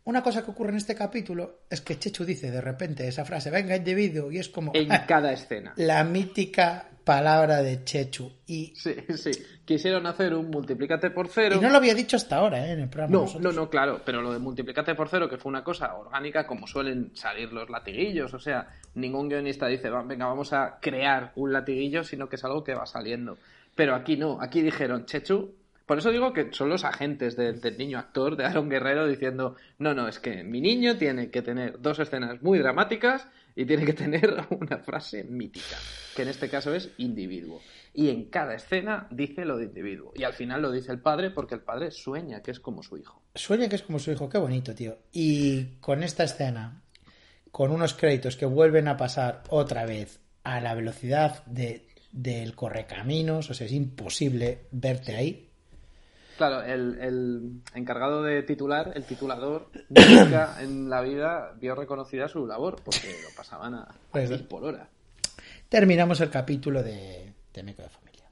Una 0.05 0.23
cosa 0.23 0.45
que 0.45 0.51
ocurre 0.51 0.71
en 0.71 0.77
este 0.77 0.95
capítulo 0.95 1.61
es 1.71 1.81
que 1.81 1.99
Chechu 1.99 2.25
dice 2.25 2.51
de 2.51 2.61
repente 2.61 3.09
esa 3.09 3.25
frase, 3.25 3.51
venga, 3.51 3.75
individuo. 3.75 4.31
Y 4.31 4.39
es 4.39 4.49
como 4.51 4.73
En 4.75 4.89
cada 5.07 5.33
escena. 5.33 5.73
la 5.77 6.05
mítica 6.05 6.89
palabra 7.05 7.63
de 7.63 7.85
Chechu. 7.85 8.31
Y, 8.47 8.75
Sí, 8.77 8.95
sí. 9.17 9.31
Quisieron 9.65 10.07
hacer 10.07 10.35
un 10.35 10.51
multiplícate 10.51 11.11
por 11.11 11.29
cero. 11.29 11.57
y 11.59 11.61
no 11.61 11.71
lo 11.71 11.77
había 11.79 11.95
dicho 11.95 12.17
hasta 12.17 12.37
ahora, 12.37 12.67
¿eh? 12.67 12.73
En 12.73 12.81
el 12.81 12.89
programa. 12.91 13.13
No, 13.13 13.21
nosotros. 13.23 13.55
no, 13.55 13.63
no, 13.63 13.71
claro, 13.71 14.03
pero 14.05 14.21
lo 14.21 14.33
de 14.33 14.39
multiplicate 14.39 14.95
por 14.95 15.09
cero, 15.09 15.29
que 15.29 15.39
fue 15.39 15.49
una 15.51 15.65
cosa 15.65 15.95
orgánica, 15.95 16.47
como 16.47 16.67
suelen 16.67 17.11
salir 17.15 17.51
los 17.53 17.71
latiguillos, 17.71 18.33
o 18.35 18.39
sea, 18.39 18.69
ningún 18.95 19.29
guionista 19.31 19.67
dice, 19.69 19.89
"Va, 19.91 20.03
venga, 20.03 20.27
vamos 20.27 20.53
a 20.53 20.79
crear 20.81 21.33
un 21.37 21.53
latiguillo, 21.53 22.05
sino 22.05 22.29
que 22.29 22.37
es 22.37 22.45
algo 22.45 22.63
que 22.63 22.75
va 22.75 22.85
saliendo. 22.87 23.39
Pero 23.75 23.95
aquí 23.95 24.17
no, 24.19 24.39
aquí 24.41 24.61
dijeron, 24.63 25.05
Chechu, 25.07 25.55
por 25.87 25.99
eso 25.99 26.11
digo 26.11 26.33
que 26.33 26.53
son 26.53 26.69
los 26.69 26.85
agentes 26.85 27.37
de- 27.37 27.53
del 27.55 27.77
niño 27.79 27.99
actor, 27.99 28.37
de 28.37 28.45
Aaron 28.45 28.69
Guerrero, 28.69 29.07
diciendo, 29.07 29.57
no, 29.79 29.95
no, 29.95 30.09
es 30.09 30.19
que 30.19 30.43
mi 30.45 30.61
niño 30.61 30.97
tiene 30.97 31.31
que 31.31 31.43
tener 31.43 31.81
dos 31.81 31.99
escenas 31.99 32.43
muy 32.43 32.59
dramáticas 32.59 33.27
y 33.57 33.65
tiene 33.67 33.85
que 33.85 33.93
tener 33.93 34.35
una 34.51 34.79
frase 34.79 35.25
mítica, 35.25 35.77
que 36.17 36.23
en 36.23 36.29
este 36.29 36.49
caso 36.49 36.75
es 36.75 36.91
individuo. 36.99 37.61
Y 37.93 38.09
en 38.09 38.25
cada 38.31 38.55
escena 38.55 39.07
dice 39.11 39.45
lo 39.45 39.57
de 39.57 39.67
individuo. 39.67 40.13
Y 40.17 40.25
al 40.25 40.33
final 40.33 40.63
lo 40.63 40.73
dice 40.73 40.91
el 40.91 40.99
padre 41.01 41.31
porque 41.31 41.55
el 41.55 41.61
padre 41.61 41.91
sueña 41.93 42.43
que 42.43 42.51
es 42.51 42.59
como 42.59 42.83
su 42.83 42.97
hijo. 42.97 43.23
Sueña 43.37 43.69
que 43.69 43.77
es 43.77 43.83
como 43.83 43.99
su 44.01 44.11
hijo, 44.11 44.29
qué 44.29 44.39
bonito, 44.39 44.75
tío. 44.75 44.99
Y 45.13 45.77
con 45.81 46.03
esta 46.03 46.25
escena, 46.25 46.83
con 47.53 47.71
unos 47.71 47.95
créditos 47.95 48.37
que 48.37 48.47
vuelven 48.47 48.89
a 48.89 48.97
pasar 48.97 49.45
otra 49.49 49.87
vez 49.87 50.19
a 50.43 50.61
la 50.61 50.75
velocidad 50.75 51.45
de, 51.47 51.87
del 52.11 52.57
correcaminos, 52.57 53.49
o 53.51 53.55
sea, 53.55 53.67
es 53.67 53.73
imposible 53.73 54.67
verte 54.73 55.15
ahí. 55.15 55.51
Claro, 56.37 56.63
el, 56.63 56.99
el 57.01 57.61
encargado 57.75 58.23
de 58.23 58.43
titular, 58.43 58.93
el 58.95 59.05
titulador, 59.05 59.71
nunca 59.89 60.57
en 60.61 60.89
la 60.91 61.01
vida 61.01 61.53
vio 61.61 61.75
reconocida 61.75 62.29
su 62.29 62.47
labor, 62.47 62.83
porque 62.85 63.17
lo 63.23 63.35
pasaban 63.37 63.75
a, 63.75 63.83
a 63.83 63.95
Pues- 64.11 64.31
mil 64.31 64.45
por 64.45 64.65
hora. 64.65 64.89
Terminamos 65.69 66.21
el 66.21 66.31
capítulo 66.31 66.83
de, 66.83 67.33
de 67.53 67.63
Meco 67.63 67.83
de 67.83 67.89
Familia. 67.89 68.25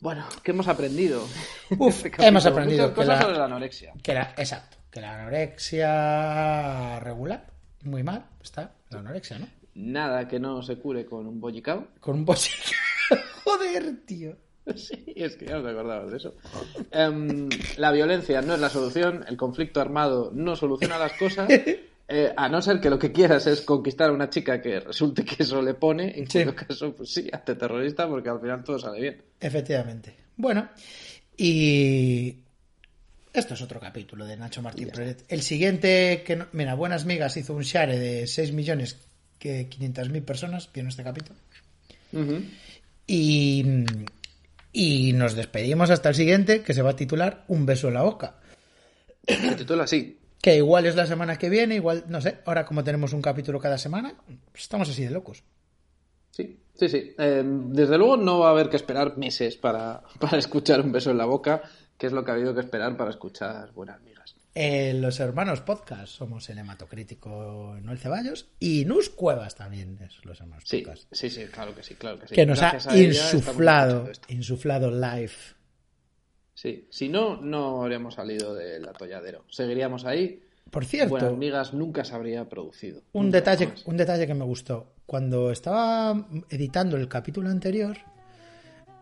Bueno, 0.00 0.26
¿qué 0.42 0.50
hemos 0.50 0.68
aprendido? 0.68 1.24
Uf, 1.78 2.04
Este 2.06 2.26
hemos 2.26 2.44
aprendido 2.46 2.88
Muchas 2.88 2.90
que 2.90 2.94
cosas 3.02 3.16
la- 3.18 3.22
sobre 3.22 3.38
la 3.38 3.44
anorexia. 3.46 3.92
Que 4.02 4.12
era, 4.12 4.34
exacto, 4.36 4.76
que 4.90 5.00
la 5.00 5.20
anorexia 5.20 7.00
regular, 7.00 7.46
muy 7.82 8.02
mal, 8.02 8.26
está 8.42 8.72
la 8.90 8.98
anorexia, 9.00 9.38
¿no? 9.38 9.48
Nada 9.74 10.28
que 10.28 10.38
no 10.38 10.62
se 10.62 10.76
cure 10.78 11.04
con 11.04 11.26
un 11.26 11.40
bollicao. 11.40 11.88
Con 12.00 12.16
un 12.16 12.24
posible... 12.24 12.62
Joder, 13.44 14.04
tío. 14.06 14.36
Sí, 14.76 15.04
es 15.14 15.36
que 15.36 15.46
ya 15.46 15.58
os 15.58 15.66
acordabas 15.66 16.10
de 16.10 16.16
eso. 16.16 16.34
Em, 16.90 17.48
la 17.76 17.92
violencia 17.92 18.40
no 18.42 18.54
es 18.54 18.60
la 18.60 18.70
solución, 18.70 19.24
el 19.28 19.36
conflicto 19.36 19.80
armado 19.80 20.30
no 20.34 20.56
soluciona 20.56 20.98
las 20.98 21.12
cosas, 21.12 21.48
eh, 22.08 22.32
a 22.36 22.48
no 22.48 22.62
ser 22.62 22.80
que 22.80 22.88
lo 22.90 22.98
que 22.98 23.12
quieras 23.12 23.46
es 23.46 23.60
conquistar 23.60 24.08
a 24.08 24.12
una 24.12 24.30
chica 24.30 24.60
que 24.62 24.80
resulte 24.80 25.22
que 25.24 25.42
eso 25.42 25.60
le 25.60 25.74
pone, 25.74 26.18
en 26.18 26.30
Sí. 26.30 26.40
cuyo 26.44 26.54
caso, 26.56 26.94
pues 26.94 27.10
sí, 27.10 27.28
hazte 27.32 27.54
terrorista 27.56 28.08
porque 28.08 28.30
al 28.30 28.40
final 28.40 28.64
todo 28.64 28.78
sale 28.78 29.00
bien. 29.00 29.22
Efectivamente. 29.40 30.14
Bueno, 30.36 30.68
y 31.36 32.36
esto 33.32 33.54
es 33.54 33.60
otro 33.62 33.78
capítulo 33.80 34.24
de 34.24 34.36
Nacho 34.36 34.62
Martín 34.62 34.88
Pérez. 34.88 35.24
El 35.28 35.42
siguiente, 35.42 36.22
que 36.24 36.36
no- 36.36 36.46
mira, 36.52 36.74
Buenas 36.74 37.04
Migas 37.04 37.36
hizo 37.36 37.52
un 37.54 37.62
share 37.62 37.98
de 37.98 38.26
6 38.26 38.52
millones 38.52 38.96
que 39.38 39.68
500 39.68 40.08
mil 40.08 40.22
personas 40.22 40.70
vieron 40.72 40.88
este 40.88 41.02
capítulo. 41.04 41.38
y, 43.06 43.64
y 44.74 45.12
nos 45.12 45.34
despedimos 45.34 45.88
hasta 45.90 46.10
el 46.10 46.16
siguiente, 46.16 46.62
que 46.62 46.74
se 46.74 46.82
va 46.82 46.90
a 46.90 46.96
titular 46.96 47.44
Un 47.46 47.64
beso 47.64 47.88
en 47.88 47.94
la 47.94 48.02
boca. 48.02 48.34
Se 49.26 49.54
titula 49.54 49.84
así. 49.84 50.18
Que 50.42 50.56
igual 50.56 50.84
es 50.84 50.96
la 50.96 51.06
semana 51.06 51.38
que 51.38 51.48
viene, 51.48 51.76
igual, 51.76 52.04
no 52.08 52.20
sé, 52.20 52.38
ahora 52.44 52.66
como 52.66 52.84
tenemos 52.84 53.14
un 53.14 53.22
capítulo 53.22 53.60
cada 53.60 53.78
semana, 53.78 54.14
estamos 54.52 54.90
así 54.90 55.04
de 55.04 55.10
locos. 55.10 55.44
Sí, 56.32 56.58
sí, 56.74 56.88
sí. 56.88 57.14
Eh, 57.16 57.42
desde 57.46 57.96
luego 57.96 58.16
no 58.16 58.40
va 58.40 58.48
a 58.48 58.50
haber 58.50 58.68
que 58.68 58.76
esperar 58.76 59.16
meses 59.16 59.56
para, 59.56 60.02
para 60.20 60.38
escuchar 60.38 60.80
un 60.80 60.92
beso 60.92 61.12
en 61.12 61.18
la 61.18 61.24
boca, 61.24 61.62
que 62.04 62.08
es 62.08 62.12
lo 62.12 62.22
que 62.22 62.32
ha 62.32 62.34
habido 62.34 62.52
que 62.54 62.60
esperar 62.60 62.98
para 62.98 63.08
escuchar 63.08 63.72
buenas 63.72 63.98
migas. 64.02 64.36
Eh, 64.54 64.92
los 64.92 65.20
hermanos 65.20 65.62
podcast 65.62 66.08
somos 66.12 66.46
el 66.50 66.58
hematocrítico 66.58 67.78
Noel 67.82 67.96
Ceballos 67.98 68.50
y 68.60 68.84
Nus 68.84 69.08
Cuevas 69.08 69.54
también 69.54 69.98
es 70.02 70.22
los 70.26 70.38
hermanos 70.38 70.64
Sí, 70.66 70.82
podcast. 70.82 71.04
sí, 71.10 71.30
sí, 71.30 71.46
claro 71.46 71.74
que 71.74 71.82
sí, 71.82 71.94
claro 71.94 72.18
que 72.20 72.28
sí. 72.28 72.34
Que 72.34 72.44
nos 72.44 72.60
Gracias 72.60 72.88
ha 72.88 72.98
insuflado, 72.98 74.10
insuflado 74.28 74.90
live. 74.90 75.32
Sí, 76.52 76.86
si 76.90 77.08
no, 77.08 77.40
no 77.40 77.80
habríamos 77.82 78.14
salido 78.16 78.54
del 78.54 78.86
atolladero. 78.86 79.46
Seguiríamos 79.48 80.04
ahí. 80.04 80.42
Por 80.70 80.84
cierto, 80.84 81.08
Buenas 81.08 81.32
migas 81.38 81.72
nunca 81.72 82.04
se 82.04 82.14
habría 82.14 82.46
producido. 82.50 83.00
un 83.12 83.30
detalle, 83.30 83.70
un 83.86 83.96
detalle 83.96 84.26
que 84.26 84.34
me 84.34 84.44
gustó. 84.44 84.92
Cuando 85.06 85.50
estaba 85.50 86.28
editando 86.50 86.98
el 86.98 87.08
capítulo 87.08 87.48
anterior, 87.48 87.96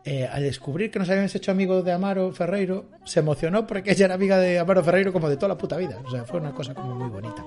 eh, 0.05 0.27
al 0.31 0.43
descubrir 0.43 0.91
que 0.91 0.99
nos 0.99 1.09
habíamos 1.11 1.35
hecho 1.35 1.51
amigos 1.53 1.85
de 1.85 1.93
Amaro 1.93 2.33
Ferreiro, 2.33 2.87
se 3.05 3.21
emocionó 3.21 3.67
porque 3.67 3.93
ella 3.93 4.07
era 4.07 4.15
amiga 4.15 4.39
de 4.39 4.59
Amaro 4.59 4.83
Ferreiro 4.83 5.13
como 5.13 5.29
de 5.29 5.37
toda 5.37 5.49
la 5.49 5.59
puta 5.59 5.77
vida. 5.77 5.99
O 6.05 6.11
sea, 6.11 6.25
fue 6.25 6.41
una 6.41 6.53
cosa 6.53 6.75
como 6.75 6.95
muy 6.95 7.09
bonita. 7.09 7.45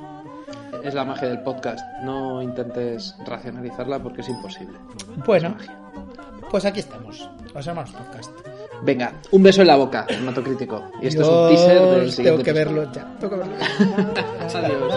Es 0.83 0.93
la 0.93 1.03
magia 1.03 1.27
del 1.29 1.41
podcast. 1.41 1.79
No 2.03 2.41
intentes 2.41 3.15
racionalizarla 3.25 4.01
porque 4.01 4.21
es 4.21 4.29
imposible. 4.29 4.77
Bueno, 5.25 5.49
Es 5.49 5.67
magia. 5.67 5.79
pues 6.51 6.63
aquí 6.65 6.79
estamos, 6.81 7.29
los 7.53 7.67
hermanos 7.67 7.91
podcast. 7.91 8.31
Venga, 8.83 9.13
un 9.31 9.41
beso 9.41 9.61
en 9.61 9.67
la 9.67 9.77
boca, 9.77 10.05
hematocrítico. 10.07 10.91
Y 11.01 11.07
esto 11.07 11.21
es 11.21 11.27
un 11.27 11.47
teaser 11.49 11.81
del 11.81 11.99
tengo 11.99 12.11
siguiente 12.11 12.43
que 12.43 12.49
episodio. 12.51 12.81
verlo 12.81 12.93
ya. 12.93 13.17
Tengo 13.19 13.29
que 13.31 13.39
verlo. 13.39 13.55
Adiós. 14.53 14.93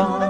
빵. 0.00 0.29